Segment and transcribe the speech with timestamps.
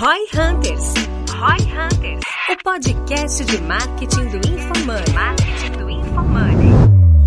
[0.00, 0.94] Roy Hunters.
[1.30, 2.22] Roy Hunters.
[2.50, 5.12] O podcast de marketing do InfoMoney.
[5.12, 6.70] Marketing do InfoMoney.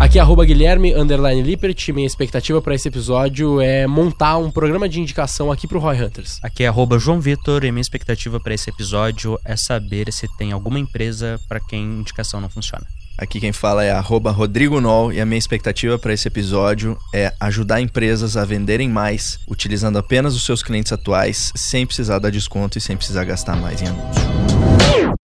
[0.00, 1.92] Aqui é arroba Guilherme underline Lippert.
[1.92, 6.40] Minha expectativa para esse episódio é montar um programa de indicação aqui pro Roy Hunters.
[6.42, 10.50] Aqui é arroba João Vitor e minha expectativa para esse episódio é saber se tem
[10.50, 12.84] alguma empresa para quem indicação não funciona.
[13.16, 17.32] Aqui quem fala é arroba Rodrigo Nol e a minha expectativa para esse episódio é
[17.38, 22.76] ajudar empresas a venderem mais, utilizando apenas os seus clientes atuais, sem precisar dar desconto
[22.76, 25.23] e sem precisar gastar mais em anúncio.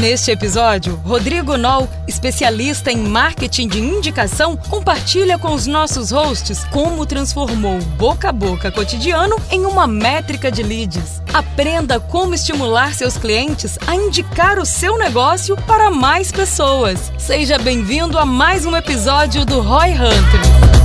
[0.00, 7.04] Neste episódio, Rodrigo Nol, especialista em marketing de indicação, compartilha com os nossos hosts como
[7.04, 11.20] transformou o boca a boca cotidiano em uma métrica de leads.
[11.34, 17.12] Aprenda como estimular seus clientes a indicar o seu negócio para mais pessoas.
[17.18, 20.77] Seja bem-vindo a mais um episódio do Roy Hunter.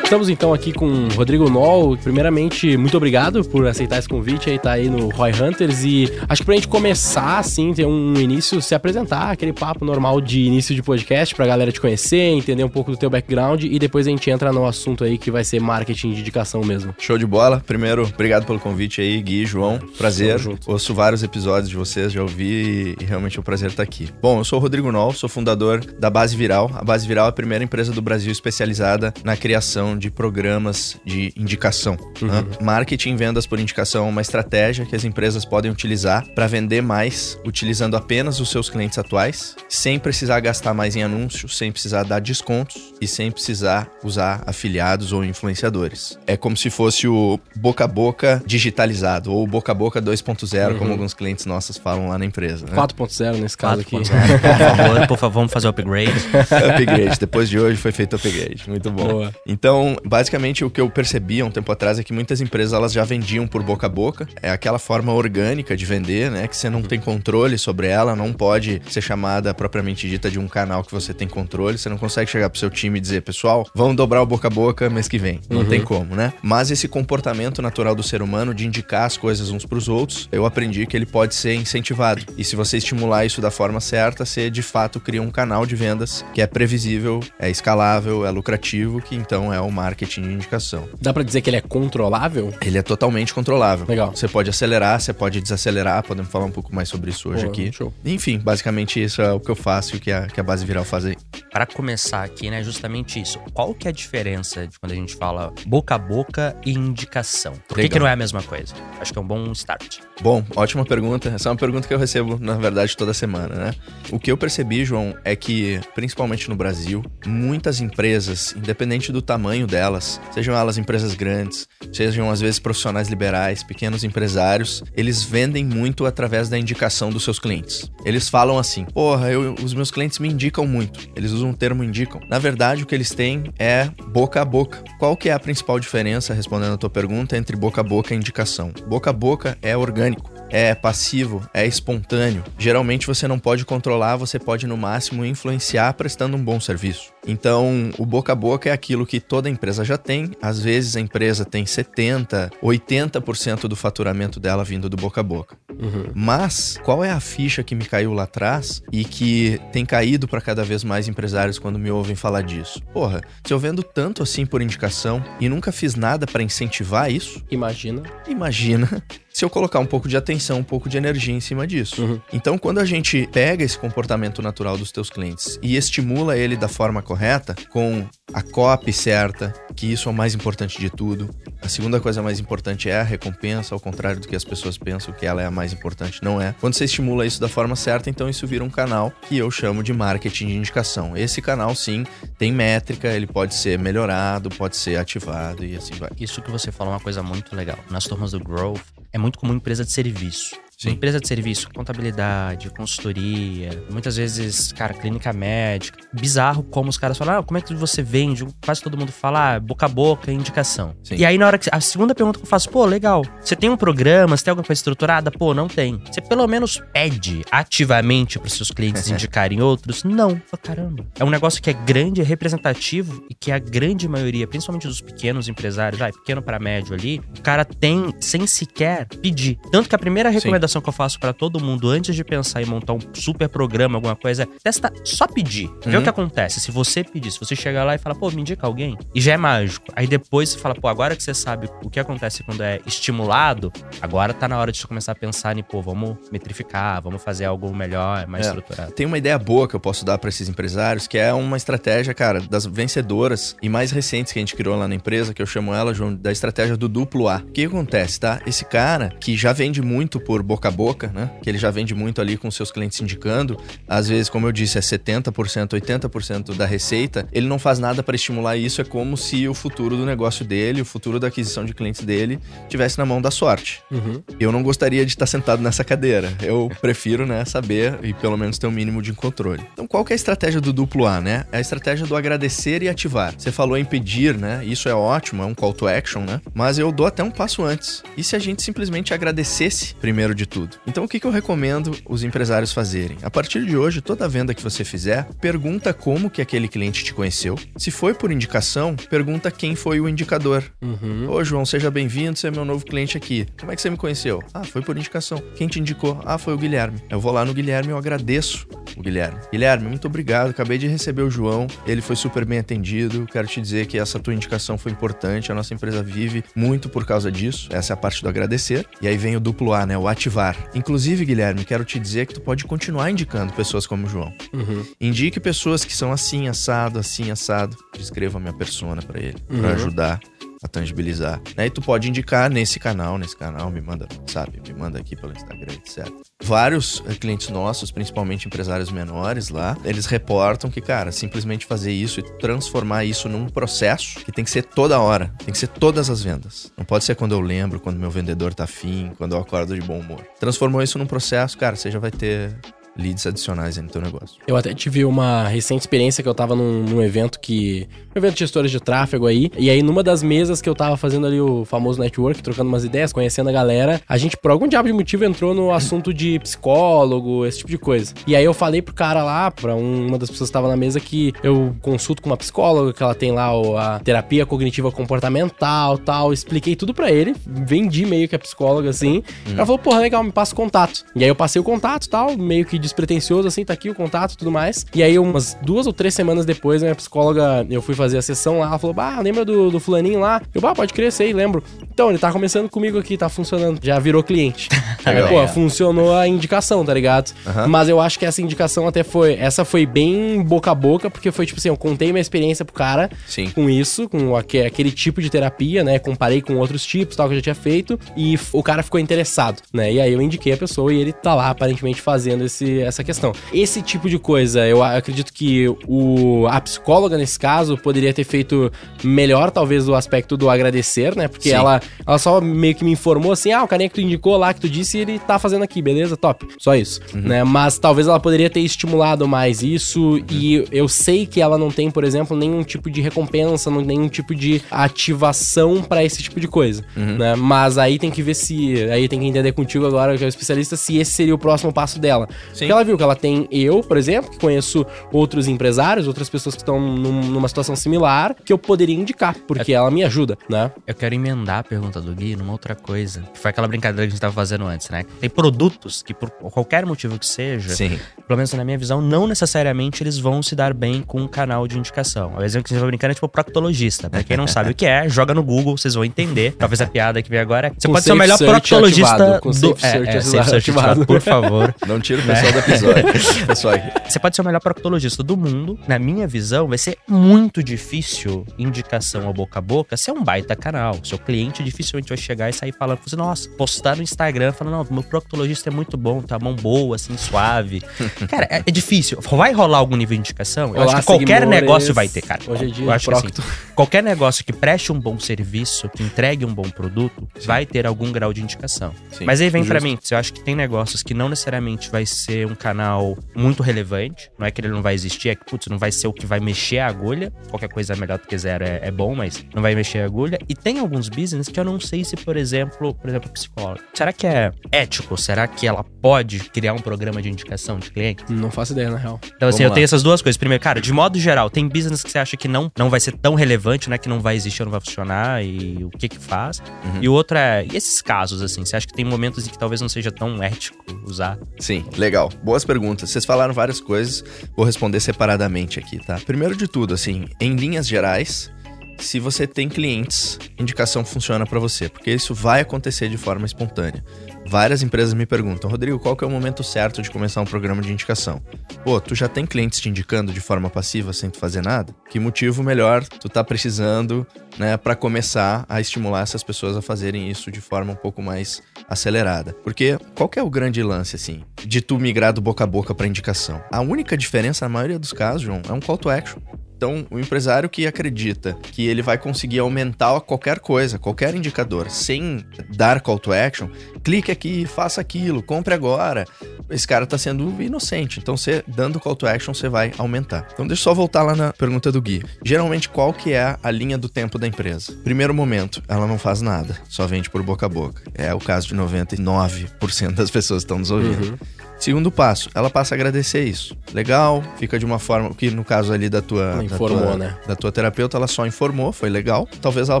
[0.12, 1.96] Estamos então aqui com o Rodrigo Noll.
[1.96, 5.84] Primeiramente, muito obrigado por aceitar esse convite aí, tá aí no Roy Hunters.
[5.84, 10.20] E acho que pra gente começar, assim, ter um início, se apresentar, aquele papo normal
[10.20, 13.78] de início de podcast pra galera te conhecer, entender um pouco do teu background e
[13.78, 16.94] depois a gente entra no assunto aí que vai ser marketing de indicação mesmo.
[16.98, 17.62] Show de bola.
[17.66, 19.78] Primeiro, obrigado pelo convite aí, Gui, João.
[19.96, 20.38] Prazer.
[20.66, 24.10] Ouço vários episódios de vocês, já ouvi e realmente é um prazer estar aqui.
[24.20, 26.70] Bom, eu sou o Rodrigo Noll, sou fundador da Base Viral.
[26.74, 31.32] A Base Viral é a primeira empresa do Brasil especializada na criação de programas de
[31.36, 31.96] indicação.
[32.20, 32.28] Uhum.
[32.28, 32.44] Né?
[32.60, 36.82] Marketing e vendas por indicação é uma estratégia que as empresas podem utilizar para vender
[36.82, 42.02] mais, utilizando apenas os seus clientes atuais, sem precisar gastar mais em anúncios, sem precisar
[42.02, 46.18] dar descontos e sem precisar usar afiliados ou influenciadores.
[46.26, 50.78] É como se fosse o boca a boca digitalizado ou boca a boca 2.0, uhum.
[50.78, 52.66] como alguns clientes nossos falam lá na empresa.
[52.66, 52.76] Né?
[52.76, 53.98] 4.0 nesse caso 4.
[53.98, 54.10] aqui.
[54.42, 56.12] por favor, por favor, vamos fazer o upgrade.
[56.34, 57.20] upgrade.
[57.20, 58.64] Depois de hoje foi feito o upgrade.
[58.66, 59.06] Muito bom.
[59.06, 59.34] Boa.
[59.46, 62.92] Então, basicamente o que eu percebi há um tempo atrás é que muitas empresas elas
[62.92, 64.28] já vendiam por boca a boca.
[64.42, 66.46] É aquela forma orgânica de vender, né?
[66.48, 70.48] Que você não tem controle sobre ela, não pode ser chamada propriamente dita de um
[70.48, 71.78] canal que você tem controle.
[71.78, 74.50] Você não consegue chegar pro seu time e dizer, pessoal, vamos dobrar o boca a
[74.50, 75.40] boca mês que vem.
[75.48, 75.68] Não uhum.
[75.68, 76.32] tem como, né?
[76.42, 80.46] Mas esse comportamento natural do ser humano de indicar as coisas uns pros outros, eu
[80.46, 82.22] aprendi que ele pode ser incentivado.
[82.36, 85.74] E se você estimular isso da forma certa, você de fato cria um canal de
[85.74, 90.88] vendas que é previsível, é escalável, é lucrativo, que então é o marketing de indicação.
[91.00, 92.52] Dá para dizer que ele é controlável?
[92.60, 93.86] Ele é totalmente controlável.
[93.88, 94.10] Legal.
[94.14, 97.50] Você pode acelerar, você pode desacelerar, podemos falar um pouco mais sobre isso hoje Pô,
[97.50, 97.72] aqui.
[97.72, 97.92] Show.
[98.04, 100.64] Enfim, basicamente isso é o que eu faço e o que a, que a base
[100.64, 101.16] viral faz aí.
[101.50, 103.38] Para começar aqui, né, justamente isso.
[103.52, 107.54] Qual que é a diferença de quando a gente fala boca a boca e indicação?
[107.68, 108.74] Por que, que não é a mesma coisa?
[109.00, 109.98] Acho que é um bom start.
[110.20, 111.30] Bom, ótima pergunta.
[111.30, 113.74] Essa é uma pergunta que eu recebo, na verdade, toda semana, né?
[114.10, 119.61] O que eu percebi, João, é que, principalmente no Brasil, muitas empresas, independente do tamanho
[119.66, 126.06] delas, sejam elas empresas grandes, sejam às vezes profissionais liberais, pequenos empresários, eles vendem muito
[126.06, 127.90] através da indicação dos seus clientes.
[128.04, 131.08] Eles falam assim: porra, eu, os meus clientes me indicam muito.
[131.16, 132.20] Eles usam o termo indicam.
[132.28, 134.82] Na verdade, o que eles têm é boca a boca.
[134.98, 138.16] Qual que é a principal diferença, respondendo a tua pergunta, entre boca a boca e
[138.16, 138.72] indicação?
[138.86, 142.44] Boca a boca é orgânico é passivo, é espontâneo.
[142.58, 147.10] Geralmente você não pode controlar, você pode no máximo influenciar prestando um bom serviço.
[147.26, 150.32] Então, o boca a boca é aquilo que toda empresa já tem.
[150.40, 155.56] Às vezes a empresa tem 70, 80% do faturamento dela vindo do boca a boca.
[155.70, 156.06] Uhum.
[156.14, 160.40] Mas qual é a ficha que me caiu lá atrás e que tem caído para
[160.40, 162.82] cada vez mais empresários quando me ouvem falar disso?
[162.92, 167.42] Porra, se eu vendo tanto assim por indicação e nunca fiz nada para incentivar isso,
[167.50, 168.02] imagina.
[168.28, 169.02] Imagina
[169.32, 172.02] se eu colocar um pouco de atenção, um pouco de energia em cima disso.
[172.02, 172.20] Uhum.
[172.32, 176.68] Então, quando a gente pega esse comportamento natural dos teus clientes e estimula ele da
[176.68, 181.28] forma correta, com a copy certa, que isso é o mais importante de tudo.
[181.60, 185.12] A segunda coisa mais importante é a recompensa, ao contrário do que as pessoas pensam
[185.12, 186.54] que ela é a mais importante, não é.
[186.58, 189.82] Quando você estimula isso da forma certa, então isso vira um canal que eu chamo
[189.82, 191.14] de marketing de indicação.
[191.14, 192.06] Esse canal, sim,
[192.38, 196.08] tem métrica, ele pode ser melhorado, pode ser ativado e assim vai.
[196.18, 197.78] Isso que você falou é uma coisa muito legal.
[197.90, 198.80] Nas turmas do Growth,
[199.12, 200.56] é muito comum empresa de serviço.
[200.82, 200.90] Sim.
[200.90, 205.96] Empresa de serviço, contabilidade, consultoria, muitas vezes, cara, clínica médica.
[206.12, 208.44] Bizarro como os caras falam, ah, como é que você vende?
[208.64, 210.92] Quase todo mundo fala, ah, boca a boca, indicação.
[211.04, 211.14] Sim.
[211.18, 211.68] E aí, na hora que.
[211.70, 213.24] A segunda pergunta que eu faço, pô, legal.
[213.40, 215.30] Você tem um programa, você tem alguma coisa estruturada?
[215.30, 216.02] Pô, não tem.
[216.10, 220.02] Você pelo menos pede ativamente para seus clientes indicarem outros?
[220.02, 220.36] Não.
[220.50, 221.06] Pô, caramba.
[221.16, 225.00] É um negócio que é grande, é representativo e que a grande maioria, principalmente dos
[225.00, 229.60] pequenos empresários, ah, pequeno para médio ali, o cara tem sem sequer pedir.
[229.70, 232.62] Tanto que a primeira recomendação recomendação que eu faço para todo mundo antes de pensar
[232.62, 235.70] em montar um super programa, alguma coisa, é testa só pedir.
[235.84, 236.00] Vê Uhum.
[236.00, 236.60] o que acontece.
[236.60, 239.32] Se você pedir, se você chegar lá e falar, pô, me indica alguém, e já
[239.34, 239.86] é mágico.
[239.94, 243.72] Aí depois você fala, pô, agora que você sabe o que acontece quando é estimulado,
[244.00, 247.44] agora tá na hora de você começar a pensar em, pô, vamos metrificar, vamos fazer
[247.44, 248.48] algo melhor, mais É.
[248.50, 248.92] estruturado.
[248.92, 252.14] Tem uma ideia boa que eu posso dar para esses empresários, que é uma estratégia,
[252.14, 255.46] cara, das vencedoras e mais recentes que a gente criou lá na empresa, que eu
[255.46, 257.36] chamo ela, João, da estratégia do duplo A.
[257.38, 258.40] O que acontece, tá?
[258.46, 261.30] Esse cara que já vende muito por boca a boca, né?
[261.42, 264.78] Que ele já vende muito ali com seus clientes indicando, às vezes, como eu disse,
[264.78, 265.32] é 70%,
[265.68, 269.96] 80% da receita, ele não faz nada para estimular isso, é como se o futuro
[269.96, 272.38] do negócio dele, o futuro da aquisição de clientes dele,
[272.68, 273.80] tivesse na mão da sorte.
[273.90, 274.22] Uhum.
[274.38, 276.32] Eu não gostaria de estar sentado nessa cadeira.
[276.42, 279.62] Eu prefiro, né, saber e pelo menos ter um mínimo de controle.
[279.72, 281.44] Então, qual que é a estratégia do duplo A, né?
[281.52, 283.34] É a estratégia do agradecer e ativar.
[283.36, 284.64] Você falou em pedir, né?
[284.64, 286.40] Isso é ótimo, é um call to action, né?
[286.54, 288.02] Mas eu dou até um passo antes.
[288.16, 290.76] E se a gente simplesmente agradecesse primeiro de tudo?
[290.86, 293.18] Então, o que, que eu recomendo os empresários fazerem?
[293.22, 297.14] A partir de hoje, toda venda que você fizer, pergunta como que aquele cliente te
[297.14, 297.58] conheceu.
[297.76, 300.64] Se foi por indicação, pergunta quem foi o indicador.
[300.80, 301.30] Uhum.
[301.30, 303.46] Ô, João, seja bem-vindo, você é meu novo cliente aqui.
[303.58, 304.42] Como é que você me conheceu?
[304.52, 305.42] Ah, foi por indicação.
[305.56, 306.20] Quem te indicou?
[306.24, 307.00] Ah, foi o Guilherme.
[307.10, 308.66] Eu vou lá no Guilherme e eu agradeço
[308.96, 309.38] o Guilherme.
[309.50, 310.50] Guilherme, muito obrigado.
[310.50, 311.66] Acabei de receber o João.
[311.86, 313.26] Ele foi super bem atendido.
[313.26, 315.50] Quero te dizer que essa tua indicação foi importante.
[315.50, 317.68] A nossa empresa vive muito por causa disso.
[317.70, 318.86] Essa é a parte do agradecer.
[319.00, 319.96] E aí vem o duplo A, né?
[319.96, 320.31] O ativar.
[320.74, 324.32] Inclusive, Guilherme, quero te dizer que tu pode continuar indicando pessoas como o João.
[324.52, 324.84] Uhum.
[325.00, 327.76] Indique pessoas que são assim, assado, assim, assado.
[327.96, 329.60] Descreva a minha persona pra ele, Uhum.
[329.60, 330.20] pra ajudar
[330.62, 331.40] a tangibilizar.
[331.56, 331.66] Né?
[331.66, 335.32] E tu pode indicar nesse canal, nesse canal, me manda, sabe, me manda aqui pelo
[335.32, 336.08] Instagram, etc.
[336.42, 342.20] Vários eh, clientes nossos, principalmente empresários menores lá, eles reportam que, cara, simplesmente fazer isso
[342.20, 346.10] e transformar isso num processo que tem que ser toda hora, tem que ser todas
[346.10, 346.72] as vendas.
[346.76, 349.86] Não pode ser quando eu lembro, quando meu vendedor tá afim, quando eu acordo de
[349.86, 350.24] bom humor.
[350.38, 352.56] Transformou isso num processo, cara, você já vai ter
[352.96, 354.36] leads adicionais aí no teu negócio.
[354.46, 357.88] Eu até tive uma recente experiência que eu tava num, num evento que.
[358.14, 359.50] Um evento de gestores de tráfego aí.
[359.56, 362.84] E aí, numa das mesas que eu tava fazendo ali o famoso network, trocando umas
[362.84, 366.38] ideias, conhecendo a galera, a gente, por algum diabo de motivo, entrou no assunto de
[366.40, 368.12] psicólogo, esse tipo de coisa.
[368.26, 370.76] E aí eu falei pro cara lá, pra um- uma das pessoas que tava na
[370.76, 374.90] mesa, que eu consulto com uma psicóloga, que ela tem lá o- a terapia cognitiva
[374.92, 376.32] comportamental tal.
[376.32, 379.22] Expliquei tudo pra ele, vendi meio que a psicóloga assim.
[379.46, 381.04] Ela falou, porra, legal, me passa o contato.
[381.14, 384.32] E aí eu passei o contato tal, meio que despretensioso, assim, tá aqui o contato
[384.32, 384.84] e tudo mais.
[384.94, 388.22] E aí, umas duas ou três semanas depois, a minha psicóloga, eu fui fazer a
[388.22, 390.42] sessão lá, ela falou, bah, lembra do, do fulaninho lá?
[390.54, 391.62] Eu, bah, pode crer, sei, lembro.
[391.92, 393.78] Então, ele tá começando comigo aqui, tá funcionando.
[393.82, 394.68] Já virou cliente.
[395.04, 395.28] Aí, Legal.
[395.46, 397.32] pô, funcionou a indicação, tá ligado?
[397.46, 397.66] Aham.
[397.68, 399.34] Mas eu acho que essa indicação até foi.
[399.34, 402.74] Essa foi bem boca a boca, porque foi tipo assim, eu contei minha experiência pro
[402.74, 403.50] cara Sim.
[403.50, 405.98] com isso, com aque- aquele tipo de terapia, né?
[405.98, 409.60] Comparei com outros tipos, tal, que eu já tinha feito, e o cara ficou interessado,
[409.72, 409.92] né?
[409.92, 413.32] E aí eu indiquei a pessoa e ele tá lá aparentemente fazendo esse, essa questão.
[413.52, 418.70] Esse tipo de coisa, eu acredito que o, a psicóloga, nesse caso, poderia ter feito
[419.02, 421.28] melhor, talvez, o aspecto do agradecer, né?
[421.28, 421.56] Porque Sim.
[421.56, 424.52] ela, ela só meio que me informou assim: ah, o carinha que tu indicou lá,
[424.52, 426.16] que tu disse, ele tá fazendo aqui, beleza?
[426.16, 426.46] Top.
[426.58, 427.00] Só isso.
[427.14, 427.44] Né?
[427.44, 430.22] Mas talvez ela poderia ter estimulado mais isso.
[430.30, 434.34] E eu sei que ela não tem, por exemplo, nenhum tipo de recompensa, nenhum tipo
[434.34, 436.84] de ativação pra esse tipo de coisa.
[436.96, 437.34] Né?
[437.36, 438.74] Mas aí tem que ver se.
[438.90, 441.72] Aí tem que entender contigo agora, que é o especialista, se esse seria o próximo
[441.72, 442.28] passo dela.
[442.62, 442.66] Sim.
[442.68, 446.54] Porque ela viu que ela tem eu, por exemplo, que conheço outros empresários, outras pessoas
[446.54, 450.70] que estão num- numa situação similar, que eu poderia indicar, porque ela me ajuda, né?
[450.86, 453.22] Eu quero emendar a pergunta do Gui numa outra coisa.
[453.32, 455.04] Que foi aquela brincadeira que a gente tava fazendo antes, né?
[455.20, 457.98] Tem produtos que, por qualquer motivo que seja, Sim.
[458.26, 461.66] pelo menos na minha visão, não necessariamente eles vão se dar bem com um canal
[461.66, 462.32] de indicação.
[462.36, 464.08] O exemplo que a gente vai brincando é tipo proctologista.
[464.10, 466.54] Pra quem não sabe o que é, joga no Google, vocês vão entender.
[466.58, 467.72] Talvez a piada que vem agora é.
[467.76, 469.76] Você Com pode ser o melhor proctologista ativado, com do.
[469.82, 470.56] é, é, safe ativado.
[470.56, 471.74] ativado, por favor.
[471.86, 473.46] Não tira o pessoal do episódio.
[473.46, 473.74] pessoal.
[474.08, 475.78] Você pode ser o melhor proctologista do mundo.
[475.88, 480.54] Na minha visão, vai ser muito difícil indicação ao boca a boca ser um baita
[480.54, 480.98] canal.
[481.04, 484.94] Seu cliente dificilmente vai chegar e sair falando você, nossa, postar no Instagram, falando, não,
[484.94, 487.82] meu proctologista é muito bom, tá mão boa, assim, suave.
[488.28, 489.20] cara, é, é difícil.
[489.20, 490.74] Vai rolar algum nível de indicação?
[490.74, 492.40] Eu Olá, acho que qualquer negócio vai ter, cara.
[492.46, 493.42] Hoje é dia Eu acho que, assim, procto.
[493.74, 498.12] qualquer negócio que preste um bom serviço, que entregue um bom produto, vai ter algum
[498.12, 498.92] grau de indicação.
[499.10, 499.90] Sim, Mas aí vem pra justo.
[499.90, 503.62] mim, eu acho que tem negócios que não necessariamente vai ser ser um canal muito
[503.62, 504.30] relevante.
[504.38, 506.26] Não é que ele não vai existir, é que, putz, não vai ser o que
[506.26, 507.32] vai mexer a agulha.
[507.48, 510.38] Qualquer coisa melhor do que zero é, é bom, mas não vai mexer a agulha.
[510.48, 513.80] E tem alguns business que eu não sei se, por exemplo, por exemplo, psicólogo.
[513.94, 515.16] Será que é ético?
[515.16, 518.24] Será que ela pode criar um programa de indicação de cliente?
[518.28, 519.20] Não faço ideia, na real.
[519.36, 519.74] Então, assim, Vamos eu lá.
[519.74, 520.36] tenho essas duas coisas.
[520.36, 523.16] Primeiro, cara, de modo geral, tem business que você acha que não, não vai ser
[523.16, 523.98] tão relevante, né?
[523.98, 526.62] Que não vai existir ou não vai funcionar e o que que faz.
[527.00, 528.64] E o outro é, e esses casos, assim?
[528.64, 531.38] Você acha que tem momentos em que talvez não seja tão ético usar?
[531.58, 532.31] Sim, legal.
[532.42, 533.10] Boas perguntas.
[533.10, 534.24] Vocês falaram várias coisas,
[534.56, 536.18] vou responder separadamente aqui, tá?
[536.24, 538.50] Primeiro de tudo, assim, em linhas gerais,
[538.98, 544.04] se você tem clientes, indicação funciona para você, porque isso vai acontecer de forma espontânea.
[544.46, 547.80] Várias empresas me perguntam, Rodrigo, qual que é o momento certo de começar um programa
[547.80, 548.42] de indicação?
[548.84, 551.94] Pô, tu já tem clientes te indicando de forma passiva sem tu fazer nada?
[552.10, 554.26] Que motivo melhor tu tá precisando,
[554.58, 558.62] né, para começar a estimular essas pessoas a fazerem isso de forma um pouco mais
[558.88, 559.54] acelerada?
[559.64, 562.94] Porque qual que é o grande lance assim de tu migrar do boca a boca
[562.94, 563.62] para indicação?
[563.70, 566.40] A única diferença na maioria dos casos, João, é um call to action.
[566.82, 572.44] Então, o empresário que acredita que ele vai conseguir aumentar qualquer coisa, qualquer indicador, sem
[572.70, 573.68] dar call to action,
[574.02, 576.26] clique aqui, faça aquilo, compre agora.
[576.68, 578.18] Esse cara tá sendo inocente.
[578.18, 580.48] Então, você dando call to action, você vai aumentar.
[580.52, 582.24] Então, deixa eu só voltar lá na pergunta do Gui.
[582.44, 584.92] Geralmente, qual que é a linha do tempo da empresa?
[585.04, 588.02] Primeiro momento, ela não faz nada, só vende por boca a boca.
[588.12, 591.38] É o caso de 99% das pessoas que estão nos ouvindo.
[591.82, 593.76] Segundo passo, ela passa a agradecer isso.
[593.92, 597.16] Legal, fica de uma forma que no caso ali da tua, Ela da informou, tua-
[597.16, 597.36] né?
[597.44, 599.48] Da tua terapeuta, ela só informou, foi legal.
[599.60, 600.00] Talvez ela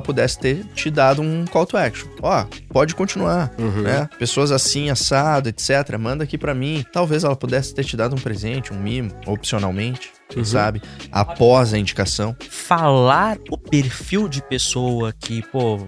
[0.00, 2.06] pudesse ter te dado um call to action.
[2.22, 4.08] Ó, pode continuar, né?
[4.16, 6.84] Pessoas assim, assado, etc, manda aqui pra mim.
[6.92, 11.78] Talvez ela pudesse ter te dado um presente, um mimo, opcionalmente, quem sabe, após a
[11.78, 12.34] indicação.
[12.48, 15.78] Falar o perfil de pessoa que, pô,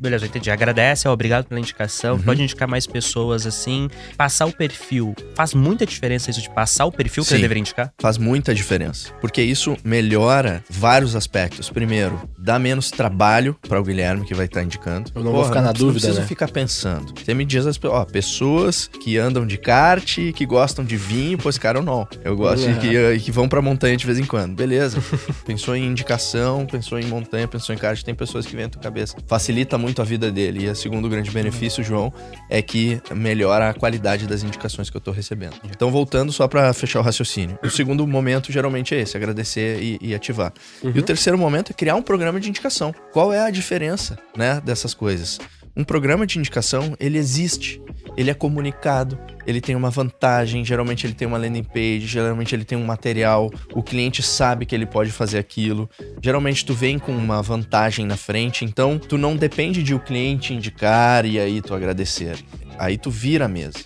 [0.00, 0.50] beleza, eu entendi.
[0.50, 2.18] Agradece, obrigado pela indicação.
[2.18, 3.88] Pode indicar mais pessoas assim.
[4.16, 5.14] Passar o perfil.
[5.34, 7.34] Faz muita diferença isso de passar o perfil que Sim.
[7.36, 7.92] ele deveria indicar?
[7.98, 11.68] Faz muita diferença, porque isso melhora vários aspectos.
[11.70, 15.10] Primeiro, dá menos trabalho para o Guilherme que vai estar indicando.
[15.14, 16.26] Eu não vou ficar na não dúvida, precisa né?
[16.26, 17.12] ficar pensando.
[17.18, 21.58] Você me diz as ó, pessoas que andam de kart, que gostam de vinho, esse
[21.58, 22.06] cara eu não.
[22.24, 24.54] Eu gosto de que, que vão pra montanha de vez em quando.
[24.54, 25.02] Beleza.
[25.46, 28.82] pensou em indicação, pensou em montanha, pensou em kart, tem pessoas que vêm à tua
[28.82, 29.16] cabeça.
[29.26, 30.66] Facilita muito a vida dele.
[30.66, 32.12] E o segundo grande benefício, João,
[32.48, 35.54] é que melhora a qualidade das indicações que eu tô recebendo.
[35.64, 37.58] Então, voltando só pra fechar o raciocínio.
[37.62, 40.52] O segundo momento geralmente é esse, agradecer e, e ativar.
[40.82, 42.94] E o terceiro momento é criar um programa de indicação.
[43.12, 45.38] Qual é a diferença, né, dessas coisas?
[45.76, 47.80] Um programa de indicação, ele existe,
[48.16, 52.64] ele é comunicado, ele tem uma vantagem, geralmente ele tem uma landing page, geralmente ele
[52.64, 55.88] tem um material, o cliente sabe que ele pode fazer aquilo.
[56.20, 60.52] Geralmente tu vem com uma vantagem na frente, então tu não depende de o cliente
[60.52, 62.36] indicar e aí tu agradecer.
[62.78, 63.78] Aí tu vira a mesa.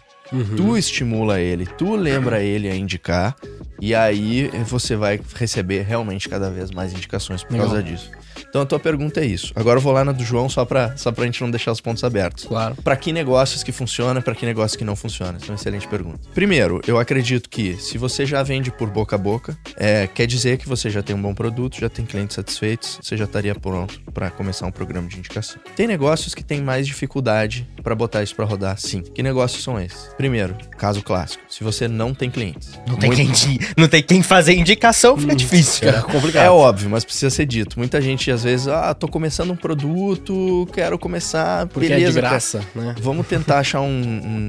[0.57, 3.37] Tu estimula ele, tu lembra ele a indicar,
[3.81, 7.69] e aí você vai receber realmente cada vez mais indicações por Legal.
[7.69, 8.11] causa disso.
[8.55, 9.53] Então a tua pergunta é isso.
[9.57, 11.81] Agora eu vou lá na do João só pra, só pra gente não deixar os
[11.81, 12.45] pontos abertos.
[12.45, 12.77] Claro.
[12.85, 15.39] Pra que negócios que funciona, pra que negócios que não funciona?
[15.43, 16.21] É uma excelente pergunta.
[16.33, 20.59] Primeiro, eu acredito que se você já vende por boca a boca, é, quer dizer
[20.59, 24.01] que você já tem um bom produto, já tem clientes satisfeitos, você já estaria pronto
[24.13, 25.61] pra começar um programa de indicação.
[25.75, 29.01] Tem negócios que têm mais dificuldade pra botar isso pra rodar, sim.
[29.03, 30.11] Que negócios são esses?
[30.17, 32.79] Primeiro, caso clássico, se você não tem clientes.
[32.87, 35.89] Não tem, Muito- di- não tem quem fazer indicação, fica difícil.
[35.93, 36.45] Fica complicado.
[36.45, 37.77] É óbvio, mas precisa ser dito.
[37.77, 42.21] Muita gente, às vezes, ah, tô começando um produto, quero começar, Porque beleza, é de
[42.21, 42.29] cara.
[42.29, 42.95] graça, né?
[43.01, 43.87] Vamos tentar achar um,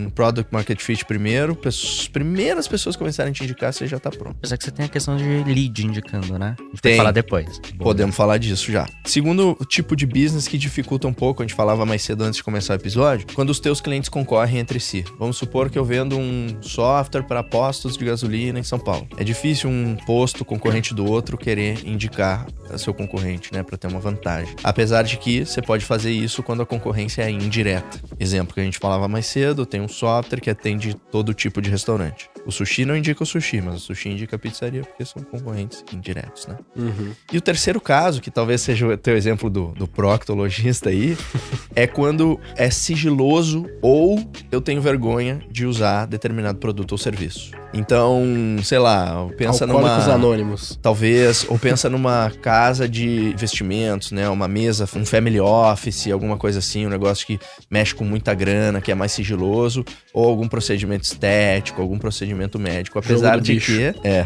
[0.05, 1.57] um product market fit primeiro.
[1.65, 4.35] As primeiras pessoas começarem a te indicar, você já tá pronto.
[4.37, 6.55] Apesar que você tem a questão de lead indicando, né?
[6.59, 6.91] A gente Tem.
[6.91, 7.59] vai falar depois.
[7.79, 8.87] Podemos falar disso já.
[9.05, 12.43] Segundo tipo de business que dificulta um pouco, a gente falava mais cedo antes de
[12.43, 15.03] começar o episódio, quando os teus clientes concorrem entre si.
[15.17, 19.07] Vamos supor que eu vendo um software para postos de gasolina em São Paulo.
[19.17, 23.87] É difícil um posto concorrente do outro querer indicar a seu concorrente, né, para ter
[23.87, 24.55] uma vantagem.
[24.63, 27.99] Apesar de que você pode fazer isso quando a concorrência é indireta.
[28.19, 31.69] Exemplo que a gente falava mais cedo, tem um software que atende todo tipo de
[31.69, 32.29] restaurante.
[32.45, 35.83] O sushi não indica o sushi, mas o sushi indica a pizzaria porque são concorrentes
[35.91, 36.57] indiretos, né?
[36.75, 37.11] Uhum.
[37.31, 41.17] E o terceiro caso, que talvez seja o teu exemplo do, do proctologista aí,
[41.75, 44.19] é quando é sigiloso ou
[44.51, 47.51] eu tenho vergonha de usar determinado produto ou serviço.
[47.75, 48.23] Então,
[48.63, 50.15] sei lá, pensa Alcoólicos numa.
[50.15, 50.79] Anônimos.
[50.81, 54.29] Talvez, ou pensa numa casa de investimentos, né?
[54.29, 57.37] Uma mesa, um family office, alguma coisa assim, um negócio que
[57.69, 62.97] mexe com muita grana, que é mais sigiloso, ou algum procedimento estético, algum procedimento médico.
[62.97, 63.73] Apesar de bicho.
[63.73, 63.93] que.
[64.07, 64.25] É.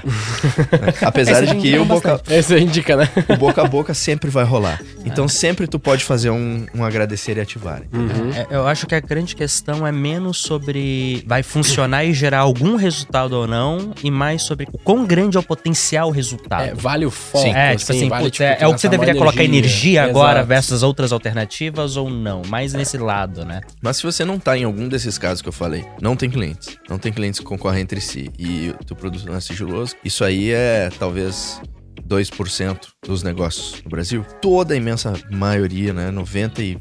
[1.01, 3.09] Apesar de que o boca, Esse indica, né?
[3.29, 4.79] o boca a boca sempre vai rolar.
[5.03, 7.81] Então sempre tu pode fazer um, um agradecer e ativar.
[7.91, 8.31] Uhum.
[8.31, 12.75] É, eu acho que a grande questão é menos sobre vai funcionar e gerar algum
[12.75, 16.63] resultado ou não, e mais sobre o quão grande é o potencial resultado.
[16.63, 17.43] É, vale o foco.
[17.43, 20.03] Sim, é, tipo assim, vale, putz, tipo, é, é o que você deveria colocar energia
[20.03, 20.47] agora Exato.
[20.47, 22.41] versus outras alternativas ou não.
[22.47, 23.61] Mais nesse lado, né?
[23.81, 26.77] Mas se você não tá em algum desses casos que eu falei, não tem clientes,
[26.89, 30.23] não tem clientes que concorrem entre si e o teu produto não é sigiloso, isso
[30.23, 31.61] aí é talvez
[32.07, 34.25] 2% dos negócios no Brasil.
[34.41, 36.77] Toda a imensa maioria, né, 90 e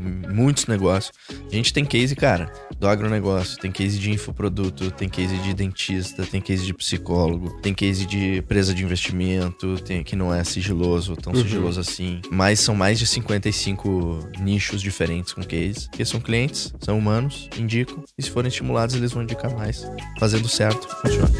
[0.00, 1.12] muitos negócios.
[1.50, 6.24] A gente tem case, cara, do agronegócio, tem case de infoproduto, tem case de dentista,
[6.24, 11.16] tem case de psicólogo, tem case de empresa de investimento, tem que não é sigiloso,
[11.16, 12.20] tão sigiloso assim.
[12.30, 18.02] Mas são mais de 55 nichos diferentes com case, que são clientes, são humanos, indicam,
[18.16, 19.84] e se forem estimulados, eles vão indicar mais.
[20.18, 21.30] Fazendo certo, funciona.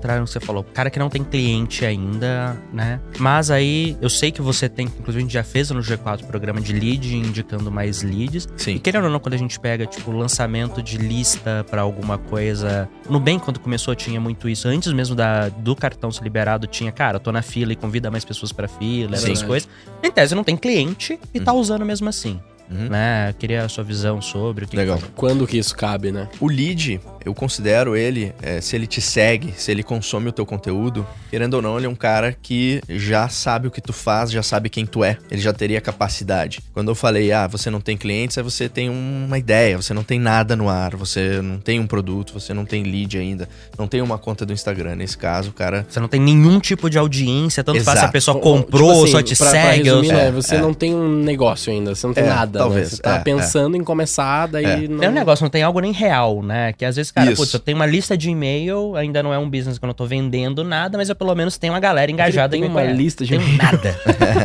[0.00, 3.00] Agora entraram, você falou, cara que não tem cliente ainda, né?
[3.18, 6.60] Mas aí eu sei que você tem, inclusive a gente já fez no G4 programa
[6.60, 8.48] de lead, indicando mais leads.
[8.56, 8.78] E Sim.
[8.78, 12.88] querendo ou não, quando a gente pega, tipo, lançamento de lista pra alguma coisa.
[13.08, 14.66] No bem, quando começou, tinha muito isso.
[14.66, 18.10] Antes mesmo da, do cartão ser liberado, tinha, cara, eu tô na fila e convida
[18.10, 19.32] mais pessoas pra fila, Sim.
[19.32, 19.68] essas coisas.
[20.02, 22.40] Em tese, não tem cliente e tá usando mesmo assim.
[22.70, 22.88] Uhum.
[22.88, 23.30] Né?
[23.30, 24.98] Eu queria a sua visão sobre o que Legal.
[24.98, 26.28] que- Quando que isso cabe, né?
[26.40, 30.46] O lead, eu considero ele, é, se ele te segue, se ele consome o teu
[30.46, 34.30] conteúdo, querendo ou não, ele é um cara que já sabe o que tu faz,
[34.30, 35.16] já sabe quem tu é.
[35.30, 36.60] Ele já teria capacidade.
[36.72, 40.02] Quando eu falei, ah, você não tem clientes, é você tem uma ideia, você não
[40.04, 43.48] tem nada no ar, você não tem um produto, você não tem lead ainda,
[43.78, 44.94] não tem uma conta do Instagram.
[44.96, 45.84] Nesse caso, o cara.
[45.88, 48.12] Você não tem nenhum tipo de audiência, tanto faz se a Exato.
[48.12, 49.90] pessoa Tipo comprou, assim, só te pra- pra segue.
[49.90, 52.59] ou resumir, né, você não tem um negócio ainda, você não tem É, nada.
[52.64, 52.96] Talvez, Né?
[52.96, 54.88] Você tá é, pensando em começar, daí É.
[54.88, 55.02] não.
[55.04, 56.72] É um negócio, não tem algo nem real, né?
[56.72, 57.40] Que às vezes, cara, Isso.
[57.42, 59.94] putz, eu tenho uma lista de e-mail, ainda não é um business que eu não
[59.94, 63.36] tô vendendo nada, mas eu pelo menos tenho uma galera engajada em uma lista de
[63.38, 63.96] Tenho nada.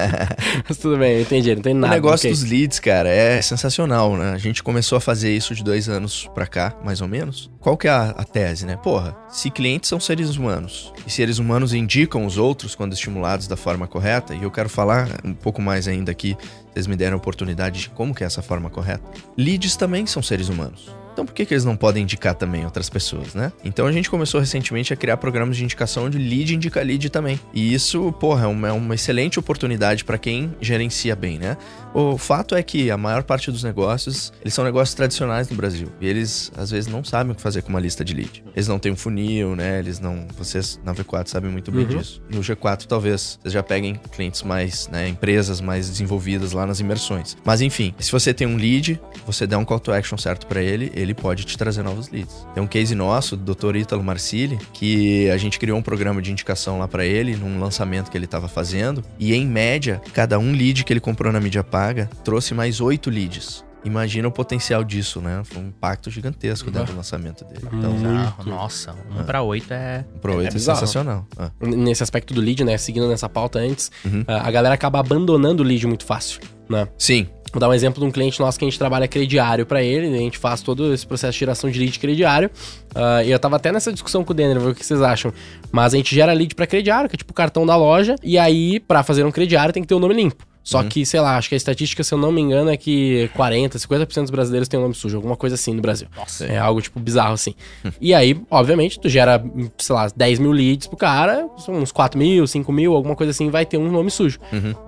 [0.68, 1.94] Mas tudo bem, eu entendi, não tem O nada.
[1.94, 2.32] negócio ok.
[2.32, 4.32] dos leads, cara, é sensacional, né?
[4.34, 7.50] A gente começou a fazer isso de dois anos pra cá, mais ou menos.
[7.60, 8.78] Qual que é a, a tese, né?
[8.78, 13.56] Porra, se clientes são seres humanos e seres humanos indicam os outros quando estimulados da
[13.58, 16.38] forma correta, e eu quero falar um pouco mais ainda aqui,
[16.76, 19.02] vocês me deram a oportunidade de como que é essa forma correta.
[19.38, 20.94] Leads também são seres humanos.
[21.14, 23.54] Então por que, que eles não podem indicar também outras pessoas, né?
[23.64, 27.40] Então a gente começou recentemente a criar programas de indicação onde lead indica lead também.
[27.54, 31.56] E isso, porra, é uma, é uma excelente oportunidade para quem gerencia bem, né?
[31.98, 35.88] O fato é que a maior parte dos negócios, eles são negócios tradicionais no Brasil.
[36.02, 38.44] E eles, às vezes, não sabem o que fazer com uma lista de lead.
[38.54, 39.80] Eles não têm um funil, né?
[39.80, 40.28] Eles não...
[40.38, 41.98] Vocês na V4 sabem muito bem Uhum.
[42.00, 42.22] disso.
[42.30, 45.08] No G4, talvez, vocês já peguem clientes mais, né?
[45.08, 47.38] Empresas mais desenvolvidas lá nas imersões.
[47.46, 50.62] Mas, enfim, se você tem um lead, você der um call to action certo para
[50.62, 52.46] ele, ele pode te trazer novos leads.
[52.54, 53.78] Tem um case nosso, do Dr.
[53.78, 58.12] Ítalo Marcili, que a gente criou um programa de indicação lá para ele, num lançamento
[58.12, 59.02] que ele estava fazendo.
[59.18, 63.10] E, em média, cada um lead que ele comprou na mídia paga trouxe mais oito
[63.10, 63.64] leads.
[63.84, 65.44] Imagina o potencial disso, né?
[65.44, 67.68] Foi um impacto gigantesco dentro do lançamento dele.
[67.72, 70.04] Então, Bizarro, Nossa, um pra oito é.
[70.20, 70.80] pro É 8 é, bizarro.
[70.80, 71.28] sensacional.
[71.38, 72.76] Ah, Nesse aspecto do lead, né?
[72.80, 74.24] Seguindo nessa pauta antes, Uhum.
[74.28, 76.88] a galera acaba abandonando o lead muito fácil, né?
[76.98, 79.82] Sim, Vou dar um exemplo de um cliente nosso que a gente trabalha crediário pra
[79.82, 82.52] ele, a gente faz todo esse processo de geração de lead crediário.
[82.94, 85.32] Ah, e eu tava até nessa discussão com o Denner, ver o que vocês acham.
[85.72, 88.38] Mas a gente gera lead pra crediário, que é tipo o cartão da loja, e
[88.38, 90.44] aí, pra fazer um crediário, tem que ter o nome limpo.
[90.66, 93.30] Só que, sei lá, acho que a estatística, se eu não me engano, é que
[93.36, 96.08] 40, 50% dos brasileiros têm o nome sujo, alguma coisa assim no Brasil.
[96.18, 96.44] Nossa.
[96.46, 97.54] É algo, tipo, bizarro, assim.
[98.02, 99.42] e aí, obviamente, tu gera,
[99.78, 103.30] sei lá, 10 mil leads pro cara, são uns 4 mil, 5 mil, alguma coisa
[103.30, 104.40] assim, vai ter um nome sujo.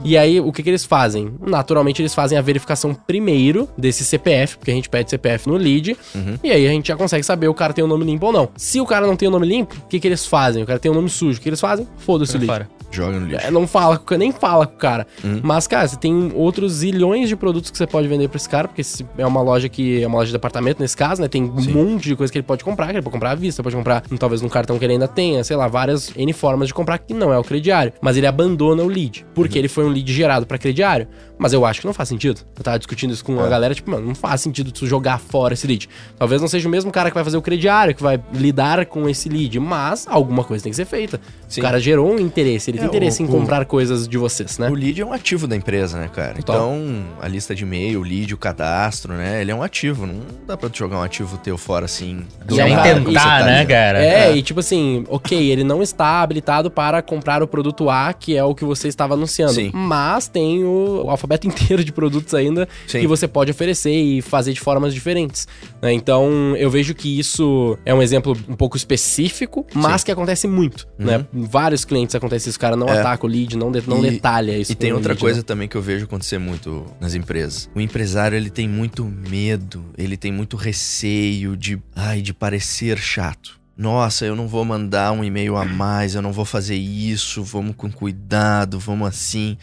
[0.04, 1.32] E aí, o que que eles fazem?
[1.40, 5.96] Naturalmente, eles fazem a verificação primeiro desse CPF, porque a gente pede CPF no lead,
[6.44, 8.50] e aí a gente já consegue saber o cara tem o nome limpo ou não.
[8.58, 10.64] Se o cara não tem o nome limpo, o que que eles fazem?
[10.64, 11.88] O cara tem o nome sujo, o que eles fazem?
[11.98, 12.68] Foda-se o lead.
[12.90, 13.46] joga no lixo.
[13.46, 15.06] É, não fala com o cara, nem fala com o cara.
[15.44, 18.48] Mas Mas, cara, você tem outros zilhões de produtos que você pode vender pra esse
[18.48, 18.82] cara, porque
[19.18, 21.28] é uma loja que é uma loja de departamento nesse caso, né?
[21.28, 21.74] Tem um Sim.
[21.74, 24.02] monte de coisa que ele pode comprar, que ele pode comprar à vista, pode comprar
[24.18, 27.14] talvez num cartão que ele ainda tenha, sei lá, várias N formas de comprar que
[27.14, 27.92] não é o crediário.
[28.02, 29.62] Mas ele abandona o lead, porque uhum.
[29.62, 31.06] ele foi um lead gerado para crediário.
[31.38, 32.42] Mas eu acho que não faz sentido.
[32.58, 33.46] Eu tava discutindo isso com é.
[33.46, 35.88] a galera, tipo, mano, não faz sentido tu jogar fora esse lead.
[36.18, 39.08] Talvez não seja o mesmo cara que vai fazer o crediário, que vai lidar com
[39.08, 41.20] esse lead, mas alguma coisa tem que ser feita.
[41.48, 41.62] Sim.
[41.62, 44.18] O cara gerou um interesse, ele é, tem interesse o, em comprar o, coisas de
[44.18, 44.70] vocês, né?
[44.70, 46.36] O lead é um ativo da empresa, né, cara?
[46.38, 49.42] Então, a lista de e-mail, o lead, o cadastro, né?
[49.42, 50.06] Ele é um ativo.
[50.06, 52.26] Não dá pra tu jogar um ativo teu fora assim.
[52.46, 54.04] Do Sem tentar, né, cara?
[54.04, 58.14] É, é, e tipo assim, ok, ele não está habilitado para comprar o produto A,
[58.14, 59.54] que é o que você estava anunciando.
[59.54, 59.72] Sim.
[59.74, 63.02] Mas tem o, o alfabeto inteiro de produtos ainda Sim.
[63.02, 65.48] que você pode oferecer e fazer de formas diferentes.
[65.82, 65.92] Né?
[65.92, 70.06] Então, eu vejo que isso é um exemplo um pouco específico, mas Sim.
[70.06, 70.88] que acontece muito.
[70.98, 71.18] Né?
[71.18, 71.42] Uhum.
[71.42, 71.48] Né?
[71.52, 73.00] Vários clientes acontece isso, o cara não é.
[73.00, 74.72] ataca o lead, não, de, não e, detalha isso.
[74.72, 75.44] E tem outra lead, coisa né?
[75.44, 77.70] também que eu vejo acontecer muito nas empresas.
[77.76, 83.58] O empresário, ele tem muito medo, ele tem muito receio de, ai, de parecer chato
[83.78, 87.76] nossa, eu não vou mandar um e-mail a mais, eu não vou fazer isso, vamos
[87.76, 89.56] com cuidado, vamos assim.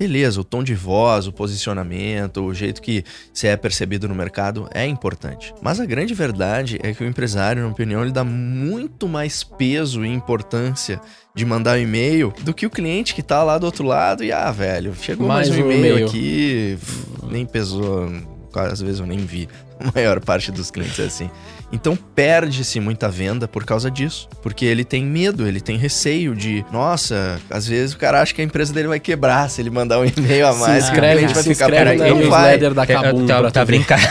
[0.00, 4.66] Beleza, o tom de voz, o posicionamento, o jeito que você é percebido no mercado
[4.72, 5.52] é importante.
[5.60, 9.44] Mas a grande verdade é que o empresário, na minha opinião, ele dá muito mais
[9.44, 10.98] peso e importância
[11.34, 14.32] de mandar um e-mail do que o cliente que tá lá do outro lado e,
[14.32, 16.78] ah, velho, chegou mais, mais um, um e-mail aqui,
[17.30, 18.10] nem pesou,
[18.54, 19.50] às vezes eu nem vi.
[19.78, 21.30] A maior parte dos clientes é assim.
[21.72, 26.64] Então perde-se muita venda por causa disso, porque ele tem medo, ele tem receio de,
[26.72, 30.00] nossa, às vezes o cara acha que a empresa dele vai quebrar se ele mandar
[30.00, 33.26] um e-mail a mais, se inscreve, vai se ficar inscreve na newsletter da Kabum.
[33.26, 34.02] Tá, tá, tá brincando.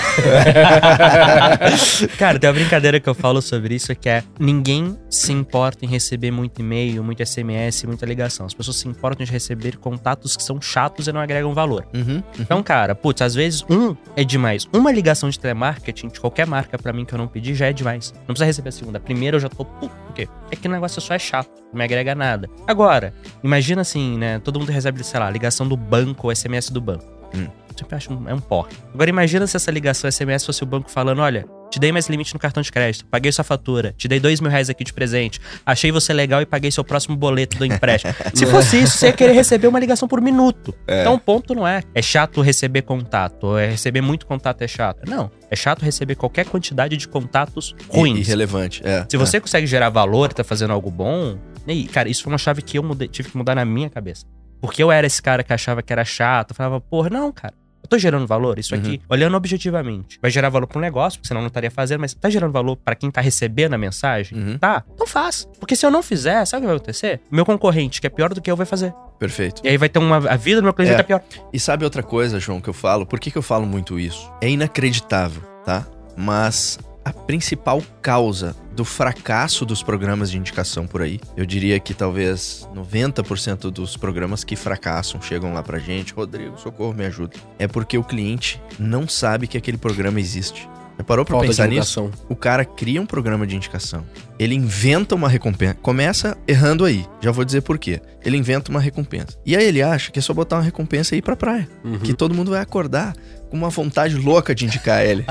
[2.18, 5.88] cara, tem uma brincadeira que eu falo sobre isso que é ninguém se importa em
[5.88, 8.46] receber muito e-mail, muito SMS, muita ligação.
[8.46, 11.86] As pessoas se importam de receber contatos que são chatos e não agregam valor.
[11.94, 12.24] Uhum, uhum.
[12.40, 14.68] Então, cara, putz, às vezes um é demais.
[14.74, 17.74] Uma ligação de telemarketing de qualquer marca para mim que eu não pedi já é
[17.74, 18.14] demais.
[18.20, 18.98] Não precisa receber a segunda.
[18.98, 19.66] A primeira eu já tô.
[19.66, 20.28] Por quê?
[20.52, 22.50] É que o negócio só é chato, não me agrega nada.
[22.68, 24.40] Agora, imagina assim, né?
[24.40, 27.06] Todo mundo recebe, sei lá, ligação do banco SMS do banco.
[27.36, 27.48] Hum.
[27.80, 28.74] Sempre acho um, é um porre.
[28.94, 32.34] Agora imagina se essa ligação SMS fosse o banco falando: olha, te dei mais limite
[32.34, 35.40] no cartão de crédito, paguei sua fatura, te dei dois mil reais aqui de presente,
[35.66, 38.14] achei você legal e paguei seu próximo boleto do empréstimo.
[38.36, 40.76] Se fosse isso, você ia querer receber uma ligação por minuto.
[40.86, 41.02] É.
[41.02, 45.10] Então o ponto não é, é chato receber contato, é receber muito contato é chato.
[45.10, 48.28] Não, é chato receber qualquer quantidade de contatos ruins.
[48.28, 49.06] Irrelevante, é.
[49.08, 49.40] Se você é.
[49.40, 52.78] consegue gerar valor e tá fazendo algo bom, e, cara, isso foi uma chave que
[52.78, 54.26] eu mudei, tive que mudar na minha cabeça.
[54.60, 57.90] Porque eu era esse cara que achava que era chato, falava, porra, não, cara eu
[57.90, 58.60] tô gerando valor?
[58.60, 59.00] Isso aqui, uhum.
[59.10, 62.52] olhando objetivamente, vai gerar valor pro negócio, porque senão não estaria fazendo, mas tá gerando
[62.52, 64.38] valor para quem tá recebendo a mensagem?
[64.38, 64.58] Uhum.
[64.58, 64.84] Tá?
[64.94, 65.48] Então faz.
[65.60, 67.22] Porque se eu não fizer, sabe o que vai acontecer?
[67.32, 68.94] Meu concorrente, que é pior do que eu, vai fazer.
[69.18, 69.62] Perfeito.
[69.64, 70.18] E aí vai ter uma.
[70.18, 70.96] A vida do meu cliente é.
[70.96, 71.44] vai estar pior.
[71.52, 73.06] E sabe outra coisa, João, que eu falo?
[73.06, 74.32] Por que, que eu falo muito isso?
[74.42, 75.86] É inacreditável, tá?
[76.16, 81.20] Mas a principal causa do fracasso dos programas de indicação por aí.
[81.36, 86.94] Eu diria que talvez 90% dos programas que fracassam chegam lá pra gente, Rodrigo, socorro,
[86.94, 87.36] me ajuda.
[87.58, 90.70] É porque o cliente não sabe que aquele programa existe.
[91.04, 92.12] Parou pra Falta pensar nisso?
[92.28, 94.06] O cara cria um programa de indicação.
[94.38, 95.76] Ele inventa uma recompensa.
[95.82, 97.06] Começa errando aí.
[97.22, 98.02] Já vou dizer por quê.
[98.24, 99.38] Ele inventa uma recompensa.
[99.46, 101.68] E aí ele acha que é só botar uma recompensa e ir pra praia.
[101.84, 102.00] Uhum.
[102.00, 103.14] Que todo mundo vai acordar
[103.50, 105.26] com uma vontade louca de indicar ele.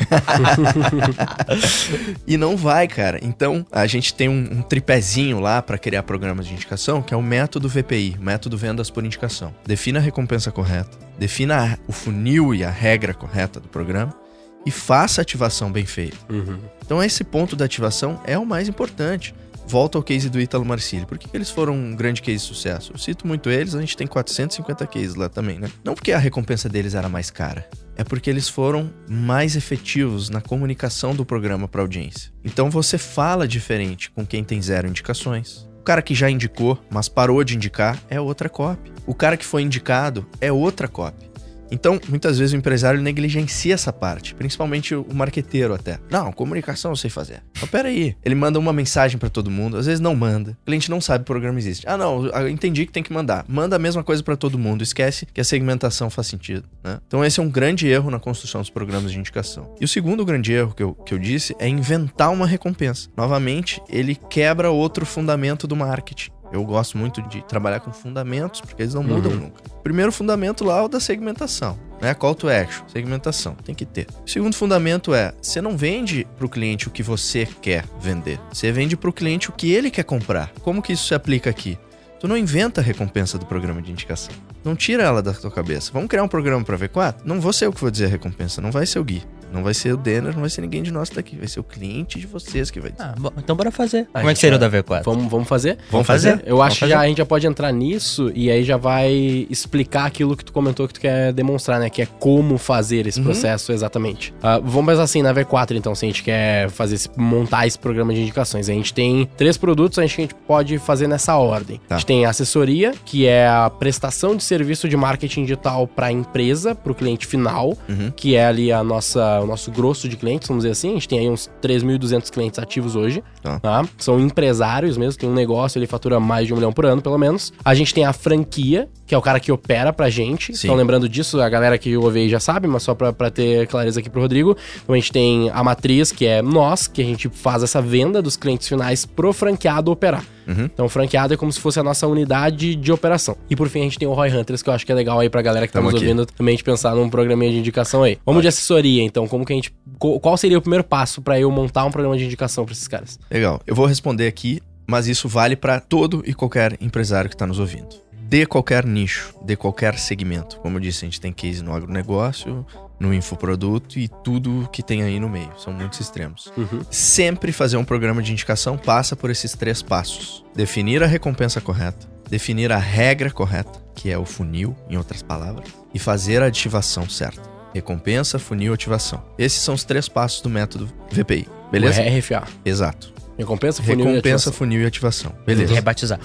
[2.26, 3.18] e não vai, cara.
[3.22, 7.16] Então, a gente tem um, um tripézinho lá para criar programas de indicação, que é
[7.16, 9.54] o método VPI, método vendas por indicação.
[9.64, 14.27] Defina a recompensa correta, defina o funil e a regra correta do programa
[14.64, 16.16] e faça a ativação bem feita.
[16.28, 16.58] Uhum.
[16.84, 19.34] Então esse ponto da ativação é o mais importante.
[19.66, 21.04] Volta ao case do Ítalo Marcilli.
[21.04, 22.92] Por que, que eles foram um grande case de sucesso?
[22.94, 25.70] Eu cito muito eles, a gente tem 450 cases lá também, né?
[25.84, 30.40] Não porque a recompensa deles era mais cara, é porque eles foram mais efetivos na
[30.40, 32.32] comunicação do programa para audiência.
[32.42, 35.68] Então você fala diferente com quem tem zero indicações.
[35.78, 38.90] O cara que já indicou, mas parou de indicar, é outra copy.
[39.06, 41.27] O cara que foi indicado é outra copy.
[41.70, 45.98] Então, muitas vezes o empresário negligencia essa parte, principalmente o marqueteiro até.
[46.10, 47.42] Não, comunicação eu sei fazer.
[47.60, 50.52] Mas peraí, ele manda uma mensagem para todo mundo, às vezes não manda.
[50.62, 51.86] O cliente não sabe que o programa existe.
[51.88, 53.44] Ah, não, eu entendi que tem que mandar.
[53.48, 56.64] Manda a mesma coisa para todo mundo, esquece que a segmentação faz sentido.
[56.82, 56.98] Né?
[57.06, 59.74] Então, esse é um grande erro na construção dos programas de indicação.
[59.80, 63.08] E o segundo grande erro que eu, que eu disse é inventar uma recompensa.
[63.16, 66.30] Novamente, ele quebra outro fundamento do marketing.
[66.52, 69.08] Eu gosto muito de trabalhar com fundamentos, porque eles não uhum.
[69.08, 69.62] mudam nunca.
[69.82, 72.14] Primeiro fundamento lá é o da segmentação, né?
[72.14, 74.06] Call to action, segmentação, tem que ter.
[74.24, 78.40] O segundo fundamento é, você não vende para o cliente o que você quer vender.
[78.52, 80.52] Você vende para o cliente o que ele quer comprar.
[80.62, 81.78] Como que isso se aplica aqui?
[82.20, 84.34] Tu não inventa a recompensa do programa de indicação.
[84.64, 85.92] Não tira ela da tua cabeça.
[85.92, 87.16] Vamos criar um programa pra V4?
[87.24, 89.22] Não vou ser eu que vou dizer a recompensa, não vai ser o Gui.
[89.52, 91.36] Não vai ser o Denner, não vai ser ninguém de nós daqui.
[91.36, 93.02] Vai ser o cliente de vocês que vai dizer.
[93.04, 94.06] Ah, bom, então bora fazer.
[94.12, 95.02] A Como é gente que seria o da vai- V4?
[95.04, 95.78] Vamos, vamos fazer?
[95.90, 96.42] Vamos fazer?
[96.44, 100.06] Eu Vamos acho que a gente já pode entrar nisso e aí já vai explicar
[100.06, 101.88] aquilo que tu comentou que tu quer demonstrar, né?
[101.90, 103.24] Que é como fazer esse Uhum.
[103.24, 104.32] processo exatamente.
[104.42, 107.78] Ah, vamos pensar assim, na V4, então, se a gente quer fazer esse- montar esse
[107.78, 108.68] programa de indicações.
[108.68, 111.80] A gente tem três produtos, a gente, que a gente pode fazer nessa ordem.
[111.88, 111.94] Tá.
[111.96, 116.06] A gente tem a assessoria, que é a prestação de serviço de marketing digital para
[116.06, 118.10] a empresa, para o cliente final, Uhum.
[118.14, 120.90] que é ali a nossa, o nosso grosso de clientes, vamos dizer assim.
[120.90, 123.22] A gente tem aí uns 3.200 clientes ativos hoje.
[123.42, 123.60] Tá.
[123.60, 123.84] Tá?
[123.98, 127.18] São empresários mesmo, tem um negócio, ele fatura mais de um milhão por ano, pelo
[127.18, 127.52] menos.
[127.64, 130.56] A gente tem a franquia, que é o cara que opera pra gente.
[130.56, 130.66] Sim.
[130.66, 133.66] Então, lembrando disso, a galera que ouve aí já sabe, mas só pra, pra ter
[133.66, 134.56] clareza aqui pro Rodrigo.
[134.82, 138.20] Então, a gente tem a matriz, que é nós, que a gente faz essa venda
[138.20, 140.24] dos clientes finais pro franqueado operar.
[140.46, 140.64] Uhum.
[140.64, 143.36] Então, o franqueado é como se fosse a nossa unidade de operação.
[143.50, 145.20] E por fim, a gente tem o Roy Hunters, que eu acho que é legal
[145.20, 146.06] aí pra galera que tá Tamo nos aqui.
[146.06, 148.18] ouvindo também de pensar num programinha de indicação aí.
[148.24, 149.28] Vamos de assessoria, então.
[149.28, 149.72] Como que a gente.
[149.98, 153.18] Qual seria o primeiro passo pra eu montar um programa de indicação pra esses caras?
[153.38, 153.60] Legal.
[153.64, 157.60] Eu vou responder aqui, mas isso vale para todo e qualquer empresário que está nos
[157.60, 157.88] ouvindo.
[158.12, 160.58] De qualquer nicho, de qualquer segmento.
[160.58, 162.66] Como eu disse, a gente tem case no agronegócio,
[162.98, 165.52] no infoproduto e tudo que tem aí no meio.
[165.56, 166.52] São muitos extremos.
[166.56, 166.80] Uhum.
[166.90, 172.08] Sempre fazer um programa de indicação passa por esses três passos: definir a recompensa correta,
[172.28, 177.08] definir a regra correta, que é o funil, em outras palavras, e fazer a ativação
[177.08, 177.48] certa.
[177.72, 179.22] Recompensa, funil, ativação.
[179.38, 181.46] Esses são os três passos do método VPI.
[181.70, 182.02] Beleza?
[182.02, 182.42] O RFA.
[182.64, 183.17] Exato.
[183.38, 184.52] Recompensa, funil e Recompensa, ativação.
[184.52, 185.32] funil e ativação.
[185.46, 185.72] Beleza.
[185.74, 186.18] Rebatizar.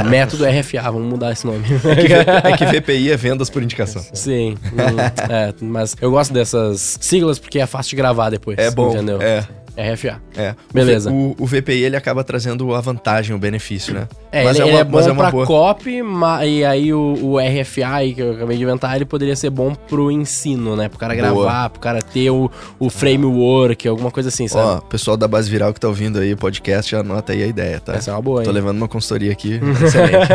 [0.00, 1.64] É, método RFA, vamos mudar esse nome.
[1.64, 4.04] É que, é que VPI é vendas por indicação.
[4.12, 8.58] Sim, hum, é, mas eu gosto dessas siglas porque é fácil de gravar depois.
[8.58, 8.90] É bom.
[8.92, 9.22] Entendeu?
[9.22, 10.20] É, RFA.
[10.36, 10.54] é.
[10.72, 11.10] Beleza.
[11.10, 14.08] O, o, VPI ele acaba trazendo a vantagem, o benefício, né?
[14.32, 15.46] É, Mas ele, é ele uma- é mas bom é uma pra boa.
[15.46, 19.36] copy, ma- e aí o, o RFA aí que eu acabei de inventar, ele poderia
[19.36, 20.88] ser bom pro ensino, né?
[20.88, 21.24] Pro cara Boa.
[21.44, 24.66] gravar, pro cara ter o, o framework, alguma coisa assim, sabe?
[24.66, 27.46] Ó, pessoal da base viral que tá ouvindo aí o podcast, já anota aí a
[27.46, 27.94] ideia, tá?
[27.94, 28.54] Essa é uma boa, Tô hein?
[28.54, 29.60] levando uma consultoria aqui.
[29.84, 30.28] Excelente.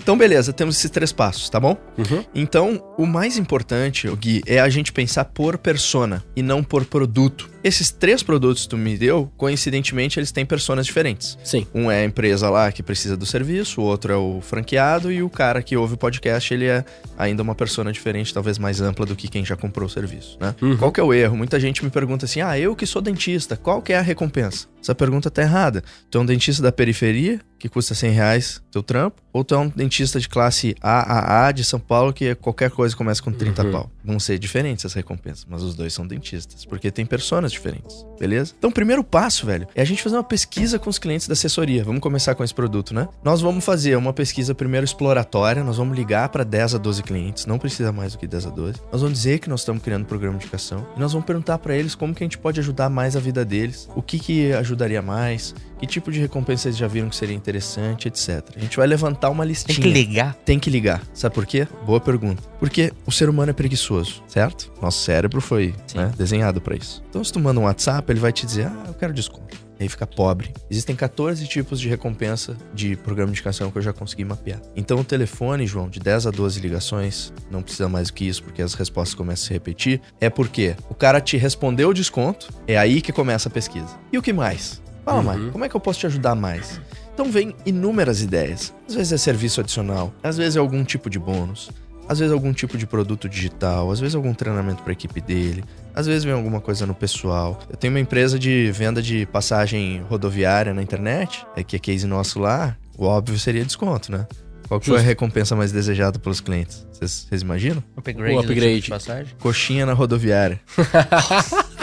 [0.00, 1.76] então, beleza, temos esses três passos, tá bom?
[1.98, 2.24] Uhum.
[2.34, 7.53] Então, o mais importante, Gui, é a gente pensar por persona e não por produto.
[7.64, 11.38] Esses três produtos que tu me deu, coincidentemente, eles têm personas diferentes.
[11.42, 11.66] Sim.
[11.74, 15.22] Um é a empresa lá que precisa do serviço, o outro é o franqueado e
[15.22, 16.84] o cara que ouve o podcast, ele é
[17.16, 20.54] ainda uma persona diferente, talvez mais ampla do que quem já comprou o serviço, né?
[20.60, 20.76] Uhum.
[20.76, 21.38] Qual que é o erro?
[21.38, 24.66] Muita gente me pergunta assim, ah, eu que sou dentista, qual que é a recompensa?
[24.82, 25.82] Essa pergunta tá errada.
[26.10, 29.58] Tu é um dentista da periferia, que custa 100 reais teu trampo, ou tu é
[29.58, 33.64] um dentista de classe AAA de São Paulo, que é qualquer coisa começa com 30
[33.64, 33.72] Uhum.
[33.72, 33.90] pau.
[34.04, 38.52] Vão ser diferentes as recompensas, mas os dois são dentistas, porque tem personas diferentes, beleza?
[38.58, 41.32] Então, o primeiro passo, velho, é a gente fazer uma pesquisa com os clientes da
[41.32, 41.82] assessoria.
[41.82, 43.08] Vamos começar com esse produto, né?
[43.24, 47.46] Nós vamos fazer uma pesquisa primeiro exploratória, nós vamos ligar para 10 a 12 clientes,
[47.46, 48.78] não precisa mais do que 10 a 12.
[48.92, 51.56] Nós vamos dizer que nós estamos criando um programa de indicação e nós vamos perguntar
[51.56, 54.52] para eles como que a gente pode ajudar mais a vida deles, o que que
[54.52, 55.54] ajudaria mais,
[55.86, 58.42] que tipo de recompensa eles já viram que seria interessante, etc.
[58.56, 59.78] A gente vai levantar uma Tem listinha.
[59.78, 60.34] que ligar.
[60.44, 61.02] Tem que ligar.
[61.12, 61.68] Sabe por quê?
[61.84, 62.42] Boa pergunta.
[62.58, 64.72] Porque o ser humano é preguiçoso, certo?
[64.80, 67.02] Nosso cérebro foi né, desenhado pra isso.
[67.10, 69.64] Então, se tu manda um WhatsApp, ele vai te dizer: Ah, eu quero desconto.
[69.78, 70.52] E aí fica pobre.
[70.70, 74.60] Existem 14 tipos de recompensa de programa de indicação que eu já consegui mapear.
[74.76, 78.42] Então, o telefone, João, de 10 a 12 ligações, não precisa mais do que isso,
[78.44, 80.00] porque as respostas começam a se repetir.
[80.20, 83.98] É porque o cara te respondeu o desconto, é aí que começa a pesquisa.
[84.12, 84.80] E o que mais?
[85.04, 85.50] Fala Uhum.
[85.50, 86.80] Como é que eu posso te ajudar mais?
[87.12, 88.72] Então vem inúmeras ideias.
[88.88, 91.70] Às vezes é serviço adicional, às vezes é algum tipo de bônus,
[92.08, 95.64] às vezes algum tipo de produto digital, às vezes algum treinamento para a equipe dele,
[95.94, 97.58] às vezes vem alguma coisa no pessoal.
[97.70, 102.06] Eu tenho uma empresa de venda de passagem rodoviária na internet, é que é case
[102.06, 104.26] nosso lá, o óbvio seria desconto, né?
[104.66, 106.86] Qual que foi a recompensa mais desejada pelos clientes?
[106.90, 107.84] Vocês imaginam?
[107.96, 108.32] Upgrade.
[108.34, 108.74] O do upgrade.
[108.76, 109.34] tipo de passagem.
[109.38, 110.58] Coxinha na rodoviária.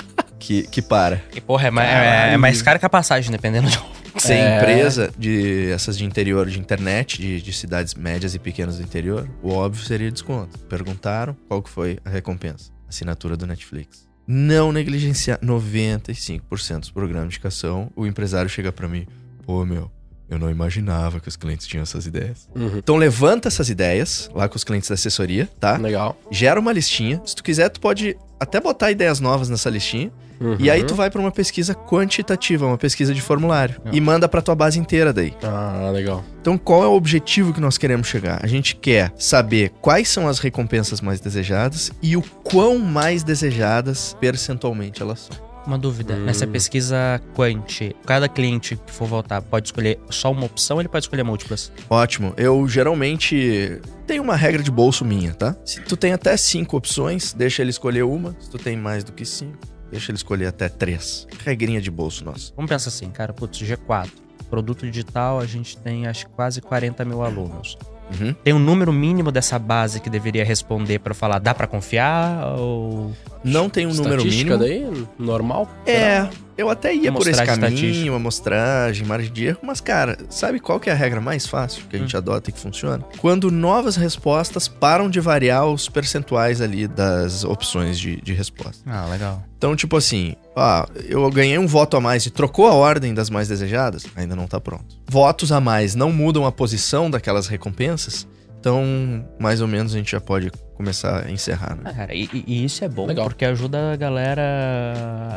[0.41, 1.23] que, que para.
[1.33, 3.79] E, porra, é, mais- é- é mais caro que a passagem, dependendo de.
[4.17, 4.57] Ser É.
[4.57, 9.25] empresa de essas de interior, de internet, de, de cidades médias e pequenas do interior,
[9.41, 10.59] o óbvio seria desconto.
[10.59, 12.71] Perguntaram qual que foi a recompensa.
[12.89, 14.05] Assinatura do Netflix.
[14.27, 19.07] Não negligenciar 95% dos programas de indicação, o empresário chega pra mim,
[19.45, 19.89] pô, meu,
[20.31, 22.47] eu não imaginava que os clientes tinham essas ideias.
[22.55, 22.77] Uhum.
[22.77, 25.75] Então levanta essas ideias lá com os clientes da assessoria, tá?
[25.75, 26.17] Legal.
[26.31, 27.21] Gera uma listinha.
[27.25, 30.09] Se tu quiser, tu pode até botar ideias novas nessa listinha.
[30.39, 30.55] Uhum.
[30.57, 33.79] E aí tu vai pra uma pesquisa quantitativa, uma pesquisa de formulário.
[33.91, 35.33] E manda pra tua base inteira daí.
[35.43, 36.23] Ah, legal.
[36.41, 38.39] Então, qual é o objetivo que nós queremos chegar?
[38.41, 44.17] A gente quer saber quais são as recompensas mais desejadas e o quão mais desejadas
[44.19, 45.50] percentualmente elas são.
[45.65, 46.15] Uma dúvida.
[46.15, 46.25] Hum.
[46.25, 50.89] Nessa pesquisa Quant, cada cliente que for votar pode escolher só uma opção ou ele
[50.89, 51.71] pode escolher múltiplas?
[51.89, 52.33] Ótimo.
[52.37, 55.55] Eu geralmente tenho uma regra de bolso minha, tá?
[55.65, 58.35] Se tu tem até cinco opções, deixa ele escolher uma.
[58.39, 59.57] Se tu tem mais do que cinco,
[59.91, 61.27] deixa ele escolher até três.
[61.43, 62.51] Regrinha de bolso nossa.
[62.55, 64.09] Vamos pensar assim, cara, putz, G4.
[64.49, 67.77] Produto digital, a gente tem acho que quase 40 mil alunos.
[68.19, 68.33] Uhum.
[68.43, 73.11] Tem um número mínimo dessa base que deveria responder pra falar, dá pra confiar ou...
[73.43, 74.57] Não tem um número mínimo.
[74.57, 75.67] daí, normal?
[75.85, 76.27] É,
[76.61, 78.15] eu até ia por esse caminho, estatística.
[78.15, 81.95] amostragem, margem de erro, mas cara, sabe qual que é a regra mais fácil que
[81.95, 83.03] a gente adota e que funciona?
[83.17, 88.83] Quando novas respostas param de variar os percentuais ali das opções de, de resposta.
[88.85, 89.43] Ah, legal.
[89.57, 93.29] Então, tipo assim, ah, eu ganhei um voto a mais e trocou a ordem das
[93.29, 94.95] mais desejadas, ainda não tá pronto.
[95.07, 98.27] Votos a mais não mudam a posição daquelas recompensas,
[98.61, 101.81] então, mais ou menos, a gente já pode começar a encerrar, né?
[101.85, 103.25] Ah, cara, e, e isso é bom, Legal.
[103.25, 104.41] porque ajuda a galera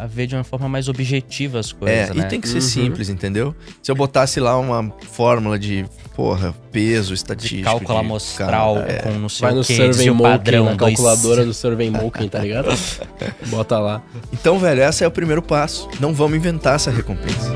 [0.03, 2.25] a ver de uma forma mais objetiva as coisas, É, né?
[2.27, 2.61] e tem que ser Uhum.
[2.61, 3.55] simples, entendeu?
[3.83, 5.85] Se eu botasse lá uma fórmula de,
[6.15, 7.63] porra, peso, De estatístico.
[7.65, 9.03] cálculo de- amostral cara, é.
[9.03, 11.91] com não sei Vai o no que, Survey o padrão na dois- calculadora do Survey
[11.91, 12.69] Monkey, tá ligado?
[13.49, 14.03] Bota lá.
[14.33, 15.89] Então, velho, esse é o primeiro passo.
[16.01, 17.51] Não vamos inventar essa recompensa.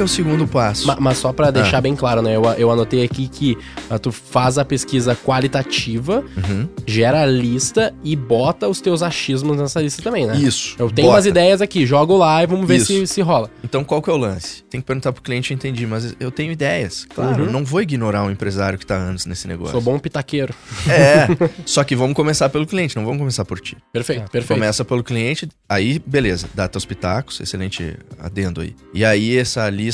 [0.00, 0.86] Que é o segundo passo?
[0.86, 2.34] Ma- Mas só pra deixar bem claro, né?
[2.34, 3.58] Eu, eu anotei aqui que
[3.90, 6.66] ah, tu faz a pesquisa qualitativa, Uhum.
[6.86, 10.36] gera a lista e bota os teus achismos nessa lista também, né?
[10.36, 10.74] Isso.
[10.78, 11.16] Eu tenho bota.
[11.18, 13.50] umas ideias aqui, jogo lá e vamos ver se, se rola.
[13.62, 14.62] Então, qual que é o lance?
[14.70, 17.04] Tem que perguntar pro cliente, eu entendi, mas eu tenho ideias.
[17.14, 17.46] Claro, Uhum.
[17.48, 19.72] eu não vou ignorar um empresário que tá anos nesse negócio.
[19.72, 20.54] Sou bom pitaqueiro.
[20.88, 21.26] É,
[21.66, 23.76] só que vamos começar pelo cliente, não vamos começar por ti.
[23.92, 24.58] Perfeito, perfeito.
[24.58, 28.74] Começa pelo cliente, aí beleza, dá teus pitacos, excelente adendo aí.
[28.94, 29.89] E aí essa lista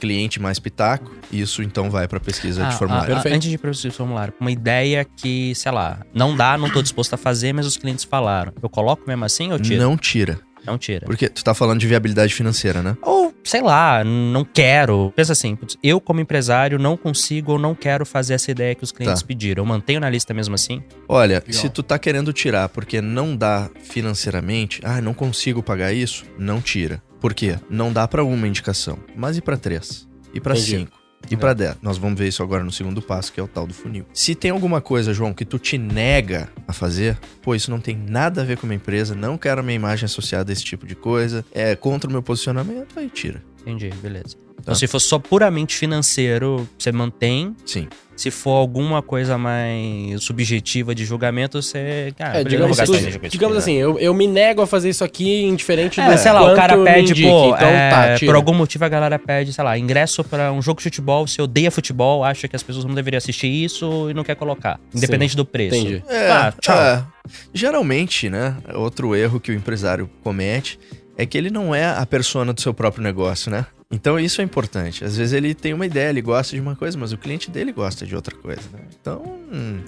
[0.00, 3.12] cliente mais pitaco, isso então vai pra pesquisa Ah, de formulário.
[3.12, 3.34] ah, Perfeito.
[3.36, 7.14] Antes de para o formulário, uma ideia que, sei lá, não dá, não tô disposto
[7.14, 8.52] a fazer, mas os clientes falaram.
[8.62, 9.82] Eu coloco mesmo assim ou tiro?
[9.82, 10.38] Não tira.
[10.64, 11.06] Não tira.
[11.06, 12.96] Porque tu tá falando de viabilidade financeira, né?
[13.00, 15.12] Ou, sei lá, não quero.
[15.14, 18.82] Pensa assim, putz, eu como empresário não consigo ou não quero fazer essa ideia que
[18.82, 19.28] os clientes Tá.
[19.28, 19.62] pediram.
[19.62, 20.82] Eu mantenho na lista mesmo assim?
[21.08, 21.52] Olha, Legal.
[21.62, 26.60] se tu tá querendo tirar porque não dá financeiramente, ah, não consigo pagar isso, não
[26.60, 27.00] tira.
[27.20, 27.58] Por quê?
[27.68, 30.06] Não dá pra uma indicação, mas e pra três?
[30.32, 30.78] E pra Entendi.
[30.78, 31.06] cinco?
[31.30, 31.76] E pra dez?
[31.82, 34.06] Nós vamos ver isso agora no segundo passo, que é o tal do funil.
[34.12, 37.96] Se tem alguma coisa, João, que tu te nega a fazer, pô, isso não tem
[37.96, 40.62] nada a ver com a minha empresa, não quero a minha imagem associada a esse
[40.64, 43.42] tipo de coisa, é contra o meu posicionamento, aí tira.
[43.62, 44.36] Entendi, beleza.
[44.56, 44.62] Tá.
[44.62, 47.54] Então, se for só puramente financeiro, você mantém.
[47.64, 47.86] Sim.
[48.16, 52.14] Se for alguma coisa mais subjetiva de julgamento, você.
[52.18, 56.00] Ah, É, digamos, tu- digamos assim, eu, eu me nego a fazer isso aqui indiferente
[56.00, 57.28] É, do sei lá, o cara pede, indique.
[57.28, 60.62] pô, então é, tá, por algum motivo a galera pede, sei lá, ingresso pra um
[60.62, 64.14] jogo de futebol, você odeia futebol, acha que as pessoas não deveriam assistir isso e
[64.14, 65.76] não quer colocar, independente do preço.
[65.76, 66.02] Entendi.
[66.08, 66.74] É, Ah, tchau.
[66.74, 67.04] é.
[67.52, 70.78] Geralmente, né, outro erro que o empresário comete
[71.16, 73.66] é que ele não é a persona do seu próprio negócio, né?
[73.90, 75.04] Então isso é importante.
[75.04, 77.72] Às vezes ele tem uma ideia, ele gosta de uma coisa, mas o cliente dele
[77.72, 78.80] gosta de outra coisa, né?
[79.00, 79.80] Então, hum,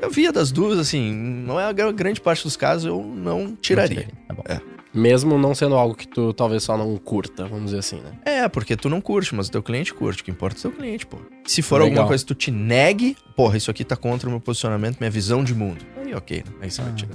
[0.00, 3.56] eu via das duas, assim, não é a gra- grande parte dos casos eu não
[3.56, 4.08] tiraria.
[4.28, 4.42] Tá bom.
[4.92, 8.12] Mesmo não sendo algo que tu talvez só não curta, vamos dizer assim, né?
[8.24, 10.22] É, porque tu não curte, mas o teu cliente curte.
[10.22, 11.18] O que importa é o teu cliente, pô.
[11.46, 11.88] Se for Legal.
[11.90, 15.10] alguma coisa que tu te negue, porra, isso aqui tá contra o meu posicionamento, minha
[15.10, 15.84] visão de mundo.
[16.04, 16.52] Aí ok, né?
[16.62, 16.94] Aí você vai Ah.
[16.94, 17.12] tirar.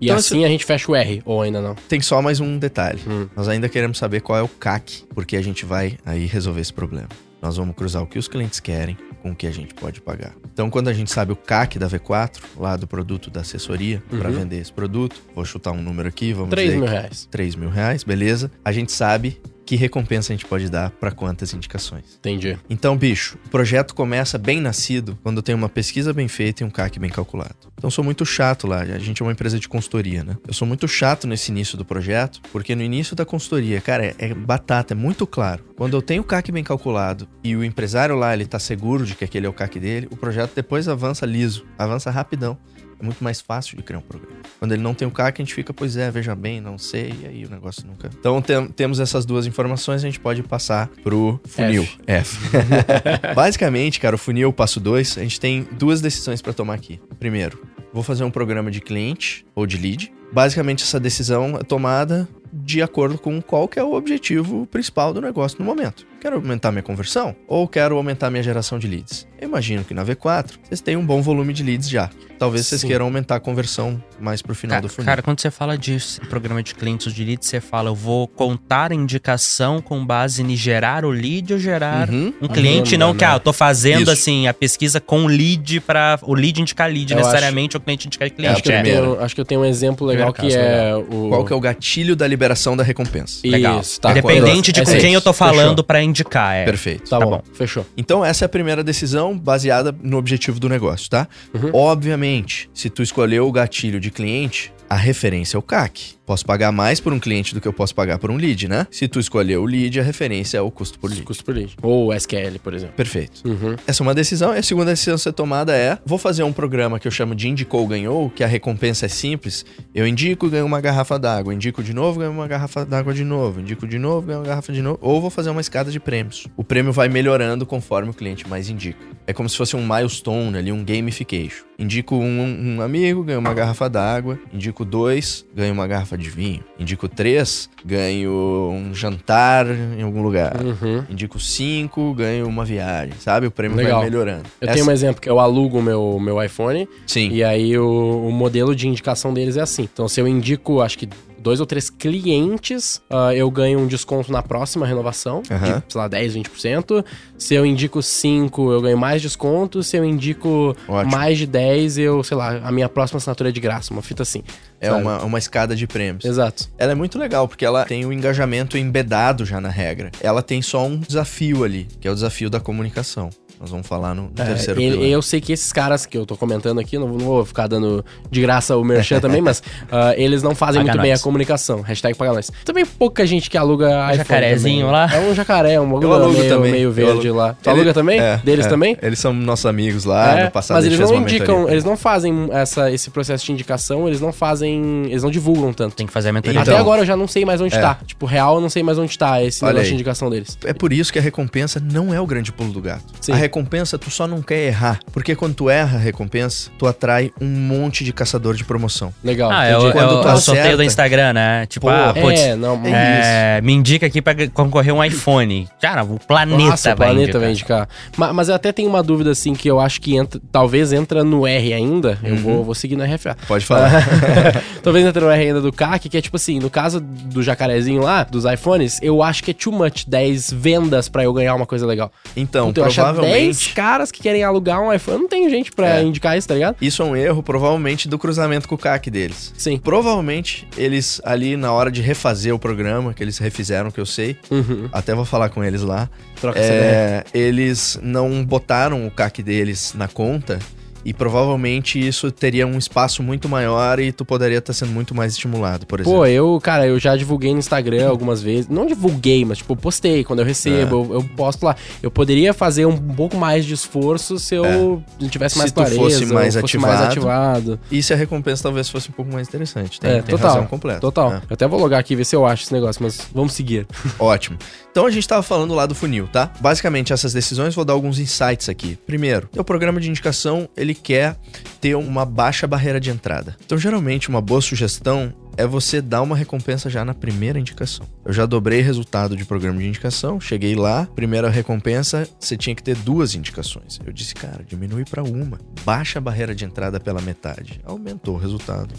[0.00, 1.74] E Então, assim a gente fecha o R, ou ainda não.
[1.88, 3.00] Tem só mais um detalhe.
[3.06, 3.28] Hum.
[3.36, 6.72] Nós ainda queremos saber qual é o CAC, porque a gente vai aí resolver esse
[6.72, 7.08] problema.
[7.42, 10.32] Nós vamos cruzar o que os clientes querem com o que a gente pode pagar.
[10.52, 14.28] Então, quando a gente sabe o CAC da V4, lá do produto da assessoria, para
[14.30, 14.36] Uhum.
[14.36, 17.28] vender esse produto, vou chutar um número aqui, vamos 3 dizer mil que- reais.
[17.30, 18.50] 3 mil reais, beleza?
[18.64, 19.40] A gente sabe
[19.72, 22.18] que recompensa a gente pode dar para quantas indicações.
[22.18, 22.58] Entendi.
[22.68, 26.68] Então, bicho, o projeto começa bem nascido quando tem uma pesquisa bem feita e um
[26.68, 27.72] CAC bem calculado.
[27.78, 28.80] Então, sou muito chato lá.
[28.80, 30.36] A gente é uma empresa de consultoria, né?
[30.46, 34.14] Eu sou muito chato nesse início do projeto, porque no início da consultoria, cara, é,
[34.18, 35.64] é batata, é muito claro.
[35.74, 39.14] Quando eu tenho o CAC bem calculado e o empresário lá, ele tá seguro de
[39.14, 42.58] que aquele é o CAC dele, o projeto depois avança liso, avança rapidão.
[43.02, 44.36] É muito mais fácil de criar um programa.
[44.60, 47.12] Quando ele não tem o CAC, a gente fica, pois é, veja bem, não sei,
[47.22, 48.08] e aí o negócio nunca.
[48.16, 51.86] Então tem- temos essas duas informações, a gente pode passar pro funil.
[52.06, 52.38] F.
[53.34, 57.00] Basicamente, cara, o funil, o passo 2, a gente tem duas decisões para tomar aqui.
[57.18, 57.60] Primeiro,
[57.92, 60.12] vou fazer um programa de cliente ou de lead.
[60.32, 65.20] Basicamente, essa decisão é tomada de acordo com qual que é o objetivo principal do
[65.20, 66.06] negócio no momento.
[66.20, 69.26] Quero aumentar minha conversão ou quero aumentar minha geração de leads?
[69.40, 72.08] Eu imagino que na V4 vocês têm um bom volume de leads já.
[72.38, 72.88] Talvez vocês Sim.
[72.88, 75.06] queiram aumentar a conversão mais pro final Cara, do funil.
[75.06, 75.96] cara, quando você fala de
[76.28, 80.42] programa de clientes ou de leads, você fala, eu vou contar a indicação com base
[80.42, 82.32] em gerar o lead ou gerar Uhum.
[82.40, 83.34] um cliente, Lembra, não que, ah, né?
[83.36, 84.10] eu tô fazendo, Isso.
[84.12, 88.06] assim, a pesquisa com lead para o lead indicar lead, Eu necessariamente, ou o cliente
[88.06, 88.52] indicar É, cliente.
[88.54, 91.28] Acho que, eu tenho, acho que eu tenho um exemplo legal que caso, é o.
[91.30, 93.40] Qual que é o gatilho da liberação da recompensa?
[93.44, 93.80] Legal.
[93.80, 94.10] Isso, tá.
[94.10, 95.00] Independente de É com isso.
[95.00, 96.64] quem eu tô falando pra indicar, é.
[96.64, 97.08] Perfeito.
[97.08, 97.42] Tá, Tá bom, bom.
[97.54, 97.86] fechou.
[97.96, 101.28] Então, essa é a primeira decisão baseada no objetivo do negócio, tá?
[101.54, 101.70] Uhum.
[101.72, 106.14] Obviamente, se tu escolheu o gatilho de cliente, a referência é o CAC.
[106.32, 108.86] Posso pagar mais por um cliente do que eu posso pagar por um lead, né?
[108.90, 111.24] Se tu escolheu o lead, a referência é o custo por lead.
[111.24, 111.76] Custo por lead.
[111.82, 112.94] Ou SQL, por exemplo.
[112.96, 113.46] Perfeito.
[113.46, 113.76] Uhum.
[113.86, 114.54] Essa é uma decisão.
[114.54, 117.34] E a segunda decisão a ser tomada é: vou fazer um programa que eu chamo
[117.34, 119.62] de Indicou Ganhou, que a recompensa é simples.
[119.94, 121.52] Eu indico, ganho uma garrafa d'água.
[121.52, 123.60] Indico de novo, ganho uma garrafa d'água de novo.
[123.60, 124.98] Indico de novo, ganho uma garrafa de novo.
[125.02, 126.48] Ou vou fazer uma escada de prêmios.
[126.56, 129.04] O prêmio vai melhorando conforme o cliente mais indica.
[129.26, 131.66] É como se fosse um milestone ali, um gamification.
[131.78, 134.38] Indico um, um amigo, ganho uma garrafa d'água.
[134.52, 136.62] Indico dois, ganho uma garrafa de vinho.
[136.78, 138.30] Indico três, ganho
[138.72, 140.56] um jantar em algum lugar.
[140.60, 141.04] Uhum.
[141.10, 143.46] Indico cinco, ganho uma viagem, sabe?
[143.46, 144.00] O prêmio Legal.
[144.00, 144.44] vai melhorando.
[144.60, 147.28] Eu Essa- tenho um exemplo que eu alugo o meu, meu iPhone Sim.
[147.30, 149.88] e aí o, o modelo de indicação deles é assim.
[149.92, 151.08] Então, se eu indico, acho que
[151.38, 155.78] dois ou três clientes, ah, eu ganho um desconto na próxima renovação, Aham.
[155.80, 157.04] de, sei lá, 10, 20%.
[157.36, 159.82] Se eu indico cinco, eu ganho mais desconto.
[159.82, 161.10] Se eu indico Ótimo.
[161.10, 164.22] mais de 10, eu, sei lá, a minha próxima assinatura é de graça, uma fita
[164.22, 164.42] assim.
[164.82, 166.24] É uma, uma escada de prêmios.
[166.24, 166.68] Exato.
[166.76, 170.10] Ela é muito legal, porque ela tem o engajamento embedado já na regra.
[170.20, 173.30] Ela tem só um desafio ali, que é o desafio da comunicação.
[173.60, 175.08] Nós vamos falar no, no É, terceiro ele- pilar.
[175.10, 178.04] eu sei que esses caras que eu tô comentando aqui, não, não vou ficar dando
[178.28, 181.22] de graça o merchan também, mas ah, eles não fazem Paga muito bem a nós.
[181.22, 181.80] comunicação.
[181.80, 182.50] Hashtag paga nós.
[182.64, 184.92] Também pouca gente que aluga iPhone jacarezinho também.
[184.92, 185.14] lá.
[185.14, 187.38] É um jacaré, um bagulho alugo meio, também, meio eu verde alugo.
[187.38, 187.54] lá.
[187.62, 188.18] Tu Ele- aluga também?
[188.18, 188.68] É, Deles é.
[188.68, 188.96] também?
[189.00, 190.40] Eles são nossos amigos lá.
[190.40, 193.46] É, no passado mas a eles não mentoria indicam, eles não fazem essa, esse processo
[193.46, 194.71] de indicação, eles não fazem,
[195.06, 195.94] eles não divulgam tanto.
[195.96, 196.60] Tem que fazer a mentoria.
[196.60, 197.80] Então, Até agora eu já não sei mais onde é.
[197.80, 197.98] tá.
[198.06, 199.88] Tipo, real eu não sei mais onde tá esse Olha negócio aí.
[199.90, 200.56] de indicação deles.
[200.64, 203.02] É por isso que a recompensa não é o grande pulo do gato.
[203.20, 203.32] Sim.
[203.32, 205.00] A recompensa, tu só não quer errar.
[205.12, 209.12] Porque quando tu erra a recompensa, tu atrai um monte de caçador de promoção.
[209.22, 209.50] Legal.
[209.50, 210.76] Ah, é o, é Quando o- tu é o sorteio acerta.
[210.76, 211.66] do Instagram, né?
[211.66, 215.68] Tipo, Pô, ah, putz, é, não, é, me indica aqui pra concorrer um iPhone.
[215.80, 217.40] Cara, o planeta Nossa, o vai planeta indicar.
[217.40, 217.88] vai indicar.
[218.16, 221.22] Ma- Mas, eu até tenho uma dúvida, assim, que eu acho que entra, talvez entra
[221.24, 222.18] no R ainda.
[222.22, 223.36] Eu vou, vou seguir no RFA.
[223.48, 223.90] Pode falar.
[224.82, 228.02] talvez entra no R ainda do CAC, que é tipo assim, no caso do jacarezinho
[228.02, 231.66] lá, dos iPhones, eu acho que é too much 10 vendas pra eu ganhar uma
[231.66, 232.12] coisa legal.
[232.36, 233.74] Então, Então, eu achar 10 provavelmente.
[233.74, 236.02] caras que querem alugar um iPhone, não tem gente pra É.
[236.02, 236.76] indicar isso, tá ligado?
[236.80, 239.52] Isso é um erro, provavelmente, do cruzamento com o CAC deles.
[239.56, 239.78] Sim.
[239.78, 244.36] Provavelmente, eles ali na hora de refazer o programa, que eles refizeram, que eu sei,
[244.50, 244.88] Uhum.
[244.92, 246.08] até vou falar com eles lá,
[246.40, 246.90] Troca essa ideia.
[246.92, 250.58] é, eles não botaram o CAC deles na conta
[251.04, 255.32] e provavelmente isso teria um espaço muito maior e tu poderia estar sendo muito mais
[255.32, 256.18] estimulado, por exemplo.
[256.20, 258.68] Pô, eu, cara, eu já divulguei no Instagram algumas vezes.
[258.68, 260.24] Não divulguei, mas, tipo, postei.
[260.24, 261.74] Quando eu recebo, eu, eu posto lá.
[262.02, 265.96] Eu poderia fazer um pouco mais de esforço se eu tivesse Se mais tu clareza.
[266.00, 267.72] fosse ou mais fosse mais ativado.
[267.72, 267.80] ativado.
[267.90, 270.00] E se a recompensa talvez fosse um pouco mais interessante.
[270.00, 270.50] Tem, É, tem total.
[270.54, 271.00] razão completa.
[271.00, 271.32] Total.
[271.32, 271.36] É.
[271.36, 273.86] Eu até vou logar aqui e ver se eu acho esse negócio, mas vamos seguir.
[274.18, 274.56] Ótimo.
[274.92, 276.52] Então a gente tava falando lá do funil, tá?
[276.60, 278.94] Basicamente essas decisões, vou dar alguns insights aqui.
[279.06, 281.34] Primeiro, o programa de indicação, ele quer
[281.80, 283.56] ter uma baixa barreira de entrada.
[283.64, 288.06] Então geralmente uma boa sugestão é você dar uma recompensa já na primeira indicação.
[288.22, 292.82] Eu já dobrei resultado de programa de indicação, cheguei lá, primeira recompensa, você tinha que
[292.82, 293.98] ter duas indicações.
[294.04, 295.58] Eu disse, cara, diminui para uma.
[295.86, 297.80] Baixa a barreira de entrada pela metade.
[297.84, 298.94] Aumentou o resultado.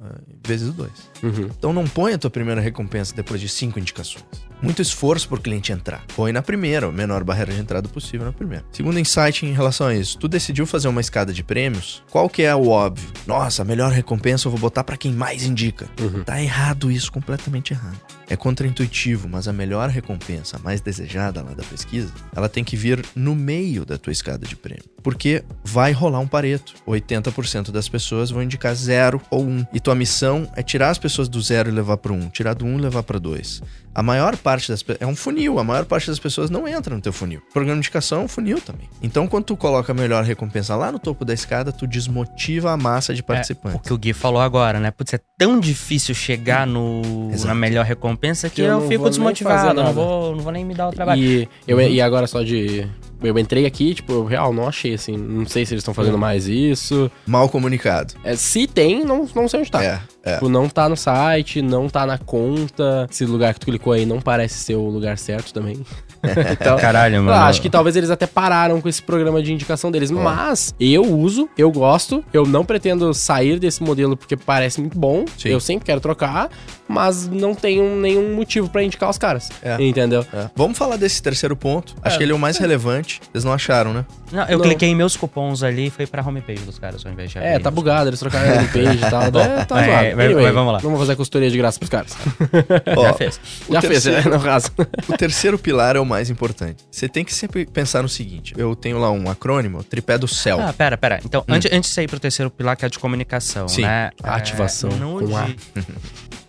[0.00, 1.10] Ah, Vezes dois.
[1.22, 1.50] Uhum.
[1.58, 4.24] Então não põe a tua primeira recompensa depois de cinco indicações.
[4.62, 6.04] Muito esforço pro cliente entrar.
[6.14, 8.64] Põe na primeira, a menor barreira de entrada possível na primeira.
[8.72, 12.42] Segundo insight em relação a isso, tu decidiu fazer uma escada de prêmios, qual que
[12.42, 13.08] é o óbvio?
[13.26, 15.86] Nossa, a melhor recompensa eu vou botar pra quem mais indica.
[16.00, 16.24] Uhum.
[16.24, 18.00] Tá errado isso, completamente errado.
[18.28, 22.76] É contraintuitivo, mas a melhor recompensa, a mais desejada lá da pesquisa, ela tem que
[22.76, 24.84] vir no meio da tua escada de prêmio.
[25.02, 26.74] Porque vai rolar um pareto.
[26.86, 29.64] 80% das pessoas vão indicar zero ou um.
[29.72, 32.64] E tua missão é tirar as pessoas do zero e levar para um, tirar do
[32.64, 33.62] um e levar para dois.
[33.96, 35.00] A maior parte das pessoas.
[35.00, 37.40] É um funil, a maior parte das pessoas não entra no teu funil.
[37.48, 38.90] O programa de indicação é um funil também.
[39.02, 42.76] Então, quando tu coloca a melhor recompensa lá no topo da escada, tu desmotiva a
[42.76, 43.80] massa de É, o participantes.
[43.80, 44.90] que o Gui falou agora, né?
[44.90, 47.48] Putz, é tão difícil chegar no, Exato.
[47.48, 49.82] na melhor recompensa que Eu eu, fico desmotivado.
[49.82, 51.22] não vou, não vou nem me dar o trabalho.
[51.22, 52.86] E, eu, e agora só de
[53.22, 55.16] eu entrei aqui, tipo, eu real, não achei, assim.
[55.16, 57.10] Não sei se eles estão fazendo mais isso.
[57.26, 58.12] Mal comunicado.
[58.22, 59.82] É, se tem, não, não sei onde tá.
[59.82, 60.34] É, é.
[60.34, 63.06] Tipo, não tá no site, não tá na conta.
[63.08, 65.86] Esse lugar que tu clicou aí não parece ser o lugar certo também.
[66.52, 67.30] então, Caralho, mano.
[67.30, 70.10] eu acho que talvez eles até pararam com esse programa de indicação deles.
[70.10, 75.24] Mas eu uso, eu gosto, eu não pretendo sair desse modelo porque parece muito bom.
[75.38, 75.50] Sim.
[75.50, 76.50] Eu sempre quero trocar,
[76.88, 79.48] mas não tenho nenhum motivo pra indicar os caras.
[79.62, 79.76] É.
[79.82, 80.24] Entendeu?
[80.32, 80.48] É.
[80.54, 81.94] Vamos falar desse terceiro ponto.
[82.02, 83.20] Acho que ele é o mais relevante.
[83.32, 84.04] Vocês não acharam, né?
[84.32, 84.64] Não, eu Não.
[84.64, 87.58] cliquei em meus cupons ali e foi pra homepage dos caras ao invés de É,
[87.60, 89.22] tá bugado, eles trocaram a page e tal.
[89.22, 90.16] É, tá zoado.
[90.16, 90.78] mas- Anyway, mas vamos lá.
[90.80, 92.16] Vou fazer consultoria de graça pros caras.
[92.96, 93.40] Ó, Já fez.
[93.68, 94.70] o Já fez, terceiro- é, no caso.
[95.08, 96.84] O terceiro pilar é o mais importante.
[96.90, 100.58] Você tem que sempre pensar no seguinte: eu tenho lá um acrônimo, tripé do céu.
[100.60, 101.20] Ah, pera, pera.
[101.24, 103.82] Então, antes, antes de sair pro terceiro pilar, que é de comunicação, Sim.
[103.82, 104.10] né?
[104.22, 105.46] Ativação, no com A.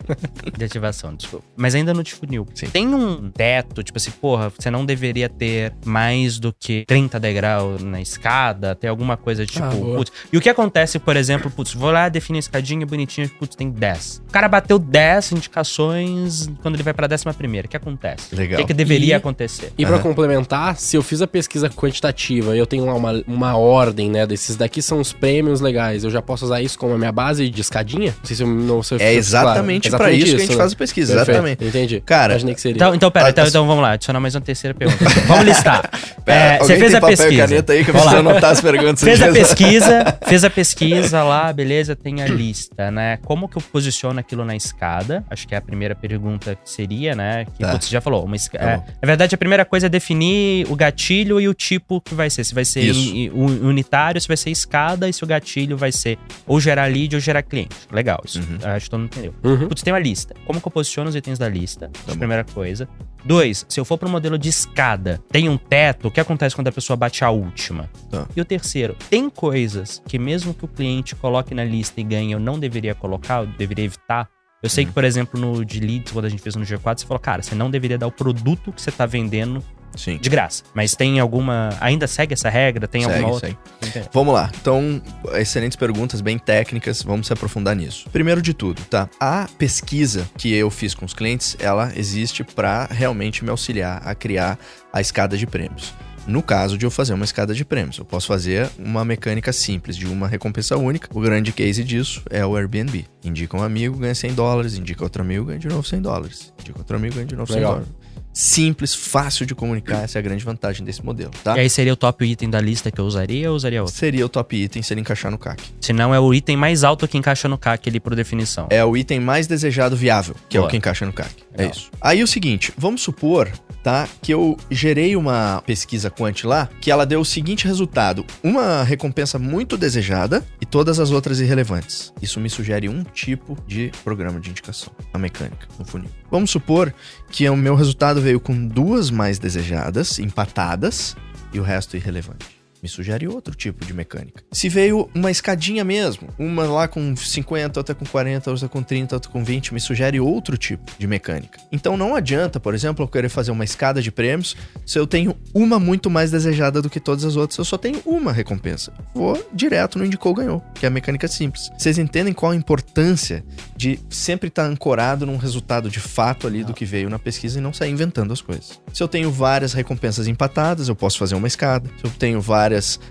[0.58, 0.64] de...
[0.66, 1.46] ativação, desculpa.
[1.56, 2.48] Mas ainda no funil.
[2.54, 2.68] Sim.
[2.68, 7.82] Tem um teto, tipo assim, porra, você não deveria ter mais do que 30 degraus
[7.84, 10.12] na escada, ter alguma coisa tipo, Ah, putz.
[10.32, 13.70] E o que acontece, por exemplo, putz, vou lá definir a escadinha bonitinha, putz, tem
[13.70, 14.24] 10.
[14.28, 17.68] O cara bateu 10 indicações quando ele vai pra décima primeira.
[17.68, 18.34] O que acontece?
[18.36, 18.60] Legal.
[18.60, 19.74] O que, que deveria E- acontecer?
[19.78, 20.04] E pra Aham.
[20.04, 24.26] complementar, se eu fiz a pesquisa quantitativa e eu tenho lá uma, uma ordem, né?
[24.26, 27.50] Desses daqui são os prêmios legais, eu já posso usar isso como a minha base
[27.50, 28.16] de escadinha?
[28.20, 29.97] Não sei se eu não sei se eu É exatamente claro.
[29.98, 30.56] Pra isso que a gente né?
[30.58, 31.14] faz a pesquisa.
[31.16, 31.66] Perfeito, Exatamente.
[31.66, 32.02] Entendi.
[32.06, 32.76] Cara, Imaginei que seria.
[32.76, 35.04] Então, então pera, Ah, então, tá- então vamos lá, adicionar mais uma terceira pergunta.
[35.28, 35.90] Vamos listar.
[36.28, 37.42] Pera, É, você fez tem a papel e pesquisa.
[37.48, 39.02] caneta aí que eu preciso anotar as perguntas.
[39.02, 43.18] Fez a pesquisa, fez a pesquisa lá, beleza, tem a lista, né?
[43.24, 45.24] Como que eu posiciono aquilo na escada?
[45.30, 47.46] Acho que é a primeira pergunta que seria, né?
[47.56, 47.72] Que Tá.
[47.72, 48.26] putz, você já falou.
[48.26, 51.54] Uma esca- Tá é, na verdade, a primeira coisa é definir o gatilho e o
[51.54, 52.44] tipo que vai ser.
[52.44, 53.00] Se vai ser Isso.
[53.00, 56.86] in- in- unitário, se vai ser escada e se o gatilho vai ser ou gerar
[56.92, 57.76] lead ou gerar cliente.
[57.92, 58.40] Legal, isso.
[58.40, 58.58] Uhum.
[58.64, 59.34] Acho que todo mundo entendeu.
[59.44, 59.68] Uhum.
[59.70, 60.36] Putz, tem uma lista.
[60.46, 61.90] Como que eu posiciono os itens da lista?
[62.06, 62.90] Tá primeira coisa.
[63.24, 66.68] Dois, se eu for pro modelo de escada, tem um teto, o que acontece quando
[66.68, 67.90] a pessoa bate a última?
[68.12, 68.28] Tá.
[68.36, 72.34] E o terceiro, tem coisas que mesmo que o cliente coloque na lista e ganhe,
[72.34, 74.28] eu não deveria colocar, eu deveria evitar?
[74.62, 74.88] Eu sei Hum.
[74.88, 77.42] que, por exemplo, no de leads, quando a gente fez no G4, você falou, cara,
[77.42, 79.64] você não deveria dar o produto que você tá vendendo
[79.96, 80.18] Sim.
[80.18, 80.64] de graça.
[80.74, 81.70] Mas tem alguma.
[81.82, 82.88] Ainda segue essa regra?
[82.88, 83.58] Tem Segue, alguma outra?
[83.82, 84.08] segue.
[84.14, 84.52] Vamos lá.
[84.62, 85.02] Então,
[85.34, 87.02] excelentes perguntas, bem técnicas.
[87.02, 88.08] Vamos se aprofundar nisso.
[88.12, 89.10] Primeiro de tudo, tá?
[89.20, 94.14] A pesquisa que eu fiz com os clientes, ela existe para realmente me auxiliar a
[94.14, 94.58] criar
[94.94, 95.94] a escada de prêmios.
[96.28, 99.96] No caso de eu fazer uma escada de prêmios, eu posso fazer uma mecânica simples
[99.96, 101.08] de uma recompensa única.
[101.14, 103.06] O grande case disso é o Airbnb.
[103.24, 104.78] Indica um amigo, ganha 100 dólares.
[104.78, 106.54] Indica outro amigo, ganha de novo 100 dólares.
[106.60, 107.72] Indica outro amigo, ganha de novo 100 Legal.
[107.76, 107.94] dólares.
[108.38, 110.04] Simples, fácil de comunicar.
[110.04, 111.58] Essa é a grande vantagem desse modelo, tá?
[111.58, 113.98] E aí seria o top item da lista que eu usaria ou usaria outro?
[113.98, 115.64] Seria o top item se ele encaixar no CAC.
[115.82, 118.68] Se não, é o item mais alto que encaixa no CAC ali por definição.
[118.70, 120.68] É o item mais desejado viável, que é Boa.
[120.68, 121.32] o que encaixa no CAC.
[121.54, 121.76] É Legal.
[121.76, 121.90] isso.
[122.00, 127.06] Aí o seguinte, vamos supor, tá, que eu gerei uma pesquisa quant lá, que ela
[127.06, 132.14] deu o seguinte resultado: uma recompensa muito desejada e todas as outras irrelevantes.
[132.22, 136.10] Isso me sugere um tipo de programa de indicação, a mecânica, no funil.
[136.30, 136.94] Vamos supor
[137.32, 141.16] que o meu resultado veio com duas mais desejadas, empatadas,
[141.54, 142.57] e o resto irrelevante.
[142.82, 144.44] Me sugere outro tipo de mecânica.
[144.52, 149.16] Se veio uma escadinha mesmo, uma lá com 50, outra com 40, outra com 30,
[149.16, 151.60] outra com 20, me sugere outro tipo de mecânica.
[151.72, 154.56] Então não adianta, por exemplo, eu querer fazer uma escada de prêmios
[154.86, 157.58] se eu tenho uma muito mais desejada do que todas as outras.
[157.58, 158.94] Eu só tenho uma recompensa.
[159.14, 161.70] Vou direto no indicou ganhou, que é a mecânica simples.
[161.78, 163.44] Vocês entendem qual a importância
[163.76, 167.62] de sempre estar ancorado num resultado de fato ali do que veio na pesquisa e
[167.62, 168.80] não sair inventando as coisas.
[168.94, 171.90] Se eu tenho várias recompensas empatadas, eu posso fazer uma escada.
[171.98, 172.67] Se eu tenho várias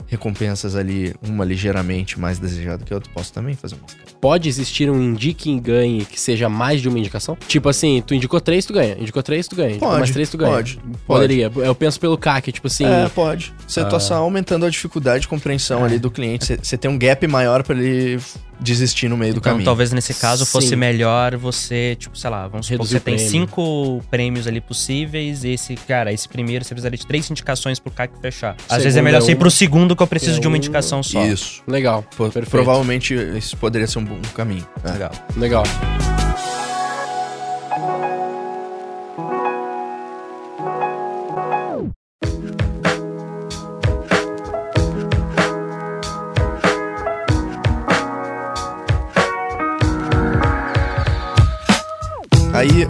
[0.06, 4.06] recompensas ali, uma ligeiramente mais desejada que a outra, posso também fazer uma escada.
[4.20, 7.36] Pode existir um indique e ganhe que seja mais de uma indicação?
[7.46, 8.96] Tipo assim, tu indicou três, tu ganha.
[8.98, 9.70] Indicou três, tu ganha.
[9.70, 10.52] Indicou Pode, mais três, tu ganha.
[10.52, 10.98] pode, pode.
[11.06, 11.50] Poderia.
[11.56, 12.84] Eu penso pelo CAC, tipo assim.
[12.86, 13.52] É, pode.
[13.66, 16.56] Você tá só aumentando a dificuldade de compreensão ali do cliente.
[16.62, 18.18] Você- tem um gap maior pra ele
[18.58, 19.64] desistir no meio do Então, caminho.
[19.66, 20.76] talvez nesse caso fosse Sim.
[20.76, 23.30] melhor você, tipo, sei lá, vamos supor que Reduzir você tem prêmio.
[23.30, 25.44] cinco prêmios ali possíveis.
[25.44, 28.52] E esse, cara, esse primeiro você precisaria de três indicações pro CAC fechar.
[28.52, 30.48] Às Segundo vezes é melhor é você ir pro segundo que eu preciso é de
[30.48, 31.24] uma um, indicação só.
[31.24, 31.62] Isso.
[31.68, 32.04] Legal.
[32.16, 32.28] Pô.
[32.50, 34.66] Provavelmente isso poderia ser um bom caminho.
[34.82, 34.90] É.
[34.90, 35.12] Legal.
[35.36, 35.64] Legal.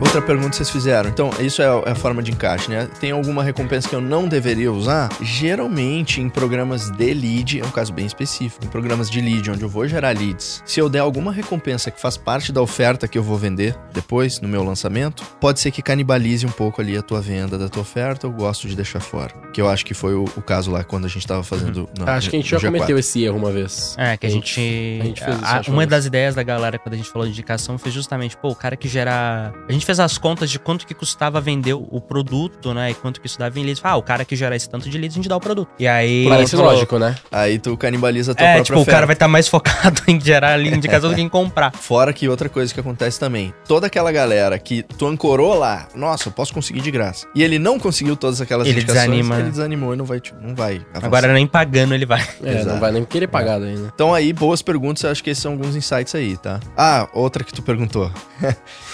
[0.01, 1.09] Outra pergunta que vocês fizeram.
[1.09, 2.89] Então, isso é a, é a forma de encaixe, né?
[3.01, 5.09] Tem alguma recompensa que eu não deveria usar?
[5.21, 8.65] Geralmente, em programas de lead, é um caso bem específico.
[8.65, 12.01] Em programas de lead, onde eu vou gerar leads, se eu der alguma recompensa que
[12.01, 15.81] faz parte da oferta que eu vou vender depois, no meu lançamento, pode ser que
[15.81, 18.27] canibalize um pouco ali a tua venda da tua oferta.
[18.27, 19.33] Eu gosto de deixar fora.
[19.53, 21.89] Que eu acho que foi o, o caso lá quando a gente tava fazendo.
[21.99, 22.65] no- Acho que a gente já G4.
[22.67, 23.95] cometeu esse erro uma vez.
[23.97, 24.61] É, que a gente.
[25.01, 27.33] a gente fez isso, a- uma das ideias da galera quando a gente falou de
[27.33, 29.53] indicação foi justamente, pô, o cara que gera.
[29.69, 32.91] A gente fez as contas de quanto que custava vender o o produto, né?
[32.91, 33.81] E quanto que isso dava em leads.
[33.83, 35.69] Ah, o cara que gera esse tanto de leads, a gente dá o produto.
[35.79, 36.27] E aí.
[36.29, 37.15] Parece falou- lógico, né?
[37.33, 38.97] Aí tu canibaliza a tua É, própria tipo, o oferta.
[38.97, 41.73] cara vai estar mais focado em gerar ali indicação do que em comprar.
[41.75, 46.29] Fora que outra coisa que acontece também, toda aquela galera que tu ancorou lá, nossa,
[46.29, 47.27] eu posso conseguir de graça.
[47.35, 49.39] E ele não conseguiu todas aquelas Ele indicações, desanima.
[49.39, 51.07] ele desanimou e não vai, tipo, não vai avançar.
[51.07, 52.23] Agora nem pagando ele vai.
[52.43, 52.69] É, Exato.
[52.71, 53.91] não vai nem querer pagar daí, né?
[53.95, 56.61] Então aí, boas perguntas, eu acho que esses são alguns insights aí, tá?
[56.77, 58.11] Ah, outra que tu perguntou.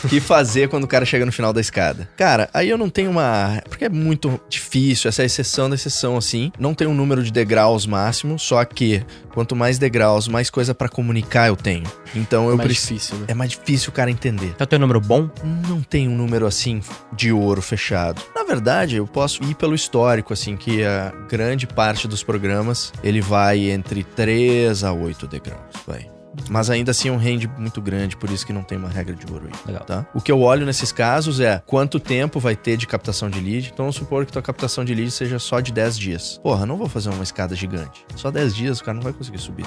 [0.04, 2.08] O que fazer quando o cara chega no final da escada?
[2.16, 3.60] Cara, aí eu não tenho uma...
[3.68, 6.52] Porque é muito difícil, essa é a exceção da exceção, assim.
[6.58, 10.88] Não tem um número de degraus máximo, só que quanto mais degraus, mais coisa pra
[10.88, 11.84] comunicar eu tenho.
[12.14, 12.94] Então eu mais preciso...
[12.94, 13.24] difícil, né?
[13.28, 14.52] É mais difícil o cara entender.
[14.54, 15.30] Então tem um número bom?
[15.68, 16.80] Não tem um número assim
[17.12, 18.22] de ouro fechado.
[18.34, 23.20] Na verdade, eu posso ir pelo histórico, assim, que a grande parte dos programas ele
[23.20, 26.06] vai entre 3 a 8 degraus, vai.
[26.48, 29.14] Mas ainda assim é um range muito grande, por isso que não tem uma regra
[29.14, 29.52] de ouro aí.
[29.66, 29.84] Legal.
[29.84, 30.06] Tá?
[30.14, 33.70] O que eu olho nesses casos é quanto tempo vai ter de captação de lead.
[33.72, 36.40] Então vamos supor que tua captação de lead seja só de 10 dias.
[36.42, 38.04] Porra, não vou fazer uma escada gigante.
[38.16, 39.66] Só 10 dias o cara não vai conseguir subir.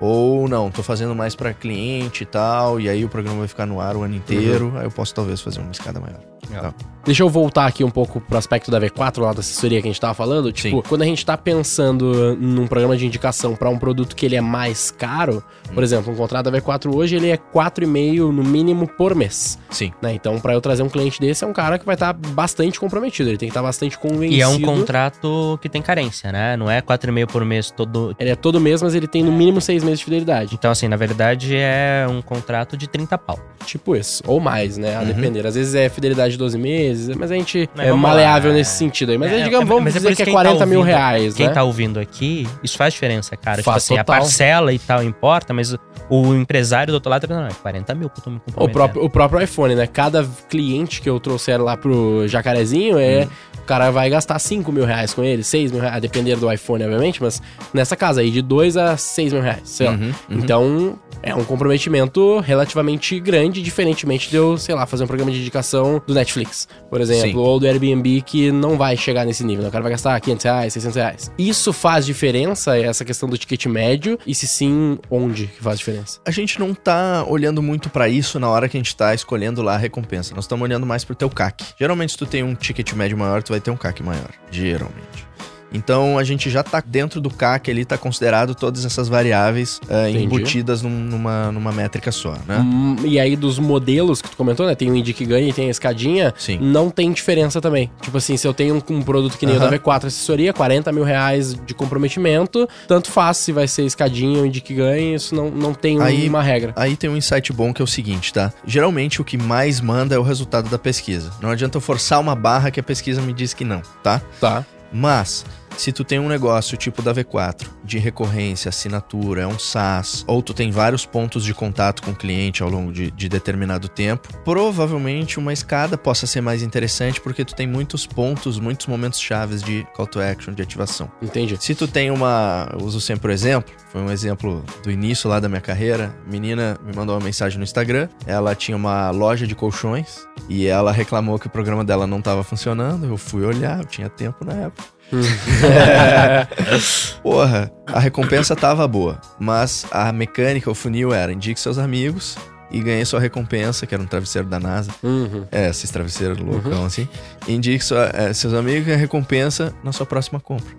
[0.00, 3.64] Ou não, tô fazendo mais pra cliente e tal, e aí o programa vai ficar
[3.64, 6.20] no ar o ano inteiro, aí eu posso talvez fazer uma escada maior.
[6.50, 6.74] Legal.
[7.04, 9.90] Deixa eu voltar aqui um pouco pro aspecto da V4, lá da assessoria que a
[9.92, 10.50] gente tava falando.
[10.50, 10.82] Tipo, Sim.
[10.88, 14.40] quando a gente tá pensando num programa de indicação pra um produto que ele é
[14.40, 15.40] mais caro,
[15.72, 19.56] por exemplo, um contrato da V4 hoje, ele é 4,5 no mínimo por mês.
[19.70, 19.92] Sim.
[20.02, 20.14] Né?
[20.14, 23.30] Então, pra eu trazer um cliente desse, é um cara que vai estar bastante comprometido,
[23.30, 24.34] ele tem que estar bastante convencido.
[24.34, 26.56] E é um contrato que tem carência, né?
[26.56, 28.16] Não é 4,5 por mês todo.
[28.18, 30.54] Ele é todo mês, mas ele tem no mínimo seis meses de fidelidade.
[30.54, 33.38] Então, assim, na verdade é um contrato de 30 pau.
[33.64, 34.24] Tipo isso.
[34.26, 34.96] Ou mais, né?
[34.96, 35.06] A Uhum.
[35.06, 35.46] depender.
[35.46, 38.74] Às vezes é fidelidade de 12 meses, mas a gente Mas é maleável lá, nesse
[38.74, 38.78] é.
[38.78, 39.18] sentido aí.
[39.18, 40.78] Mas É, aí, digamos, é, vamos mas é dizer que é quem tá 40 mil
[40.80, 41.52] ouvindo- reais, Quem né?
[41.52, 43.56] tá ouvindo aqui, isso faz diferença, cara.
[43.58, 44.20] Tipo Faz assim, a total.
[44.20, 45.74] parcela e tal importa, mas
[46.08, 48.40] o empresário do outro lado tá pensando, não, é 40 mil que eu tô me
[48.54, 49.86] O próprio, o próprio iPhone, né?
[49.86, 53.26] Cada cliente que eu trouxer lá pro Jacarezinho é.
[53.26, 56.50] O cara vai gastar 5 mil reais com ele, 6 mil reais, a depender do
[56.50, 57.42] iPhone, obviamente, mas
[57.72, 59.92] nessa casa aí, de 2 a 6 mil reais, sei lá.
[59.92, 60.14] Uhum, uhum.
[60.30, 65.40] Então, é um comprometimento relativamente grande, diferentemente de eu, sei lá, fazer um programa de
[65.40, 67.36] indicação do Netflix, por exemplo, Sim.
[67.36, 69.68] ou do Airbnb, que não vai chegar nesse nível, né?
[69.68, 71.32] O cara vai gastar 500 reais, 600 reais.
[71.38, 74.18] Isso faz diferença, essa questão do ticket médio?
[74.26, 76.20] E se sim, onde que faz diferença?
[76.24, 79.62] A gente não tá olhando muito pra isso na hora que a gente tá escolhendo
[79.62, 80.34] lá a recompensa.
[80.34, 81.64] Nós estamos olhando mais pro teu CAC.
[81.78, 84.30] Geralmente, se tu tem um ticket médio maior, tu vai ter um CAC maior.
[84.50, 85.26] Geralmente.
[85.72, 90.24] Então a gente já tá dentro do CAC ali, tá considerado todas essas variáveis Entendi.
[90.24, 92.58] embutidas num- numa, numa métrica só, né?
[92.60, 94.74] Hum, e aí, dos modelos que tu comentou, né?
[94.74, 96.32] Tem o Indique Ganha e tem a escadinha.
[96.38, 96.58] Sim.
[96.60, 97.90] Não tem diferença também.
[98.00, 99.76] Tipo assim, se eu tenho um, um produto que nem o da Aham.
[99.78, 104.74] V4 assessoria, 40 mil reais de comprometimento, tanto faz se vai ser escadinha ou Indique
[104.74, 106.72] Ganha, isso não, não tem Aí- uma regra.
[106.76, 108.52] Aí tem um insight bom que é o seguinte, tá?
[108.66, 111.30] Geralmente o que mais manda é o resultado da pesquisa.
[111.42, 114.20] Não adianta eu forçar uma barra que a pesquisa me diz que não, tá?
[114.40, 114.64] Tá.
[114.96, 115.44] Mas,
[115.76, 120.42] se tu tem um negócio tipo da V4, de recorrência, assinatura, é um SaaS, ou
[120.42, 124.28] tu tem vários pontos de contato com o cliente ao longo de, de determinado tempo,
[124.44, 129.62] provavelmente uma escada possa ser mais interessante porque tu tem muitos pontos, muitos momentos chaves
[129.62, 131.10] de call to action, de ativação.
[131.22, 131.56] Entendi.
[131.60, 132.68] Se tu tem uma.
[132.82, 136.14] Uso sempre o exemplo, foi um exemplo do início lá da minha carreira.
[136.26, 138.08] Menina me mandou uma mensagem no Instagram.
[138.26, 142.42] Ela tinha uma loja de colchões e ela reclamou que o programa dela não estava
[142.42, 143.06] funcionando.
[143.06, 144.95] Eu fui olhar, eu tinha tempo na época.
[147.22, 152.36] Porra, a recompensa tava boa, mas a mecânica, o funil era indique seus amigos
[152.70, 154.90] e ganhei sua recompensa, que era um travesseiro da NASA.
[155.02, 155.44] Uhum.
[155.52, 157.08] É, esses travesseiros loucão assim.
[157.46, 160.74] Indique sua- é, seus amigos e a recompensa na sua próxima compra.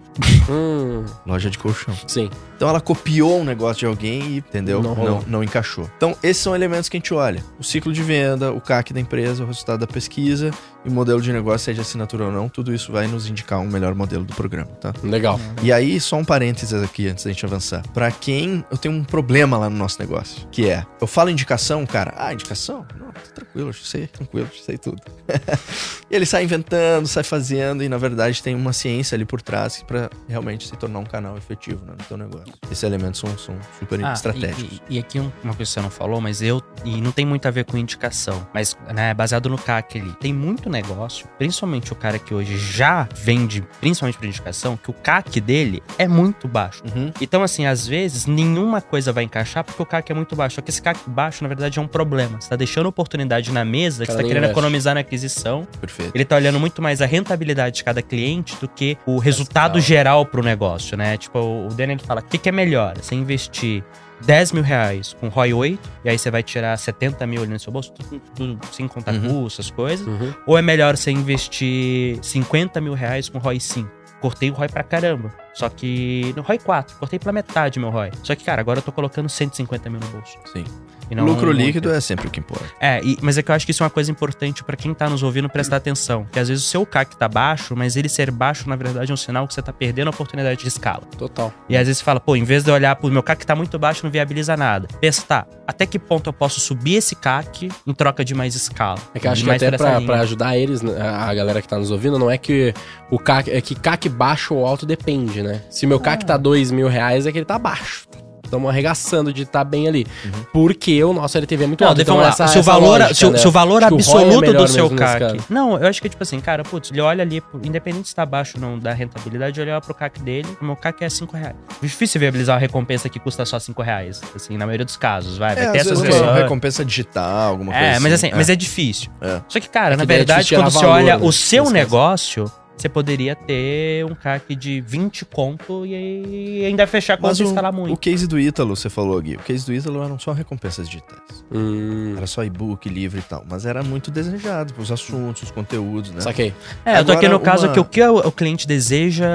[0.49, 1.93] Hum, Loja de colchão.
[2.07, 2.30] sim.
[2.55, 4.82] Então ela copiou um negócio de alguém e, entendeu?
[4.82, 5.88] Não Não, não, encaixou.
[5.95, 8.99] Então, esses são elementos que a gente olha: o ciclo de venda, o CAC da
[8.99, 10.49] empresa, o resultado da pesquisa
[10.88, 13.93] e modelo de negócio, seja assinatura ou não, tudo isso vai nos indicar um melhor
[13.93, 14.93] modelo do programa, tá?
[15.03, 15.39] Legal.
[15.61, 17.83] E aí, só um parênteses aqui antes da gente avançar.
[17.93, 18.63] Pra quem.
[18.71, 20.85] Eu tenho um problema lá no nosso negócio, que é.
[21.01, 22.13] Eu falo indicação, cara.
[22.17, 22.85] Ah, indicação?
[22.99, 25.01] Não, tá tranquilo, eu sei, tranquilo, eu sei tudo.
[26.09, 29.83] e ele sai inventando, sai fazendo, e na verdade tem uma ciência ali por trás
[29.83, 32.53] pra realmente se tornar um canal efetivo né, no teu negócio.
[32.71, 34.81] Esses elementos são, são super Ah, estratégicos.
[34.89, 36.61] E, e- e aqui um- uma coisa que você não falou, mas eu.
[36.85, 40.11] E não tem muito a ver com indicação, mas né, baseado no CAC ali.
[40.19, 44.93] Tem muito negócio, principalmente o cara que hoje já vende, principalmente por indicação, que o
[44.93, 46.84] CAC dele é muito baixo.
[46.95, 47.11] Uhum.
[47.19, 50.55] Então, assim, às vezes, nenhuma coisa vai encaixar porque o CAC é muito baixo.
[50.55, 52.39] Só que esse CAC baixo, na verdade, é um problema.
[52.39, 54.51] Você tá deixando oportunidade na mesa, que você tá querendo investe.
[54.51, 55.67] economizar na aquisição.
[55.80, 56.11] Perfeito.
[56.13, 59.82] Ele tá olhando muito mais a rentabilidade de cada cliente do que o resultado escala.
[59.82, 61.17] geral pro negócio, né?
[61.17, 62.97] Tipo, o Daniel fala, o que, que é melhor?
[62.97, 63.84] Você investir
[64.26, 67.59] 10 mil reais com ROI 8, e aí você vai tirar 70 mil ali no
[67.59, 69.43] seu bolso, tudo, tudo sem contar Uhum.
[69.43, 70.05] custos, essas coisas.
[70.07, 70.34] Uhum.
[70.45, 73.89] Ou é melhor você investir 50 mil reais com ROI 5?
[74.20, 75.32] Cortei o ROI pra caramba.
[75.53, 76.34] Só que.
[76.36, 78.11] No ROI 4, cortei pela metade meu ROI.
[78.24, 80.38] Só que, cara, agora eu tô colocando 150 mil no bolso.
[80.51, 80.63] Sim.
[81.09, 82.65] E não Lucro um- líquido é sempre o que importa.
[82.79, 84.93] é, e- mas é que eu acho que isso é uma coisa importante pra quem
[84.93, 86.25] tá nos ouvindo prestar atenção.
[86.31, 89.13] Que às vezes o seu CAC tá baixo, mas ele ser baixo, na verdade, é
[89.13, 91.03] um sinal que você tá perdendo a oportunidade de escala.
[91.17, 91.53] Total.
[91.69, 93.55] E às vezes você fala, pô, em vez de eu olhar pro meu CAC tá
[93.55, 94.87] muito baixo, não viabiliza nada.
[94.99, 98.99] Pensa, tá, até que ponto eu posso subir esse CAC em troca de mais escala?
[99.13, 101.77] É que eu acho que até pra, pra ajudar eles, né, a galera que tá
[101.77, 102.73] nos ouvindo, não é que
[103.09, 105.61] o CAC, é que CAC baixo ou alto depende, né?
[105.69, 108.05] Se meu CAC tá dois mil reais, é que ele tá baixo.
[108.47, 110.05] Estamos arregaçando de estar bem ali.
[110.53, 112.01] Porque o nosso LTV é muito Não, alto.
[112.01, 113.37] Então, essa, se, o essa valor, lógica, se, o- né?
[113.37, 115.41] se o valor Acho o é absoluto melhor do seu CAC.
[115.49, 118.53] Não, eu acho que, tipo assim, cara, putz, ele olha ali, independente se tá baixo
[118.55, 121.55] ou não da rentabilidade, ele olha pro CAC dele, o meu CAC é 5 reais.
[121.81, 124.21] Difícil viabilizar uma recompensa que custa só 5 reais.
[124.35, 125.55] Assim, na maioria dos casos, vai.
[125.55, 126.37] Vai É, ter às essas vezes pessoas.
[126.37, 129.09] recompensa digital, alguma coisa É, mas assim, mas é difícil.
[129.21, 129.41] É.
[129.47, 132.88] Só que, cara, É na é verdade, quando você olha né, o seu negócio, você
[132.89, 137.47] poderia ter um CAC de 20 conto e ainda fechar a conta Mas e o,
[137.47, 137.97] escalar o muito.
[137.97, 139.36] case do Ítalo, você falou, Gui.
[139.36, 141.43] O case do Ítalo eram só recompensas digitais.
[141.51, 143.43] Hum, Era só e-book, livro e tal.
[143.49, 146.21] Mas era muito desejado, os assuntos, os conteúdos, né?
[146.21, 146.53] saquei.
[146.86, 149.28] É, eu tô aqui Agora, no caso uma- que o que o, o cliente deseja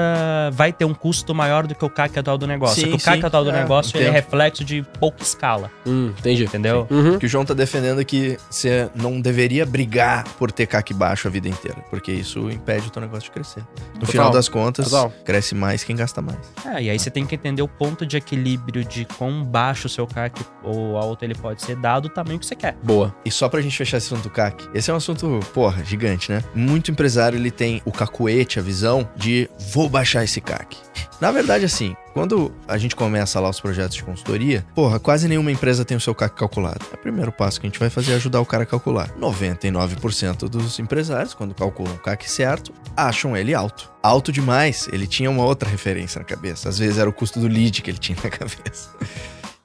[0.51, 2.75] vai ter um custo maior do que o CAC atual do negócio.
[2.75, 5.69] Sim, Porque o CAC sim, atual do é, negócio ele é reflexo de pouca escala,
[5.85, 6.43] Hum, entendi.
[6.45, 6.87] entendeu?
[6.89, 7.15] Uhum.
[7.15, 10.93] O que o João tá defendendo é que você não deveria brigar por ter CAC
[10.93, 13.61] baixo a vida inteira, porque isso impede o teu negócio de crescer.
[13.93, 14.07] No Total.
[14.07, 15.11] final das contas, Total.
[15.25, 16.39] cresce mais quem gasta mais.
[16.65, 19.89] É, e aí você tem que entender o ponto de equilíbrio de quão baixo o
[19.89, 22.77] seu CAC ou alto ele pode ser, dado o tamanho que você quer.
[22.83, 23.13] Boa.
[23.25, 26.31] E só pra gente fechar esse assunto do CAC, esse é um assunto, porra, gigante,
[26.31, 26.43] né?
[26.53, 30.77] Muito empresário, ele tem o cacuete, a visão de vou baixar esse CAC.
[31.19, 35.51] Na verdade, assim, quando a gente começa lá os projetos de consultoria, porra, quase nenhuma
[35.51, 36.85] empresa tem o seu CAC calculado.
[36.91, 39.09] É o primeiro passo que a gente vai fazer é ajudar o cara a calcular.
[39.19, 43.91] 99% dos empresários, quando calculam o CAC certo, acham ele alto.
[44.01, 46.69] Alto demais, ele tinha uma outra referência na cabeça.
[46.69, 48.89] Às vezes era o custo do lead que ele tinha na cabeça.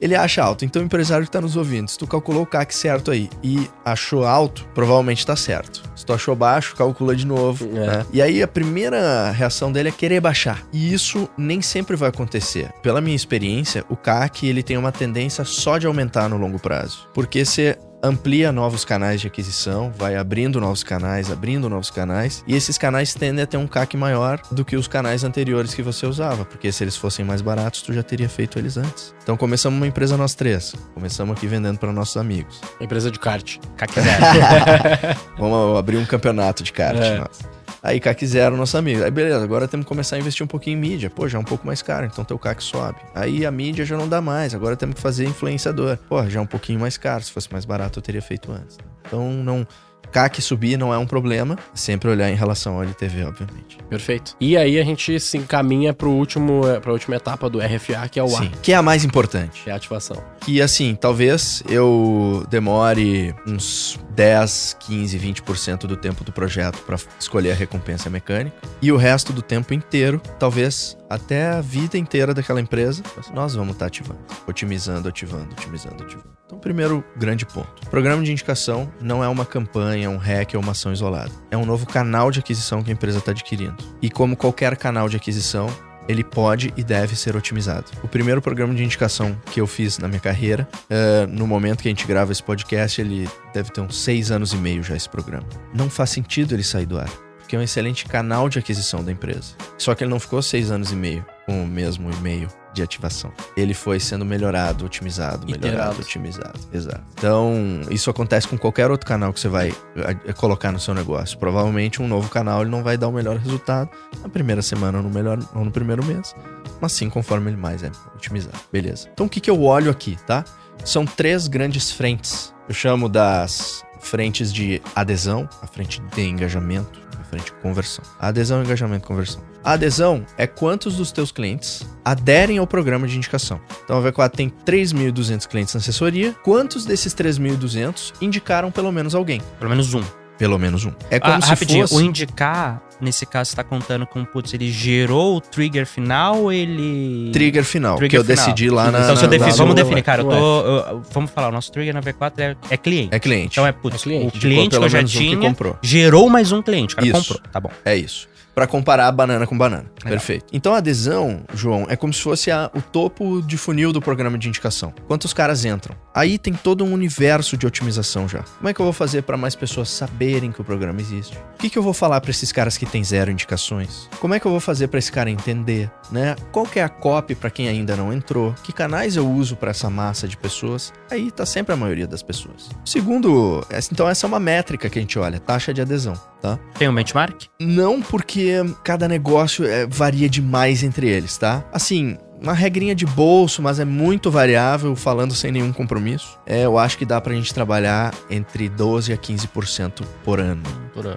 [0.00, 0.64] Ele acha alto.
[0.64, 3.68] Então, o empresário que tá nos ouvindo, se tu calculou o CAC certo aí e
[3.84, 5.82] achou alto, provavelmente tá certo.
[5.96, 7.68] Se tu achou baixo, calcula de novo.
[7.76, 7.86] É.
[7.86, 8.06] né?
[8.12, 10.62] E aí, a primeira reação dele é querer baixar.
[10.72, 12.70] E isso nem sempre vai acontecer.
[12.82, 17.08] Pela minha experiência, o CAC ele tem uma tendência só de aumentar no longo prazo.
[17.12, 22.54] Porque você amplia novos canais de aquisição, vai abrindo novos canais, abrindo novos canais, e
[22.54, 26.06] esses canais tendem a ter um CAC maior do que os canais anteriores que você
[26.06, 29.14] usava, porque se eles fossem mais baratos, tu já teria feito eles antes.
[29.22, 32.60] Então começamos uma empresa nós três, começamos aqui vendendo para nossos amigos.
[32.80, 33.58] Empresa de kart.
[33.76, 35.18] CAC zero.
[35.38, 37.57] Vamos abrir um campeonato de kart, É.
[37.82, 39.04] Aí CAC zero, nosso amigo.
[39.04, 41.10] Aí beleza, agora temos que começar a investir um pouquinho em mídia.
[41.10, 42.98] Pô, já é um pouco mais caro, então teu CAC sobe.
[43.14, 45.96] Aí a mídia já não dá mais, agora temos que fazer influenciador.
[46.08, 48.78] Pô, já é um pouquinho mais caro, se fosse mais barato eu teria feito antes.
[49.06, 49.66] Então não...
[50.12, 53.78] CAC subir não é um problema, sempre olhar em relação ao LTV, obviamente.
[53.88, 54.34] Perfeito.
[54.40, 58.18] E aí a gente se encaminha pro último, eh, pra última etapa do RFA, que
[58.18, 59.62] é o A, Sim, que é a mais importante.
[59.62, 60.22] que é a ativação.
[60.40, 67.52] Que assim, talvez eu demore uns 10, 15, 20% do tempo do projeto para escolher
[67.52, 68.56] a recompensa mecânica.
[68.80, 73.02] E o resto do tempo inteiro, talvez até a vida inteira daquela empresa,
[73.32, 74.20] nós vamos estar ativando.
[74.46, 76.38] Otimizando, ativando, otimizando, ativando.
[76.46, 77.88] Então, primeiro grande ponto.
[77.90, 81.30] Programa de indicação não é uma campanha, um hack ou uma ação isolada.
[81.50, 83.76] É um novo canal de aquisição que a empresa está adquirindo.
[84.02, 85.68] E como qualquer canal de aquisição,
[86.08, 87.86] ele pode e deve ser otimizado.
[88.02, 91.88] O primeiro programa de indicação que eu fiz na minha carreira, eh, no momento que
[91.88, 95.08] a gente grava esse podcast, ele deve ter uns seis anos e meio já esse
[95.08, 95.46] programa.
[95.74, 97.27] Não faz sentido ele sair do ar.
[97.48, 99.54] Que é um excelente canal de aquisição da empresa.
[99.78, 103.32] Só que ele não ficou seis anos e meio com o mesmo e-mail de ativação.
[103.56, 106.00] Ele foi sendo melhorado, otimizado, melhorado, Iterado.
[106.00, 106.60] otimizado.
[106.72, 107.02] Exato.
[107.14, 111.38] Então, isso acontece com qualquer outro canal que você vai eh, colocar no seu negócio.
[111.38, 113.88] Provavelmente um novo canal ele não vai dar o melhor resultado
[114.22, 116.34] na primeira semana ou no, melhor, ou no primeiro mês,
[116.80, 118.58] mas sim conforme ele mais é otimizado.
[118.70, 119.08] Beleza.
[119.12, 120.44] Então, o que, que eu olho aqui, tá?
[120.84, 122.54] São três grandes frentes.
[122.68, 128.04] Eu chamo das frentes de adesão, a frente de engajamento, frente conversão.
[128.18, 129.42] Adesão, engajamento, conversão.
[129.62, 133.60] A adesão é quantos dos teus clientes aderem ao programa de indicação.
[133.84, 136.34] Então a V4 tem 3.200 clientes na assessoria.
[136.42, 139.42] Quantos desses 3.200 indicaram pelo menos alguém?
[139.58, 140.02] Pelo menos um.
[140.38, 140.92] Pelo menos um.
[141.10, 142.00] É como Ah, se rapidinho, fosse...
[142.00, 146.52] o indicar, nesse caso, você tá contando com, putz, ele gerou o trigger final ou
[146.52, 147.30] ele.
[147.32, 148.36] Trigger final, que Trigger eu final.
[148.46, 149.00] decidi lá na...
[149.00, 150.22] Então, se eu na- vamos definir, cara.
[150.22, 153.14] Eu tô, eu- vamos falar, o nosso trigger na V4 é, é cliente.
[153.14, 153.48] É cliente.
[153.54, 154.36] Então é, putz, É cliente.
[154.36, 155.76] o cliente que eu já um que tinha comprou.
[155.82, 156.94] gerou mais um cliente.
[156.94, 157.34] O cara Isso.
[157.34, 157.50] comprou.
[157.52, 157.70] Tá bom.
[157.84, 158.28] É isso.
[158.54, 159.84] Pra comparar banana com banana.
[160.04, 160.10] Legal.
[160.18, 160.46] Perfeito.
[160.52, 164.36] Então a adesão, João, é como se fosse a- o topo de funil do programa
[164.36, 164.92] de indicação.
[165.06, 165.94] Quantos caras entram?
[166.18, 168.42] Aí tem todo um universo de otimização já.
[168.42, 171.38] Como é que eu vou fazer pra mais pessoas saberem que o programa existe?
[171.54, 174.08] O que, que eu vou falar pra esses caras que têm zero indicações?
[174.18, 176.34] Como é que eu vou fazer pra esse cara entender, né?
[176.50, 178.52] Qual que é a copy pra quem ainda não entrou?
[178.64, 180.92] Que canais eu uso pra essa massa de pessoas?
[181.08, 182.68] Aí tá sempre a maioria das pessoas.
[182.84, 186.58] Segundo, então essa é uma métrica que a gente olha, taxa de adesão, tá?
[186.76, 187.44] Tem um benchmark?
[187.60, 191.64] Não porque cada negócio é, varia demais entre eles, tá?
[191.72, 196.38] Assim, uma regrinha de bolso, mas é muito variável, falando sem nenhum compromisso.
[196.46, 200.62] É, eu acho que dá pra gente trabalhar entre 12 a 15% por ano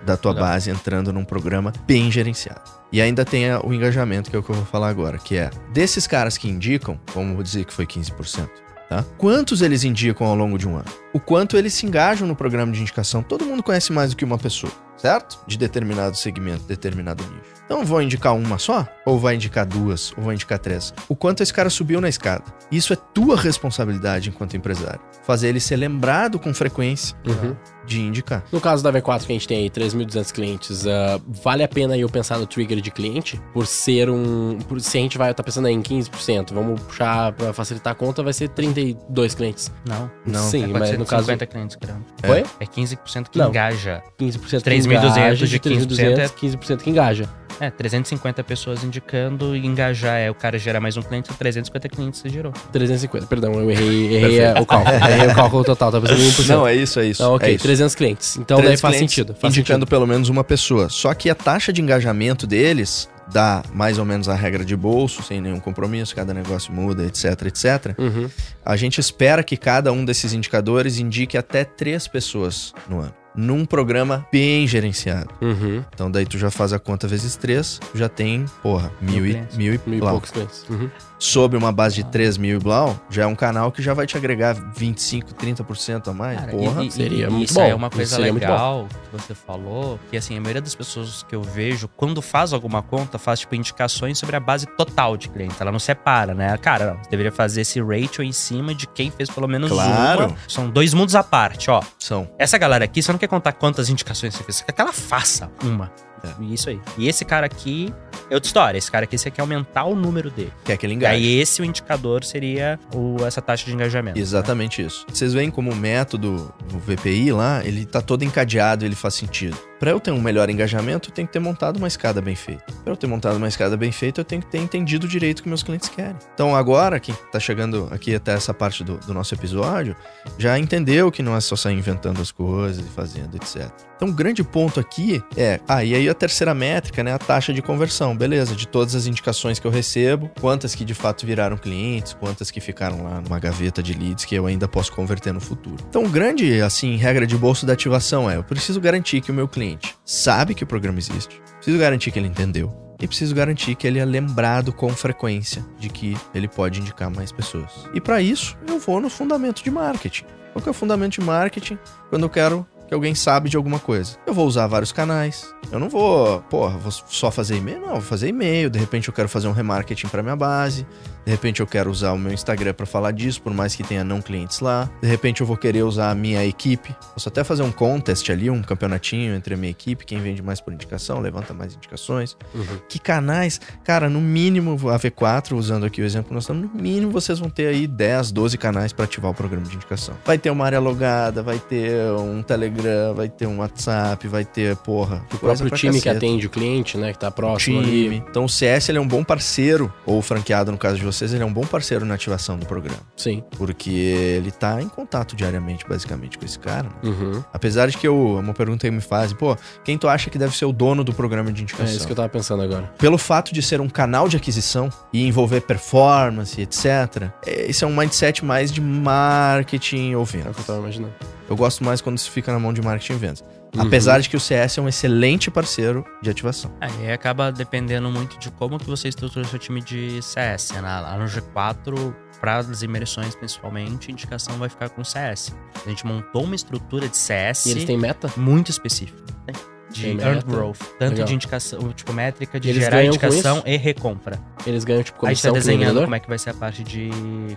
[0.06, 0.48] da tua Legal.
[0.48, 2.62] base entrando num programa bem gerenciado.
[2.92, 5.50] E ainda tem o engajamento, que é o que eu vou falar agora, que é
[5.72, 8.50] desses caras que indicam, vamos dizer que foi 15%,
[8.90, 9.06] tá?
[9.18, 10.92] Quantos eles indicam ao longo de um ano?
[11.14, 13.24] O quanto eles se engajam no programa de indicação?
[13.24, 15.40] Todo mundo conhece mais do que uma pessoa, certo?
[15.48, 17.62] De determinado segmento, determinado nicho.
[17.66, 18.86] Então vou indicar uma só?
[19.06, 20.12] Ou vai indicar duas?
[20.18, 20.94] Ou vai indicar três?
[21.08, 22.44] O quanto esse cara subiu na escada?
[22.72, 25.00] Isso é tua responsabilidade enquanto empresário.
[25.24, 27.56] Fazer ele ser lembrado com frequência Uhum.
[27.86, 28.44] de indicar.
[28.52, 31.98] No caso da V4 que a gente tem aí, 3.200 clientes, ah, vale a pena
[31.98, 33.42] eu pensar no trigger de cliente?
[33.54, 34.58] Por ser um...
[34.68, 37.96] Por, se a gente vai estar pensando aí em 15%, vamos puxar pra facilitar a
[37.96, 39.72] conta, vai ser 32 clientes.
[39.88, 40.12] Não.
[40.26, 40.50] Não.
[40.50, 41.26] Sim, é mas no caso...
[41.26, 42.06] 450 clientes, caramba.
[42.26, 42.44] Foi?
[42.60, 43.50] É 15% que Não.
[43.50, 44.02] engaja.
[44.20, 44.70] 15% que
[45.00, 47.30] 3.200 engaja, de 3.200, 15% 15% que engaja.
[47.60, 52.20] É, 350 pessoas indicando e engajar é o cara gerar mais um cliente, 350 clientes
[52.20, 52.52] você gerou.
[52.72, 54.96] 350, perdão, eu errei, errei a- o cálculo.
[54.96, 56.48] errei o cálculo total, tá pensando em 1%.
[56.48, 57.22] Não, é isso, é isso.
[57.22, 57.64] Então, ok, é isso.
[57.64, 58.38] 300 clientes.
[58.38, 59.36] Então 300 daí faz clientes sentido.
[59.40, 60.90] Faz indicando pelo menos uma pessoa.
[60.90, 65.22] Só que a taxa de engajamento deles dá mais ou menos a regra de bolso,
[65.22, 67.64] sem nenhum compromisso, cada negócio muda, etc, etc.
[67.96, 67.96] sentido.
[68.00, 68.30] Uhum.
[68.66, 73.14] A gente espera que cada um desses indicadores indique até três pessoas no ano.
[73.36, 75.30] Num programa bem gerenciado.
[75.42, 75.84] Uhum.
[75.94, 79.58] Então daí tu já faz a conta vezes três, já tem, porra, mil, e, clientes.
[79.58, 80.66] mil e, Mil e poucos clientes.
[80.70, 80.90] Uhum.
[81.24, 84.08] Sob uma base de 3 mil e blau, já é um canal que já vai
[84.08, 86.40] te agregar 25, 30% a mais.
[86.40, 86.84] Cara, porra.
[86.84, 87.62] e, e- seria e muito isso bom.
[87.62, 91.22] aí é uma Isso coisa legal que você falou, que assim, a maioria das pessoas
[91.22, 95.30] que eu vejo, quando faz alguma conta, faz tipo indicações sobre a base total de
[95.30, 95.54] cliente.
[95.60, 96.58] Ela não separa, né?
[96.58, 100.26] Cara, não, você deveria fazer esse ratio em cima de quem fez pelo menos Claro.
[100.26, 100.36] uma.
[100.48, 101.82] São dois mundos à parte, ó.
[102.00, 102.28] São.
[102.40, 104.92] Essa galera aqui, você não quer contar quantas indicações você fez, você quer que ela
[104.92, 105.92] faça uma.
[106.24, 106.44] É.
[106.44, 106.80] E Isso aí.
[106.98, 107.94] E esse cara aqui,
[108.30, 108.78] é outra história.
[108.78, 110.52] Esse cara aqui, você quer aumentar o número dele.
[110.64, 111.16] Que é aquele E engaje.
[111.16, 114.18] aí, esse o indicador seria o, essa taxa de engajamento.
[114.18, 114.22] né?
[114.22, 115.06] Exatamente isso.
[115.12, 119.58] Vocês veem como o método, o VPI lá, ele tá todo encadeado, ele faz sentido.
[119.82, 122.72] Para eu ter um melhor engajamento, eu tenho que ter montado uma escada bem feita.
[122.84, 125.42] Para eu ter montado uma escada bem feita, eu tenho que ter entendido direito o
[125.44, 126.16] que meus clientes querem.
[126.36, 129.96] Então agora, quem tá chegando aqui até essa parte do, do nosso episódio,
[130.38, 133.72] já entendeu que não é só sair inventando as coisas e fazendo, etc.
[133.96, 137.54] Então o grande ponto aqui é, ah, e aí a terceira métrica, né, a taxa
[137.54, 141.56] de conversão, beleza, de todas as indicações que eu recebo, quantas que de fato viraram
[141.58, 145.40] clientes, quantas que ficaram lá numa gaveta de leads que eu ainda posso converter no
[145.40, 145.78] futuro.
[145.88, 149.34] Então o grande, assim, regra de bolso da ativação é, eu preciso garantir que o
[149.34, 149.71] meu cliente
[150.06, 154.00] sabe que o programa existe, preciso garantir que ele entendeu, e preciso garantir que ele
[154.00, 157.72] é lembrado com frequência de que ele pode indicar mais pessoas.
[157.94, 160.26] E para isso, eu vou no fundamento de marketing.
[160.54, 163.80] Qual que é o fundamento de marketing quando eu quero que alguém sabe de alguma
[163.80, 164.18] coisa?
[164.28, 165.52] Eu vou usar vários canais.
[165.72, 167.80] Eu não vou, porra, vou só fazer e-mail?
[167.80, 168.70] Não, vou fazer e-mail.
[168.70, 170.86] De repente eu quero fazer um remarketing para minha base.
[171.26, 174.04] De repente eu quero usar o meu Instagram para falar disso, por mais que tenha
[174.04, 174.90] não clientes lá.
[175.02, 176.96] De repente eu vou querer usar a minha equipe.
[177.14, 180.60] Posso até fazer um contest ali, um campeonatinho entre a minha equipe, quem vende mais
[180.60, 182.36] por indicação, levanta mais indicações.
[182.54, 182.66] Uhum.
[182.90, 183.60] Que canais?
[183.84, 187.40] Cara, no mínimo, a V4, usando aqui o exemplo que nós estamos, no mínimo vocês
[187.40, 190.16] vão ter aí 10, 12 canais para ativar o programa de indicação.
[190.26, 194.76] Vai ter uma área logada, vai ter um Telegram, vai ter um WhatsApp, vai ter,
[194.78, 196.18] porra, O próprio time que caceta.
[196.18, 197.14] atende o cliente, né?
[197.14, 198.08] Que tá próximo time.
[198.08, 198.24] ali.
[198.30, 201.34] Então o CS ele é um bom parceiro, ou o franqueado no caso de vocês,
[201.34, 203.00] ele é um bom parceiro na ativação do programa.
[203.16, 203.44] Sim.
[203.58, 206.84] Porque ele tá em contato diariamente, basicamente, com esse cara.
[206.90, 206.96] né?
[207.10, 207.44] Uhum.
[207.54, 210.56] Apesar de que eu, uma pergunta que me fazem, pô, quem tu acha que deve
[210.56, 211.86] ser o dono do programa de É indicação?
[211.96, 212.92] isso que eu tava pensando agora.
[212.98, 217.88] Pelo fato de ser um canal de aquisição e envolver performance, etc., é, esse é
[217.88, 220.56] um mindset mais de marketing ou É o vendas.
[220.56, 221.14] que eu tava imaginando.
[221.50, 223.44] Eu gosto mais quando isso fica na mão de marketing e vendas.
[223.76, 223.84] Uhum.
[223.84, 226.72] Apesar de que o CS é um excelente parceiro de ativação.
[226.82, 230.72] Aí acaba dependendo muito de como que você estrutura o seu time de CS.
[230.72, 230.82] né?
[230.82, 235.56] Lá no G4, para as imersões principalmente, a indicação vai ficar com CS.
[235.86, 238.30] A gente montou uma estrutura de CS E eles têm meta?
[238.36, 239.22] muito específica.
[239.48, 239.54] né?
[239.90, 240.78] De Tem earned growth.
[240.98, 241.28] Tanto Legal.
[241.28, 244.40] de indicação, tipo, métrica de Eles gerar indicação e recompra.
[244.66, 246.82] Eles ganham, tipo, a gente tá comissão desenhando como é que vai ser a parte
[246.82, 247.10] de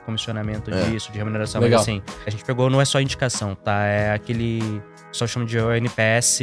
[0.05, 0.83] comissionamento É.
[0.91, 1.61] disso, de remuneração.
[1.61, 1.79] Legal.
[1.79, 3.85] Mas assim, a gente pegou, não é só indicação, tá?
[3.85, 4.83] É aquele.
[5.15, 6.41] Só chama de NPS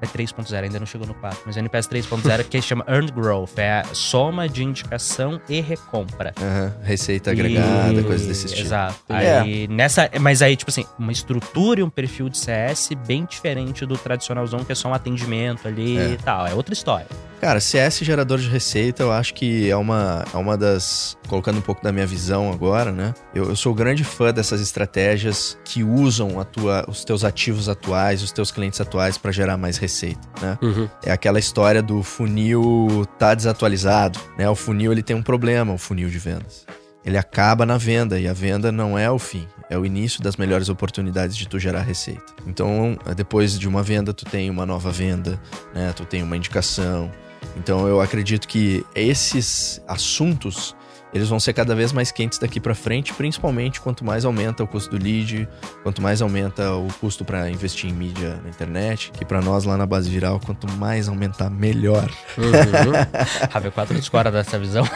[0.00, 3.58] é 3.0, ainda não chegou no 4, mas é NPS 3.0 que chama Earned Growth,
[3.58, 6.32] é a soma de indicação e recompra.
[6.40, 8.60] Aham, Receita agregada, E- coisas desse tipo.
[8.60, 8.94] Exato.
[9.08, 9.40] É.
[9.40, 13.84] Aí, nessa, mas aí, tipo assim, uma estrutura e um perfil de CS bem diferente
[13.84, 16.10] do tradicionalzão, que é só um atendimento ali É.
[16.10, 16.46] e tal.
[16.46, 17.06] É outra história.
[17.40, 21.18] Cara, CS gerador de receita, eu acho que é uma, é uma das.
[21.28, 23.12] Colocando um pouco da minha visão agora, né?
[23.34, 28.22] Eu, eu sou grande fã dessas estratégias que usam a tua, os teus ativos atuais,
[28.22, 30.58] os teus clientes atuais para gerar mais receita, né?
[30.60, 30.88] Uhum.
[31.02, 34.48] É aquela história do funil tá desatualizado, né?
[34.48, 36.66] O funil ele tem um problema, o funil de vendas.
[37.04, 40.36] Ele acaba na venda e a venda não é o fim, é o início das
[40.36, 42.34] melhores oportunidades de tu gerar receita.
[42.46, 45.40] Então, depois de uma venda, tu tem uma nova venda,
[45.74, 45.92] né?
[45.94, 47.10] Tu tem uma indicação.
[47.56, 50.74] Então, eu acredito que esses assuntos
[51.16, 54.66] eles vão ser cada vez mais quentes daqui para frente, principalmente quanto mais aumenta o
[54.66, 55.48] custo do lead,
[55.82, 59.76] quanto mais aumenta o custo para investir em mídia na internet, que para nós lá
[59.76, 62.08] na base viral, quanto mais aumentar, melhor.
[62.36, 62.92] Uhum.
[63.52, 64.84] A V4 discorda dessa visão.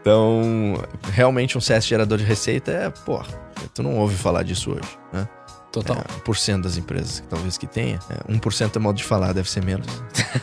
[0.00, 3.26] Então, realmente um CS gerador de receita é, porra,
[3.74, 5.28] tu não ouve falar disso hoje, né?
[5.70, 5.98] Total.
[5.98, 7.98] É, 1% das empresas, talvez que tenha.
[8.08, 9.86] É, 1% é modo de falar, deve ser menos.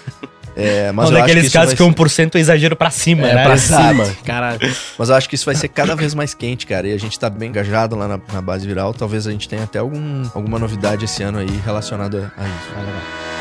[0.60, 1.90] É, mas que daqueles isso casos vai que ser-
[2.30, 3.44] 1% é exagero pra cima, É, né?
[3.44, 4.06] pra cima.
[4.26, 4.60] Caralho.
[4.98, 6.88] Mas eu acho que isso vai ser cada vez mais quente, cara.
[6.88, 8.92] E a gente tá bem engajado lá na, na base viral.
[8.94, 12.70] Talvez a gente tenha até algum, alguma novidade esse ano aí relacionada a isso.
[12.76, 13.37] Ah, legal.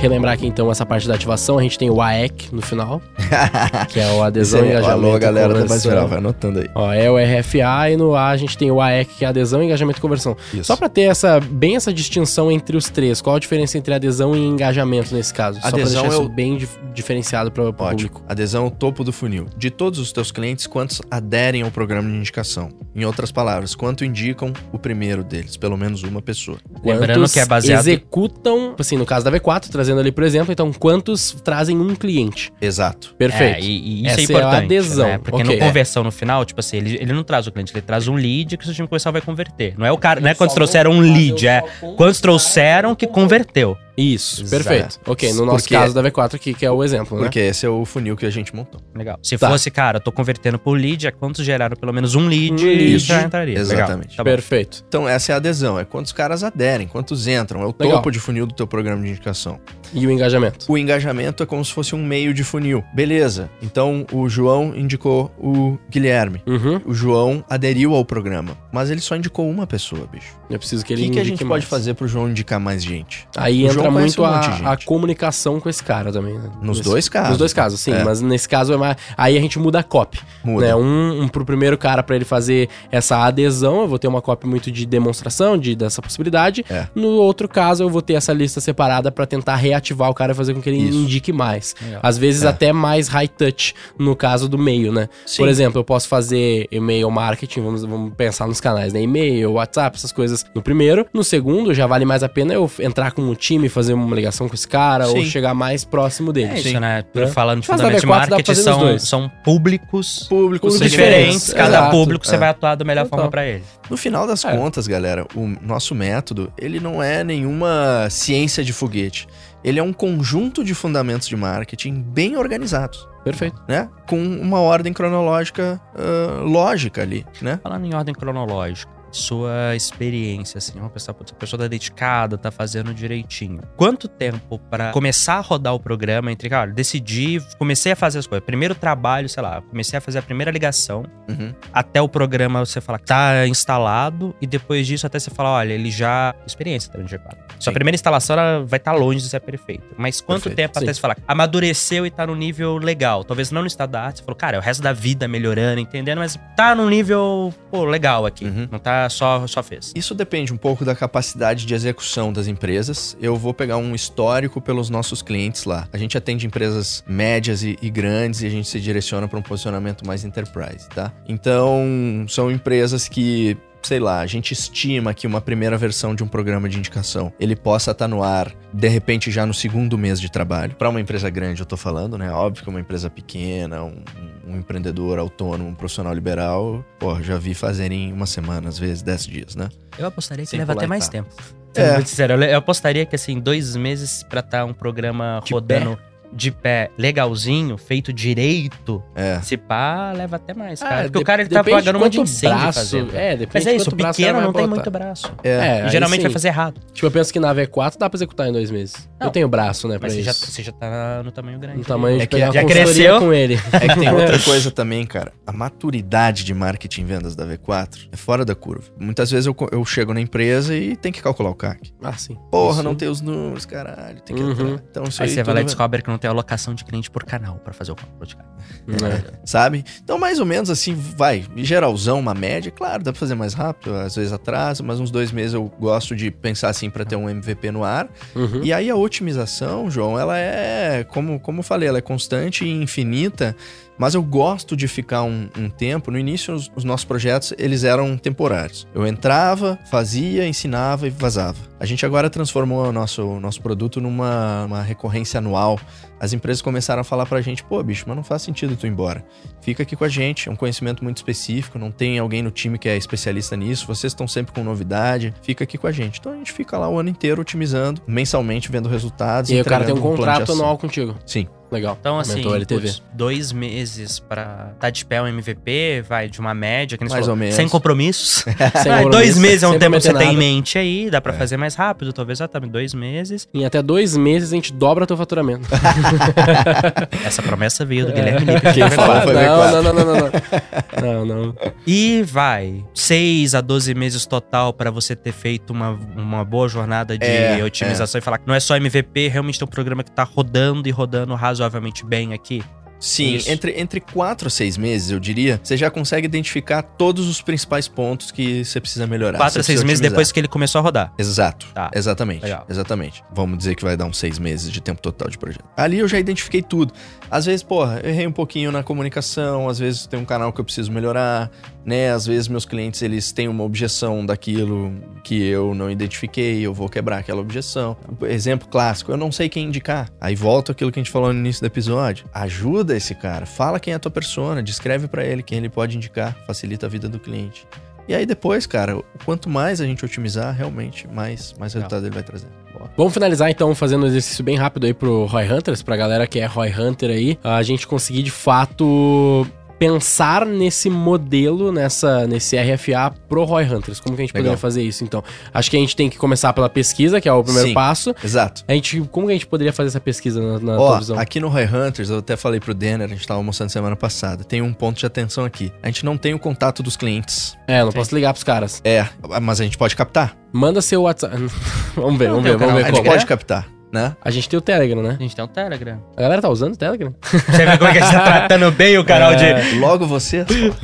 [0.00, 3.00] Relembrar aqui, então, essa parte da ativação, a gente tem o AEC no final,
[3.88, 6.68] que é o adesão, aí, engajamento Alô, galera da base viral, vai anotando aí.
[6.74, 9.62] Ó, é o RFA e no A a gente tem o AEC, que é adesão,
[9.62, 10.36] engajamento e conversão.
[10.52, 10.64] Isso.
[10.64, 14.36] Só pra ter essa, bem essa distinção entre os três, qual a diferença entre adesão
[14.36, 15.58] e engajamento nesse caso?
[15.62, 18.22] Só Adesão pra deixar é isso o- bem dif- diferenciado para o público.
[18.28, 19.46] Adesão ao topo do funil.
[19.56, 22.68] De todos os teus clientes, quantos aderem ao programa de indicação?
[22.94, 25.56] Em outras palavras, quanto indicam o primeiro deles?
[25.56, 26.58] Pelo menos uma pessoa.
[26.84, 30.52] Lembrando Quantos que é baseado- executam, assim, no caso da V4, trazendo ali, por exemplo,
[30.52, 32.52] então, quantos trazem um cliente?
[32.60, 33.14] Exato.
[33.16, 33.58] Perfeito.
[33.58, 34.64] É, e, e isso Essa é é a importante.
[34.64, 35.08] adesão.
[35.08, 35.18] Né?
[35.18, 37.82] Porque Ok, no conversão no final, tipo assim, ele, ele não traz o cliente, ele
[37.82, 39.74] traz um lead que o seu time comercial vai converter.
[39.76, 41.62] Não é o cara, não é quantos trouxeram um lead, é
[41.96, 43.76] quantos trouxeram que converteu.
[43.96, 44.64] Isso, Exato.
[44.64, 45.00] perfeito.
[45.06, 47.24] Ok, no nosso Porque- caso da V4 aqui, que é o exemplo, né?
[47.24, 48.80] Porque esse é o funil que a gente montou.
[48.94, 49.18] Legal.
[49.22, 49.48] Se Tá.
[49.48, 52.74] fosse, cara, tô convertendo por lead, é quantos geraram pelo menos um lead Um e
[52.76, 52.98] lead.
[52.98, 53.54] já entraria.
[53.58, 53.72] Legal.
[53.76, 54.16] Exatamente.
[54.16, 54.30] Tá bom.
[54.30, 54.84] Perfeito.
[54.88, 55.78] Então, essa é a adesão.
[55.78, 57.60] É quantos caras aderem, quantos entram.
[57.62, 57.96] É o Legal.
[57.98, 59.60] topo de funil do teu programa de indicação.
[59.92, 60.66] E o engajamento?
[60.70, 62.82] O engajamento é como se fosse um meio de funil.
[62.92, 63.48] Beleza.
[63.62, 66.42] Então, o João indicou o Guilherme.
[66.46, 66.80] Uhum.
[66.84, 70.34] O João aderiu ao programa, mas ele só indicou uma pessoa, bicho.
[70.50, 71.62] Eu preciso que O ele que, que a indique gente mais.
[71.64, 73.26] pode fazer pro João indicar mais gente?
[73.36, 76.50] Aí O entra Muito um a, a comunicação com esse cara também, né?
[76.62, 77.28] Nos Nesse- dois casos.
[77.30, 77.92] Nos dois casos, sim.
[77.92, 78.04] É.
[78.04, 78.96] Mas nesse caso é mais.
[79.16, 80.20] Aí a gente muda a copy.
[80.42, 80.66] Muda.
[80.66, 80.74] Né?
[80.74, 84.46] Um, um pro primeiro cara pra ele fazer essa adesão, eu vou ter uma copy
[84.46, 86.64] muito de demonstração de, dessa possibilidade.
[86.70, 86.86] É.
[86.94, 90.34] No outro caso, eu vou ter essa lista separada pra tentar reativar o cara e
[90.34, 90.96] fazer com que ele Isso.
[90.98, 91.74] indique mais.
[91.82, 92.00] Legal.
[92.02, 92.48] Às vezes É.
[92.48, 95.08] até mais high touch no caso do meio, né?
[95.26, 95.38] Sim.
[95.38, 99.00] Por exemplo, eu posso fazer e-mail marketing, vamos, vamos pensar nos canais, né?
[99.02, 101.06] E-mail, WhatsApp, essas coisas no primeiro.
[101.12, 104.48] No segundo, já vale mais a pena eu entrar com o time, fazer uma ligação
[104.48, 105.24] com esse cara ou Sim.
[105.26, 106.52] chegar mais próximo dele.
[106.52, 106.78] É isso, Sim.
[106.80, 107.04] né?
[107.14, 107.26] É.
[107.26, 110.90] Falando de fundamento de na V4 dá pra marketing, são, são públicos Públicos Públicos diferentes.
[110.90, 111.90] diferentes, Cada exato.
[111.90, 112.38] público você É.
[112.38, 113.18] vai atuar da melhor Total.
[113.18, 113.62] forma pra ele.
[113.90, 114.56] No final das É.
[114.56, 119.26] contas, galera, o nosso método, ele não é nenhuma ciência de foguete.
[119.62, 123.60] Ele é um conjunto de fundamentos de marketing bem organizados, Perfeito.
[123.66, 123.88] né?
[124.06, 127.58] Com uma ordem cronológica ah, lógica ali, né?
[127.62, 132.50] Falando em ordem cronológica, sua experiência, assim, uma pessoa, putz, a pessoa tá dedicada, tá
[132.50, 133.60] fazendo direitinho.
[133.76, 138.26] Quanto tempo pra começar a rodar o programa entre, cara, decidi, comecei a fazer as
[138.26, 138.44] coisas.
[138.44, 141.54] Primeiro trabalho, sei lá, comecei a fazer a primeira ligação, Uhum.
[141.72, 145.72] até o programa você falar que tá instalado, e depois disso até você falar, olha,
[145.72, 146.34] ele já.
[146.46, 147.36] Experiência de G4.
[147.58, 147.74] Sua Sim.
[147.74, 149.84] primeira instalação ela vai estar longe de ser perfeita.
[149.96, 150.94] Mas quanto Perfeito, tempo até sim.
[150.94, 153.24] você falar, amadureceu e tá no nível legal?
[153.24, 155.80] Talvez não no estado da arte, você falou, cara, é o resto da vida melhorando,
[155.80, 158.44] entendendo, mas tá num nível, pô, legal aqui.
[158.44, 158.68] Uhum.
[158.70, 159.92] Não tá só, só fez.
[159.94, 163.16] Isso depende um pouco da capacidade de execução das empresas.
[163.20, 165.88] Eu vou pegar um histórico pelos nossos clientes lá.
[165.92, 169.42] A gente atende empresas médias e, e grandes e a gente se direciona para um
[169.42, 171.12] posicionamento mais enterprise, tá?
[171.28, 176.28] Então, são empresas que sei lá, a gente estima que uma primeira versão de um
[176.28, 180.30] programa de indicação ele possa estar no ar de repente já no segundo mês de
[180.30, 180.74] trabalho.
[180.74, 182.30] Para uma empresa grande, eu tô falando, né?
[182.30, 184.02] Óbvio que uma empresa pequena, um,
[184.46, 189.26] um empreendedor autônomo, um profissional liberal, pô, já vi fazerem uma semana, às vezes dez
[189.26, 189.68] dias, né?
[189.98, 191.36] Eu apostaria que Sem leva até mais etapas.
[191.36, 191.54] tempo.
[191.76, 191.94] É.
[191.94, 195.98] Muito sincero, eu, apostaria que assim, dois meses pra estar um programa De rodando
[196.32, 199.40] de pé legalzinho, feito direito, É.
[199.40, 201.02] se pá, leva até mais, Ah, cara.
[201.04, 202.96] Porque o cara ele tá pagando um monte de quanto incêndio braço.
[203.14, 205.32] É, depende Mas é isso, o braço pequeno não tem muito braço.
[205.42, 205.50] É.
[205.82, 206.80] É, E geralmente vai fazer errado.
[206.92, 209.08] Tipo, eu penso que na V4 dá pra executar em dois meses.
[209.20, 209.28] Não.
[209.28, 210.50] Eu tenho braço, né, pra Mas você já, isso.
[210.50, 211.78] você já tá no tamanho grande.
[211.78, 213.18] No tamanho de É que pegar já cresceu.
[213.20, 213.54] com ele.
[213.72, 215.32] É que tem outra coisa também, cara.
[215.46, 218.84] A maturidade de marketing e vendas da V4 é fora da curva.
[218.98, 221.92] Muitas vezes eu, eu chego na empresa e tem que calcular o CAC.
[222.02, 222.36] Ah, sim.
[222.50, 222.82] Porra, Isso.
[222.82, 224.20] não tem os números, caralho.
[224.20, 224.50] Tem que Uhum.
[224.50, 224.82] entrar.
[224.90, 226.84] Então isso Aí aí, você vai lá e tudo- descobre que não tem alocação de
[226.84, 228.48] cliente por canal pra fazer o cálculo de cara.
[228.88, 229.40] É.
[229.44, 229.84] Sabe?
[230.02, 231.44] Então, mais ou menos assim, vai.
[231.56, 232.70] Geralzão, uma média.
[232.70, 236.14] Claro, dá pra fazer mais rápido, às vezes atrasa, mas uns dois meses eu gosto
[236.14, 238.08] de pensar assim pra ter um MVP no ar.
[238.34, 238.62] Uhum.
[238.62, 242.70] E aí a otimização, João, ela é, como, como eu falei, ela é constante e
[242.70, 243.56] infinita,
[243.98, 246.10] mas eu gosto de ficar um, um tempo.
[246.10, 248.86] No início, os, os nossos projetos, eles eram temporários.
[248.94, 251.58] Eu entrava, fazia, ensinava e vazava.
[251.78, 255.78] A gente agora transformou o nosso, nosso produto numa uma recorrência anual.
[256.18, 258.90] As empresas começaram a falar pra gente, pô, bicho, mas não faz sentido tu ir
[258.90, 259.24] embora.
[259.60, 262.78] Fica aqui com a gente, é um conhecimento muito específico, não tem alguém no time
[262.78, 266.20] que é especialista nisso, vocês estão sempre com novidade, fica aqui com a gente.
[266.20, 269.50] Então a gente fica lá o ano inteiro otimizando, mensalmente vendo resultados.
[269.50, 271.14] E aí o cara tem um contrato anual contigo.
[271.26, 271.46] Sim.
[271.74, 271.96] Legal.
[272.00, 276.96] Então, assim, putz, dois meses pra tá de pé um MVP, vai de uma média,
[276.96, 277.54] que nem Mais falou, ou menos.
[277.56, 278.44] sem compromissos.
[278.82, 280.54] Sem Ah, compromisso, dois meses é um tempo que você prometer tem em nada.
[280.54, 281.36] mente aí, dá pra É.
[281.36, 283.48] fazer mais rápido, talvez exatamente dois meses.
[283.52, 285.66] Em até dois meses a gente dobra teu faturamento.
[287.24, 288.72] Essa promessa veio do Guilherme Lippe.
[288.72, 289.72] Quem falou foi não, V4.
[289.72, 291.24] não, não, não, não, não.
[291.24, 291.54] Não, não.
[291.86, 297.16] E vai, 6 a 12 meses total pra você ter feito uma, uma boa jornada
[297.18, 300.10] de É, otimização e falar que não é só MVP, realmente tem um programa que
[300.10, 301.63] tá rodando e rodando razoavelmente
[302.04, 302.62] bem aqui.
[303.04, 303.50] Sim, Isso.
[303.50, 307.86] entre, entre quatro a seis meses, eu diria, você já consegue identificar todos os principais
[307.86, 309.36] pontos que você precisa melhorar.
[309.36, 310.10] 4 você a 6 precisa meses otimizar.
[310.10, 311.12] depois que ele começou a rodar.
[311.18, 311.66] Exato.
[311.74, 311.90] Tá.
[311.94, 312.42] Exatamente.
[312.42, 312.64] Legal.
[312.68, 313.22] Exatamente.
[313.30, 315.64] Vamos dizer que vai dar uns seis meses de tempo total de projeto.
[315.76, 316.94] Ali eu já identifiquei tudo.
[317.30, 320.60] Às vezes, porra, eu errei um pouquinho na comunicação, às vezes tem um canal que
[320.60, 321.50] eu preciso melhorar,
[321.84, 322.10] né?
[322.12, 324.92] Às vezes meus clientes, eles têm uma objeção daquilo
[325.22, 327.96] que eu não identifiquei, eu vou quebrar aquela objeção.
[328.22, 330.08] Exemplo clássico, eu não sei quem indicar.
[330.20, 332.26] Aí volta aquilo que a gente falou no início do episódio.
[332.32, 335.96] Ajuda esse cara, fala quem é a tua persona, descreve pra ele quem ele pode
[335.96, 337.66] indicar, facilita a vida do cliente.
[338.06, 341.88] E aí depois, cara, quanto mais a gente otimizar, realmente, mais, mais Legal.
[341.88, 342.48] resultado ele vai trazer.
[342.96, 346.38] Vamos finalizar então fazendo um exercício bem rápido aí pro Roy Hunters, pra galera que
[346.38, 349.46] é Roy Hunter aí, a gente conseguir de fato
[349.84, 354.00] pensar nesse modelo, nessa, nesse RFA pro Roy Hunters.
[354.00, 354.44] Como que a gente Legal.
[354.44, 355.22] poderia fazer isso então?
[355.52, 357.74] Acho que a gente tem que começar pela pesquisa, que é o primeiro Sim.
[357.74, 358.14] passo.
[358.24, 358.64] Exato.
[358.66, 361.18] A gente, como que a gente poderia fazer essa pesquisa na, na Ó, tua visão?
[361.18, 364.42] aqui no Roy Hunters, eu até falei pro Denner, a gente tava almoçando semana passada,
[364.42, 365.70] tem um ponto de atenção aqui.
[365.82, 367.54] A gente não tem o contato dos clientes.
[367.68, 368.80] É, não posso ligar pros caras.
[368.84, 369.06] É,
[369.42, 370.34] mas a gente pode captar.
[370.50, 371.36] Manda seu WhatsApp.
[371.94, 373.10] vamos ver, Não vamos ver, vamos ver A gente como.
[373.10, 374.16] pode captar, né?
[374.22, 375.16] A gente tem o Telegram, né?
[375.18, 375.98] A gente tem um Telegram.
[376.16, 377.14] A galera tá usando o Telegram?
[377.22, 380.38] Você vê como é que a gente tá tratando bem o canal de Logo você.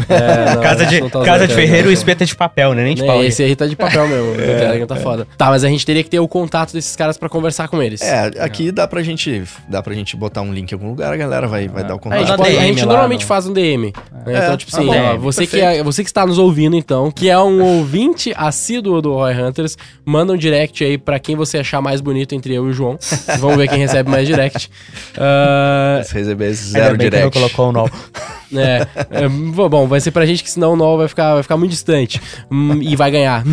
[0.08, 1.54] É, não, Casa a gente de, tá casa o de.
[1.54, 2.84] Ferreiro, o espeto é de papel, né?
[2.84, 3.22] Nem de É, pau.
[3.24, 4.30] esse aí tá de papel mesmo.
[4.40, 5.26] O Telegram tá foda.
[5.36, 8.00] Tá, mas a gente teria que ter o contato desses caras pra conversar com eles.
[8.00, 11.16] É, aqui dá pra gente, dá pra gente botar um link em algum lugar, a
[11.16, 12.18] galera vai, vai dar o A contato.
[12.20, 13.92] gente, Manda pode- a gente normalmente no- faz um DM.
[14.12, 14.22] né?
[14.34, 15.80] É, então, tipo tá assim, bom, ó, você, que perfeito.
[15.80, 19.76] é, você que está nos ouvindo, então, que é um ouvinte assíduo do Roy Hunters,
[20.04, 22.96] manda um direct aí pra quem você achar mais bonito entre eu e o João.
[23.38, 24.70] Vamos ver quem recebe mais direct.
[25.16, 27.38] Ah, Se receber Ainda zero bem que não direct.
[27.38, 27.88] colocou o nó.
[28.52, 31.56] É, é, bom, vai ser pra gente que senão o Noel vai ficar, vai ficar
[31.56, 32.20] muito distante
[32.50, 33.44] hum, e vai ganhar.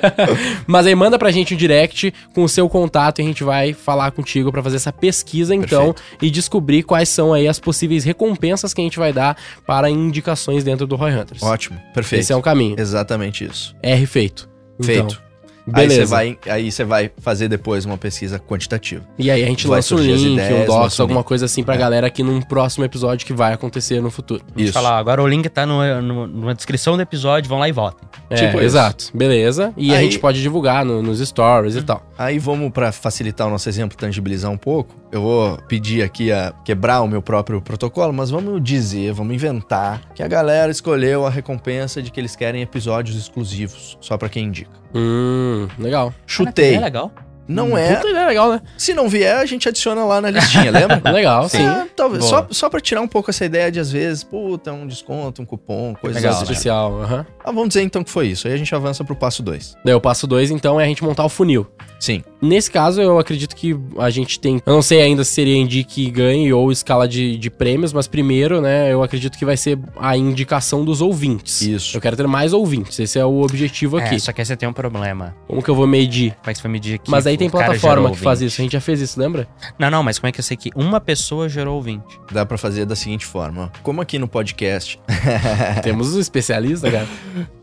[0.66, 3.74] Mas aí manda pra gente um direct com o seu contato e a gente vai
[3.74, 6.24] falar contigo pra fazer essa pesquisa então Perfeito.
[6.24, 9.36] e descobrir quais são aí as possíveis recompensas que a gente vai dar
[9.66, 11.42] para indicações dentro do Roy Hunters.
[11.42, 12.22] Ótimo, perfeito.
[12.22, 12.76] Esse é um caminho.
[12.78, 13.76] Exatamente isso.
[13.82, 14.48] R feito.
[14.78, 15.22] Então, Feito.
[15.66, 15.92] Beleza.
[15.92, 19.04] Aí você vai, aí você vai fazer depois uma pesquisa quantitativa.
[19.18, 21.26] E aí a gente Vai lança um link, ideias, um docs, lança um alguma link.
[21.28, 21.78] coisa assim pra É.
[21.78, 24.42] galera aqui num próximo episódio que vai acontecer no futuro.
[24.56, 24.72] Isso.
[24.72, 28.08] falar, agora o link tá no, no- na descrição do episódio, vão lá e votem.
[28.28, 28.64] É, Tipo isso.
[28.66, 29.04] exato.
[29.14, 29.72] Beleza.
[29.76, 32.04] E a Aí- gente pode divulgar no- nos stories e tal.
[32.18, 34.94] Aí vamos pra facilitar o nosso exemplo, tangibilizar um pouco.
[35.12, 40.00] Eu vou pedir aqui a quebrar o meu próprio protocolo, mas vamos dizer, vamos inventar
[40.14, 44.46] que a galera escolheu a recompensa de que eles querem episódios exclusivos, só pra quem
[44.46, 44.70] indica.
[44.94, 46.14] Hum, legal.
[46.26, 46.74] Chutei.
[46.74, 47.12] É legal.
[47.50, 47.96] Não é.
[47.96, 48.62] Puta ideia legal, né?
[48.78, 51.10] Se não vier, a gente adiciona lá na listinha, lembra?
[51.10, 51.64] Legal, sim.
[51.96, 52.24] Talvez.
[52.24, 52.30] Boa.
[52.30, 55.44] Só, só pra tirar um pouco essa ideia de, às vezes, puta, um desconto, um
[55.44, 56.44] cupom, coisa Legal, assim.
[56.44, 57.26] Especial, aham.
[57.44, 58.46] Ah, vamos dizer então que foi isso.
[58.46, 59.76] Aí a gente avança pro passo 2.
[59.84, 61.66] Daí o passo 2, então, é a gente montar o funil.
[61.98, 62.22] Sim.
[62.40, 64.62] Nesse caso, eu acredito que a gente tem.
[64.64, 68.60] Eu não sei ainda se seria indique ganhe ou escala de, de prêmios, mas primeiro,
[68.60, 71.60] né, eu acredito que vai ser a indicação dos ouvintes.
[71.60, 71.96] Isso.
[71.96, 72.98] Eu quero ter mais ouvintes.
[72.98, 74.14] Esse é o objetivo aqui.
[74.14, 75.36] É, só que aí você tem um problema.
[75.46, 76.34] Como que eu vou medir?
[76.36, 77.10] Como é que você vai medir aqui?
[77.10, 78.60] Mas aí tem plataforma que faz isso.
[78.60, 79.48] A gente já fez isso, lembra?
[79.78, 82.18] Não, não, mas como é que eu sei que uma pessoa gerou ouvinte?
[82.32, 83.72] Dá pra fazer da seguinte forma.
[83.82, 85.00] Como aqui no podcast
[85.82, 87.06] Temos um especialista, cara.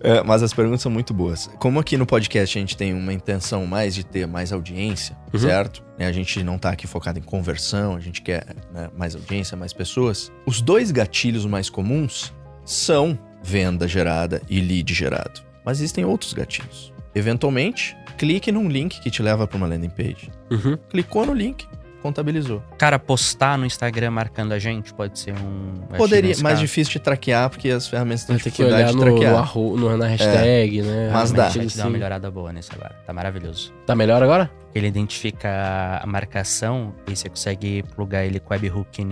[0.02, 1.50] É, mas as perguntas são muito boas.
[1.60, 5.40] Como aqui no podcast a gente tem uma intenção mais de ter mais audiência, Uhum.
[5.40, 5.84] certo?
[6.00, 9.74] A gente não tá aqui focado em conversão, a gente quer né, mais audiência, mais
[9.74, 10.32] pessoas.
[10.46, 15.42] Os dois gatilhos mais comuns são venda gerada e lead gerado.
[15.66, 16.94] Mas existem outros gatilhos.
[17.14, 20.32] Eventualmente, clique num link que te leva para uma landing page.
[20.52, 20.78] Uhum.
[20.90, 21.68] Clicou no link,
[22.02, 22.62] contabilizou.
[22.78, 25.74] Cara, postar no Instagram marcando a gente pode ser um.
[25.98, 26.62] Poderia, mais caso.
[26.62, 29.32] difícil de traquear, porque as ferramentas têm ter que dificuldade olhar de no, traquear.
[29.34, 31.10] no arro- no- na hashtag, né?
[31.12, 31.48] Mas dá.
[31.50, 32.96] Vai ele te dar uma melhorada boa nesse agora.
[33.06, 33.74] Tá maravilhoso.
[33.86, 34.50] Tá melhor agora?
[34.76, 39.04] Ele identifica a marcação e você consegue plugar ele com webhook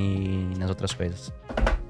[0.59, 1.33] nas outras coisas.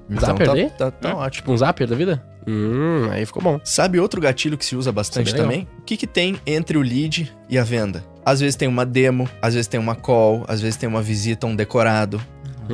[0.08, 0.70] Então Zapper tá, daí?
[0.70, 1.30] tá, tá ótimo.
[1.30, 2.22] Tipo um zapper da vida?
[2.46, 3.60] Hum, aí ficou bom.
[3.64, 5.46] Sabe outro gatilho que se usa bastante é legal.
[5.46, 5.68] também?
[5.78, 8.04] O que, que tem entre o lead e a venda?
[8.24, 11.46] Às vezes tem uma demo, às vezes tem uma call, às vezes tem uma visita,
[11.46, 12.20] um decorado,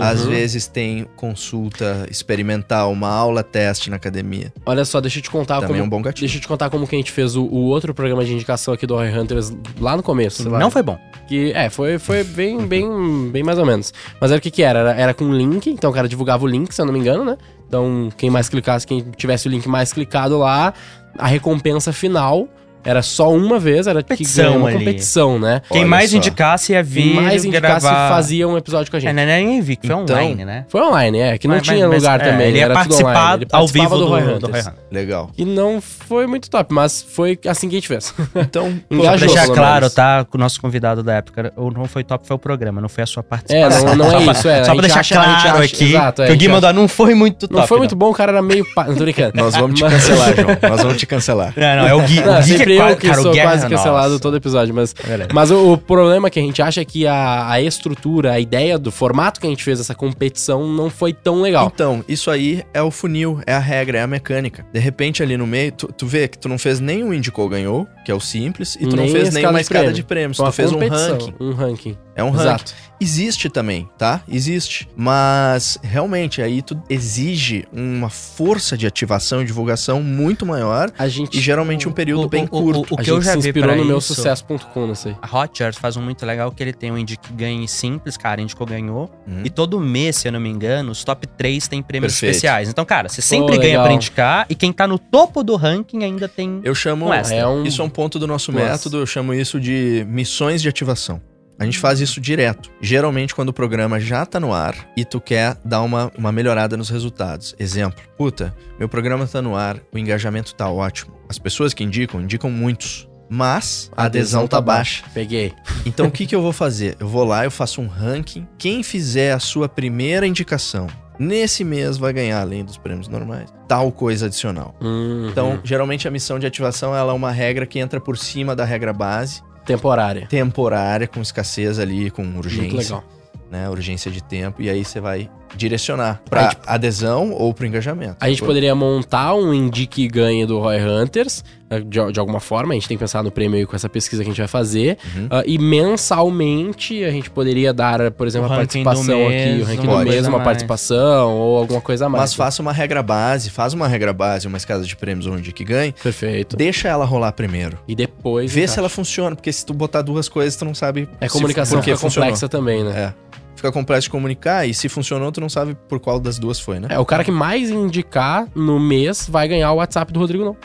[0.01, 0.31] às Uhum.
[0.31, 4.53] vezes tem consulta experimental, uma aula teste na academia.
[4.65, 5.81] Olha só, deixa eu te contar Também como.
[5.81, 6.21] é um bom gatilho.
[6.27, 8.73] Deixa eu te contar como que a gente fez o, o outro programa de indicação
[8.75, 10.49] aqui do Roy Hunters lá no começo.
[10.49, 10.99] Não foi bom.
[11.29, 13.93] Que, é, foi, foi bem, bem, bem mais ou menos.
[14.21, 14.79] Mas era o que que era?
[14.81, 14.93] era?
[15.01, 17.37] Era com link, então o cara divulgava o link, se eu não me engano, né?
[17.69, 20.75] Então, quem mais clicasse, quem tivesse o link mais clicado lá,
[21.19, 22.49] a recompensa final
[22.85, 24.79] era só uma vez, era que Competição ganha uma ali.
[24.79, 25.63] competição, né?
[25.71, 26.17] Quem Olha mais só.
[26.17, 28.09] indicasse ia vir Quem mais indicasse gravar...
[28.09, 29.11] fazia um episódio com a gente.
[29.11, 30.65] É, não, nem vi, que foi Então, online, né?
[30.69, 32.83] Foi online, é, que não Mas- tinha mas- lugar é, também, Ele ia era tudo
[32.85, 33.43] participar online.
[33.45, 34.67] Ele ao vivo do, Roy do Roy Hunters.
[34.67, 34.77] Hunters.
[34.91, 35.31] Legal.
[35.39, 38.13] E não foi muito top, mas foi assim que a gente fez.
[38.35, 40.25] Então, Pra deixar claro, tá?
[40.25, 43.05] Com o nosso convidado da época, o não foi top, foi o programa, não foi
[43.05, 43.85] a sua É, participação.
[43.85, 44.65] não, não Só é isso, é.
[44.65, 46.73] Só pra deixar acha- a gente claro acha- aqui exato, é, que o Gui mandou
[46.73, 47.61] não foi muito top.
[47.61, 47.99] Não foi muito não.
[47.99, 48.67] bom, o cara era meio.
[48.77, 49.33] Não tô brincando.
[49.37, 50.59] nós vamos te cancelar, João.
[50.71, 51.53] Nós vamos te cancelar.
[51.57, 52.21] Não, não, é o Gui.
[52.21, 54.23] Não, o Gui sempre eu que cara, sou quase cancelado nossa.
[54.23, 55.31] todo episódio, mas, Beleza.
[55.33, 58.79] mas o, o problema que a gente acha é que a, a estrutura, a ideia
[58.79, 61.71] do formato que a gente fez essa competição não foi tão legal.
[61.73, 64.65] Então, isso aí é o funil, é a regra, é a mecânica.
[64.73, 67.49] De repente, ali no meio, tu, tu vê que tu não fez nem o indicou
[67.49, 69.63] ganhou, que é o simples, e tu não Nem fez a nem escada uma de
[69.63, 69.95] escada prêmio.
[69.95, 70.37] de prêmios.
[70.39, 71.35] Tu fez um ranking.
[71.41, 71.99] Um ranking.
[72.15, 72.43] É um ranking.
[72.49, 72.75] Exato.
[73.01, 74.23] Existe também, tá?
[74.29, 74.89] Existe.
[74.95, 81.37] Mas realmente aí tu exige uma força de ativação e divulgação muito maior A gente,
[81.37, 82.95] e geralmente um período o- bem o- curto.
[82.95, 85.17] o que eu já se inspirou no meu sucesso.com nesse aí.
[85.21, 88.67] A Hotjar faz um muito legal que ele tem um indique ganhe simples, cara, indicou
[88.67, 89.11] ganhou.
[89.27, 89.41] Hum.
[89.45, 92.31] E todo mês, se eu não me engano, os top 3 tem prêmios Perfeito.
[92.37, 92.69] especiais.
[92.69, 93.85] Então, cara, você sempre Pô, ganha legal.
[93.85, 96.61] pra indicar e quem tá no topo do ranking ainda tem.
[96.63, 97.07] Eu chamo.
[97.07, 97.37] Um extra.
[97.37, 98.65] É um- Isso é um ponto do nosso Nossa.
[98.65, 101.21] método, eu chamo isso de missões de ativação.
[101.59, 102.71] A gente faz isso direto.
[102.81, 106.77] Geralmente, quando o programa já tá no ar e tu quer dar uma, uma melhorada
[106.77, 107.55] nos resultados.
[107.59, 111.17] Exemplo, puta, meu programa tá no ar, o engajamento tá ótimo.
[111.29, 113.09] As pessoas que indicam, indicam muitos.
[113.29, 115.05] Mas a adesão tá baixa.
[115.15, 115.55] Peguei.
[115.85, 116.97] Então o que, que eu vou fazer?
[117.01, 118.47] Eu vou lá, eu faço um ranking.
[118.57, 120.87] Quem fizer a sua primeira indicação
[121.19, 124.75] nesse mês vai ganhar, além dos prêmios normais, tal coisa adicional.
[124.81, 125.29] Uhum.
[125.31, 128.65] Então, geralmente a missão de ativação ela é uma regra que entra por cima da
[128.65, 130.27] regra base, temporária.
[130.27, 133.05] temporária, com escassez ali, com Muito urgência, legal.
[133.51, 133.69] né?
[133.69, 138.17] Urgência de tempo, e aí você vai direcionar para tipo, adesão ou para engajamento.
[138.21, 142.73] A gente poderia montar um Indique Ganhe do Roy Hunters, uh, de, de, alguma forma.
[142.73, 144.49] A gente tem que pensar no prêmio aí com essa pesquisa que a gente vai
[144.49, 144.99] fazer.
[145.15, 145.27] Uhum.
[145.27, 149.65] Uh, e mensalmente a gente poderia dar, por exemplo, o a participação mês, aqui, o
[149.65, 150.45] ranking do mês, uma mais.
[150.45, 152.23] participação ou alguma coisa a mais.
[152.23, 155.65] Mas faça uma regra base, faz uma regra base, uma escada de prêmios onde que
[155.65, 155.93] ganhe.
[156.03, 156.57] Perfeito.
[156.57, 157.79] Deixa ela rolar primeiro.
[157.87, 158.53] E depois.
[158.53, 161.09] Vê se ela funciona, porque se tu botar duas coisas, tu não sabe.
[161.21, 163.15] É comunicação que complexa também, né?
[163.19, 163.33] É
[163.63, 166.81] fica complexo de comunicar e se funcionou, tu não sabe por qual das duas foi,
[166.81, 166.89] né?
[166.91, 170.57] É, o cara que mais indicar no mês vai ganhar o WhatsApp do Rodrigo, não.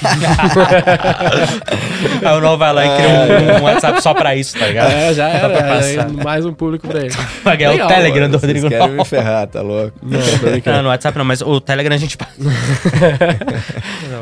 [2.24, 4.90] Aí o Noel vai lá e cria um, um, WhatsApp só pra isso, tá ligado?
[4.90, 5.52] É, já era.
[5.52, 7.14] É, mais um público pra ele.
[7.44, 8.82] Vai ganhar Legal, o Telegram mano, do Rodrigo Noel.
[8.82, 9.92] querem me ferrar, tá louco?
[10.02, 10.18] Não,
[10.74, 12.32] não, no WhatsApp não, mas o Telegram a gente passa.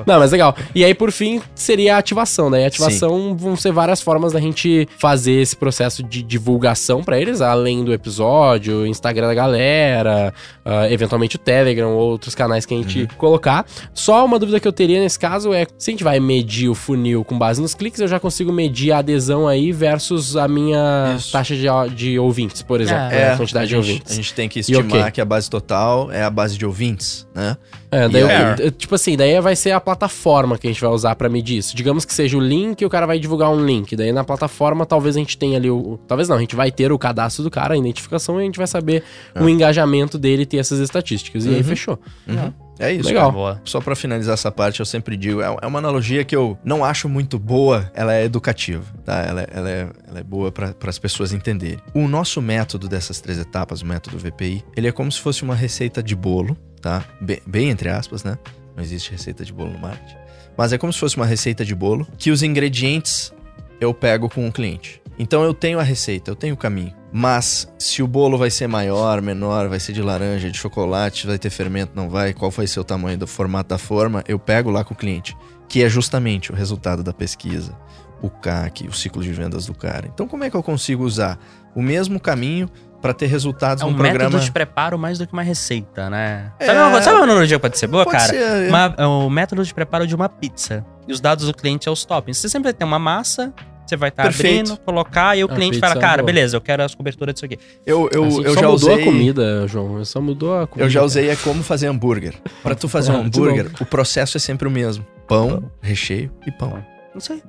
[0.06, 0.54] não, mas legal.
[0.74, 2.62] E aí, por fim, seria a ativação, né?
[2.62, 3.36] E a ativação Sim.
[3.36, 7.92] vão ser várias formas da gente fazer esse processo de divulgação pra eles, além do
[7.92, 10.32] episódio, Instagram da galera,
[10.64, 13.08] uh, eventualmente o Telegram, outros canais que a gente uhum.
[13.16, 13.64] colocar.
[13.92, 16.74] Só uma dúvida que eu teria nesse caso é se a gente vai medir o
[16.74, 21.14] funil com base nos cliques, eu já consigo medir a adesão aí versus a minha
[21.16, 21.32] Isso.
[21.32, 23.14] taxa de, de ouvintes, por exemplo.
[23.14, 24.12] É, a quantidade a de gente, ouvintes.
[24.12, 25.10] A gente tem que estimar okay.
[25.10, 27.56] que a base total é a base de ouvintes, né?
[27.90, 28.22] É, daí
[28.58, 31.56] eu, tipo assim, daí vai ser a plataforma que a gente vai usar para medir
[31.58, 31.74] isso.
[31.74, 33.96] Digamos que seja o link e o cara vai divulgar um link.
[33.96, 35.98] Daí na plataforma talvez a gente tenha ali o.
[36.06, 38.58] Talvez não, a gente vai ter o cadastro do cara, a identificação, e a gente
[38.58, 39.02] vai saber
[39.34, 39.42] é.
[39.42, 41.46] o engajamento dele ter essas estatísticas.
[41.46, 41.54] E uhum.
[41.54, 41.98] aí fechou.
[42.26, 42.52] Uhum.
[42.78, 43.08] É isso.
[43.08, 43.32] Legal.
[43.32, 43.60] Cara.
[43.64, 46.84] Só para finalizar essa parte, eu sempre digo, é, é uma analogia que eu não
[46.84, 49.20] acho muito boa, ela é educativa, tá?
[49.22, 51.78] Ela, é, ela é, ela é boa para as pessoas entenderem.
[51.94, 55.54] O nosso método dessas três etapas, o método VPI, ele é como se fosse uma
[55.54, 57.04] receita de bolo, tá?
[57.20, 58.38] Bem, bem entre aspas, né?
[58.76, 60.16] Não existe receita de bolo no marketing.
[60.56, 63.32] Mas é como se fosse uma receita de bolo que os ingredientes
[63.80, 64.97] eu pego com o cliente.
[65.18, 66.94] Então eu tenho a receita, eu tenho o caminho.
[67.12, 71.38] Mas se o bolo vai ser maior, menor, vai ser de laranja, de chocolate, vai
[71.38, 74.70] ter fermento, não vai, qual vai ser o tamanho do formato da forma, eu pego
[74.70, 75.36] lá com o cliente,
[75.68, 77.76] que é justamente o resultado da pesquisa,
[78.20, 80.06] o CAC, o ciclo de vendas do cara.
[80.12, 81.38] Então como é que eu consigo usar
[81.74, 82.68] o mesmo caminho
[83.00, 84.24] para ter resultados é um no programa.
[84.24, 86.52] método de preparo mais do que uma receita, né?
[86.58, 86.66] É...
[86.66, 88.28] Sabe, uma, sabe uma analogia que pode ser boa, pode cara?
[88.28, 90.84] Ser, uma, é o método de preparo de uma pizza.
[91.06, 92.38] E os dados do cliente é os toppings.
[92.38, 93.52] Você sempre tem uma massa,
[93.88, 96.82] você vai estar tá abrindo, colocar, e o a cliente fala, cara, beleza, eu quero
[96.82, 97.58] as coberturas disso aqui.
[97.86, 99.02] Eu, eu, assim, eu já mudou usei...
[99.02, 99.98] a comida, João.
[99.98, 100.86] Eu só mudou a comida.
[100.86, 102.34] Eu já usei é como fazer hambúrguer.
[102.62, 105.06] Para tu fazer um hambúrguer, o processo é sempre o mesmo.
[105.26, 106.82] Pão, recheio e pão.
[107.18, 107.42] Não sei.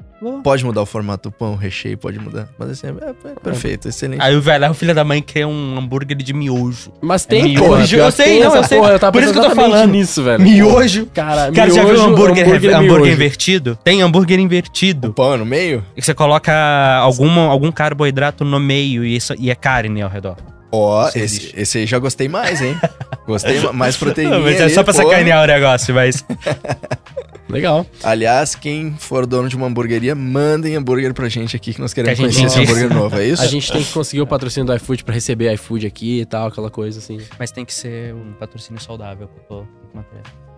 [0.43, 2.49] Pode mudar o formato do pão, o recheio, pode mudar.
[2.57, 4.19] Mas assim, é, é perfeito, excelente.
[4.19, 6.91] Aí o velho, o filho da mãe quer um hambúrguer de miojo.
[6.99, 7.95] Mas tem, é miojo.
[7.95, 8.79] eu sei, não, eu sei.
[8.79, 10.41] Porra, eu Por isso que eu tô falando nisso, velho.
[10.41, 11.05] Miojo.
[11.13, 13.77] Cara, cara miojo, já viu hambúrguer, hambúrguer, hambúrguer invertido?
[13.83, 15.09] Tem hambúrguer invertido.
[15.09, 15.85] O pão é no meio?
[15.95, 16.51] E você coloca
[16.97, 20.37] alguma, algum carboidrato no meio e, isso, e é carne ao redor.
[20.71, 22.79] Ó, oh, esse, esse aí já gostei mais, hein?
[23.25, 24.37] Gostei mais proteína.
[24.37, 26.23] Não, mas é só pra sacanear o negócio, mas.
[27.49, 27.83] Legal.
[28.03, 32.19] Aliás, quem for dono de uma hamburgueria, mandem hambúrguer pra gente aqui que nós queremos
[32.19, 33.41] que conhecer esse hambúrguer novo, é isso?
[33.41, 36.47] A gente tem que conseguir o patrocínio do iFood pra receber iFood aqui e tal,
[36.47, 37.19] aquela coisa assim.
[37.39, 39.65] Mas tem que ser um patrocínio saudável que eu tô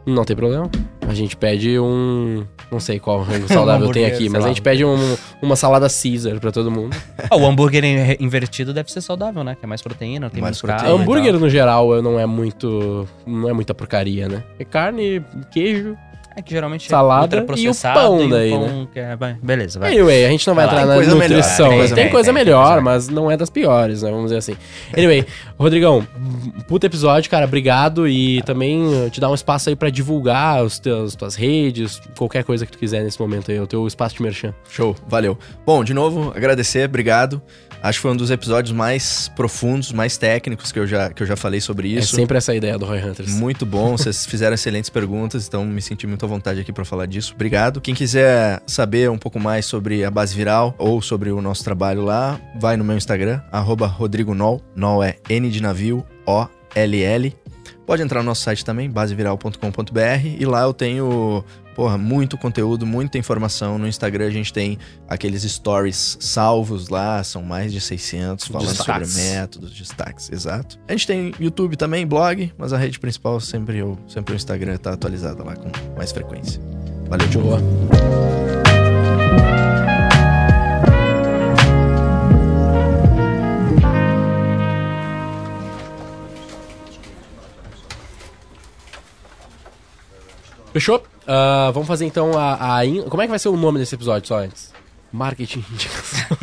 [0.05, 0.69] Não tem problema.
[1.07, 2.45] A gente pede um.
[2.71, 4.97] Não sei qual rango saudável um tem aqui, mas a gente pede um,
[5.41, 6.95] uma salada Caesar pra todo mundo.
[7.29, 7.85] Ah, o hambúrguer
[8.19, 9.55] invertido deve ser saudável, né?
[9.55, 11.01] Que é mais proteína, tem mais, mais proteína.
[11.01, 13.07] Hambúrguer, no geral, não é muito.
[13.25, 14.43] Não é muita porcaria, né?
[14.59, 15.95] É carne, queijo,
[16.35, 18.87] é que geralmente salada é e o pão daí, pão né?
[18.95, 19.91] É, beleza, vai.
[19.91, 21.69] Anyway, a gente não vai entrar na nutrição.
[21.69, 24.09] Melhor, tem, tem coisa melhor, mas não é das piores, né?
[24.09, 24.55] Vamos dizer assim.
[24.95, 25.25] Anyway,
[25.59, 26.07] Rodrigão,
[26.67, 31.15] puta episódio, cara, obrigado e também te dar um espaço aí para divulgar os teus
[31.15, 34.53] tuas redes, qualquer coisa que tu quiser nesse momento aí, o teu espaço de merchan.
[34.69, 35.37] Show, valeu.
[35.65, 37.41] Bom, de novo, agradecer, obrigado.
[37.81, 41.27] Acho que foi um dos episódios mais profundos, mais técnicos que eu já, que eu
[41.27, 42.15] já falei sobre é isso.
[42.15, 43.31] É sempre essa ideia do Roy Hunters.
[43.33, 47.07] Muito bom, vocês fizeram excelentes perguntas, então me senti muito à vontade aqui para falar
[47.07, 47.33] disso.
[47.33, 47.81] Obrigado.
[47.81, 52.03] Quem quiser saber um pouco mais sobre a Base Viral ou sobre o nosso trabalho
[52.03, 54.61] lá, vai no meu Instagram, arroba Rodrigo Nol.
[55.03, 57.35] É N de navio, O-L-L.
[57.85, 61.43] Pode entrar no nosso site também, baseviral.com.br, e lá eu tenho
[61.75, 63.77] porra, muito conteúdo, muita informação.
[63.77, 64.77] No Instagram a gente tem
[65.07, 69.11] aqueles stories salvos lá, são mais de 600, falando destaques.
[69.11, 70.79] sobre métodos, destaques, exato.
[70.87, 74.75] A gente tem YouTube também, blog, mas a rede principal sempre, eu, sempre o Instagram
[74.75, 76.61] está atualizado lá com mais frequência.
[77.09, 77.27] Valeu.
[77.27, 77.59] Boa.
[90.73, 91.10] Fechou?
[91.31, 93.03] Uh, vamos fazer então a, a in...
[93.03, 94.73] Como é que vai ser o nome desse episódio só antes?
[95.13, 96.37] Marketing indicação.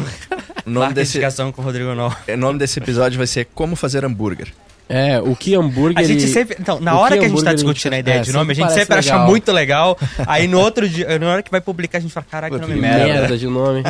[0.64, 1.18] o nome desse...
[1.18, 2.10] indicação com o Rodrigo Nol.
[2.26, 4.48] O nome desse episódio vai ser Como Fazer Hambúrguer.
[4.88, 5.98] É, o que hambúrguer.
[5.98, 6.56] A gente sempre.
[6.58, 8.54] Então, na o hora que a gente tá discutindo a ideia é, de nome, a
[8.54, 9.28] gente sempre acha legal.
[9.28, 9.98] muito legal.
[10.26, 12.72] Aí no outro dia, na hora que vai publicar, a gente fala, caraca, que nome
[12.72, 13.04] que merda.
[13.04, 13.36] merda.
[13.36, 13.82] de nome.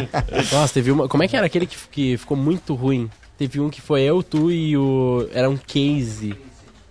[0.51, 1.07] Nossa, teve uma.
[1.07, 3.09] Como é que era aquele que, que ficou muito ruim?
[3.39, 5.29] Teve um que foi eu, tu e o.
[5.33, 6.35] Era um case.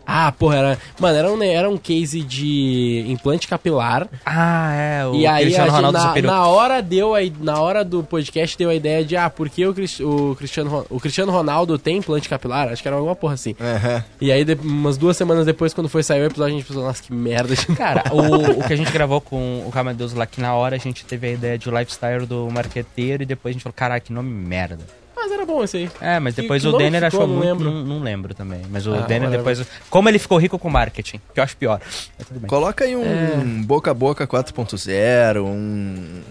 [0.09, 0.79] Ah, porra, era.
[0.97, 4.07] Mano, era um, era um case de implante capilar.
[4.25, 6.31] Ah, é, o e aí, Cristiano Ronaldo na, superou.
[6.31, 9.65] na hora deu a, na hora do podcast deu a ideia de ah, por que
[9.65, 12.69] o, o Cristiano o Cristiano Ronaldo tem implante capilar?
[12.69, 13.53] Acho que era alguma porra assim.
[13.59, 14.03] Aham.
[14.21, 16.83] E aí de- umas duas semanas depois quando foi sair o episódio a gente pensou,
[16.83, 17.53] nossa, que merda.
[17.75, 20.75] Cara, o, o que a gente gravou com o Calma Deus lá, que na hora
[20.77, 23.99] a gente teve a ideia de lifestyle do marqueteiro e depois a gente falou, caraca,
[24.05, 24.85] que nome merda.
[25.19, 25.89] Mas era bom esse aí.
[25.99, 27.23] É, mas depois que o Denner ficou?
[27.23, 27.47] achou Não muito.
[27.63, 27.71] lembro.
[27.71, 28.61] Não, não lembro também.
[28.69, 29.65] Mas o Ah, Denner depois.
[29.89, 31.81] Como ele ficou rico com marketing, que eu acho pior.
[32.17, 32.47] Mas tudo bem.
[32.47, 33.35] Coloca aí um É.
[33.65, 36.21] boca a boca 4.0, um.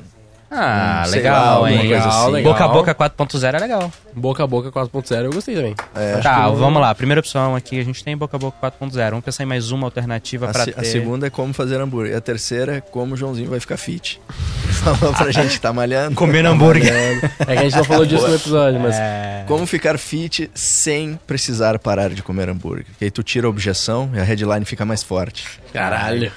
[0.50, 1.88] Ah, Hum, legal, lá, alguma hein?
[1.88, 2.30] coisa assim.
[2.30, 2.52] legal.
[2.52, 3.92] Boca a boca 4.0 é legal.
[4.14, 5.74] Boca a boca 4.0 eu gostei também.
[6.14, 6.94] Acho tá, não- vamos lá.
[6.94, 9.10] Primeira opção aqui, a gente tem boca a boca 4.0.
[9.10, 10.80] Vamos pensar em mais uma alternativa A, pra se- ter.
[10.80, 12.16] a segunda é como fazer hambúrguer.
[12.16, 14.20] A terceira é como o Joãozinho vai ficar fit.
[14.84, 16.14] Falou pra gente que tá malhando.
[16.14, 16.92] Comer hambúrguer.
[17.40, 18.94] É que a gente não falou disso no episódio, mas.
[18.96, 19.44] É...
[19.48, 22.86] Como ficar fit sem precisar parar de comer hambúrguer.
[22.98, 25.46] Que aí tu tira a objeção e a headline fica mais forte.
[25.72, 26.30] Caralho.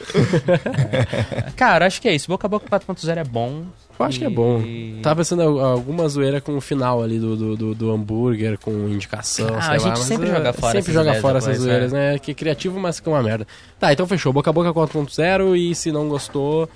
[1.56, 2.28] Cara, acho que é isso.
[2.28, 3.64] Boca a boca 4.0 é bom.
[4.00, 4.62] Eu acho que é bom.
[5.04, 8.72] Tava pensando em alguma zoeira com o final ali do, do, do, do hambúrguer, com
[8.88, 11.38] indicação, Ah, sei a lá, gente mas, sempre é, joga fora Sempre essas joga fora
[11.40, 11.96] essas zoeiras, é.
[12.14, 12.20] né?
[12.20, 13.46] Que é criativo, mas fica uma merda.
[13.78, 14.32] Tá, então fechou.
[14.32, 16.70] Boca a boca 4.0 e se não gostou...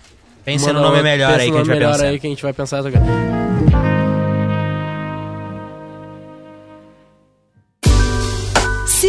[0.44, 2.08] Pense manda no nome melhor pensa aí no que a gente vai nome melhor pensar.
[2.08, 3.93] aí que a gente vai pensar.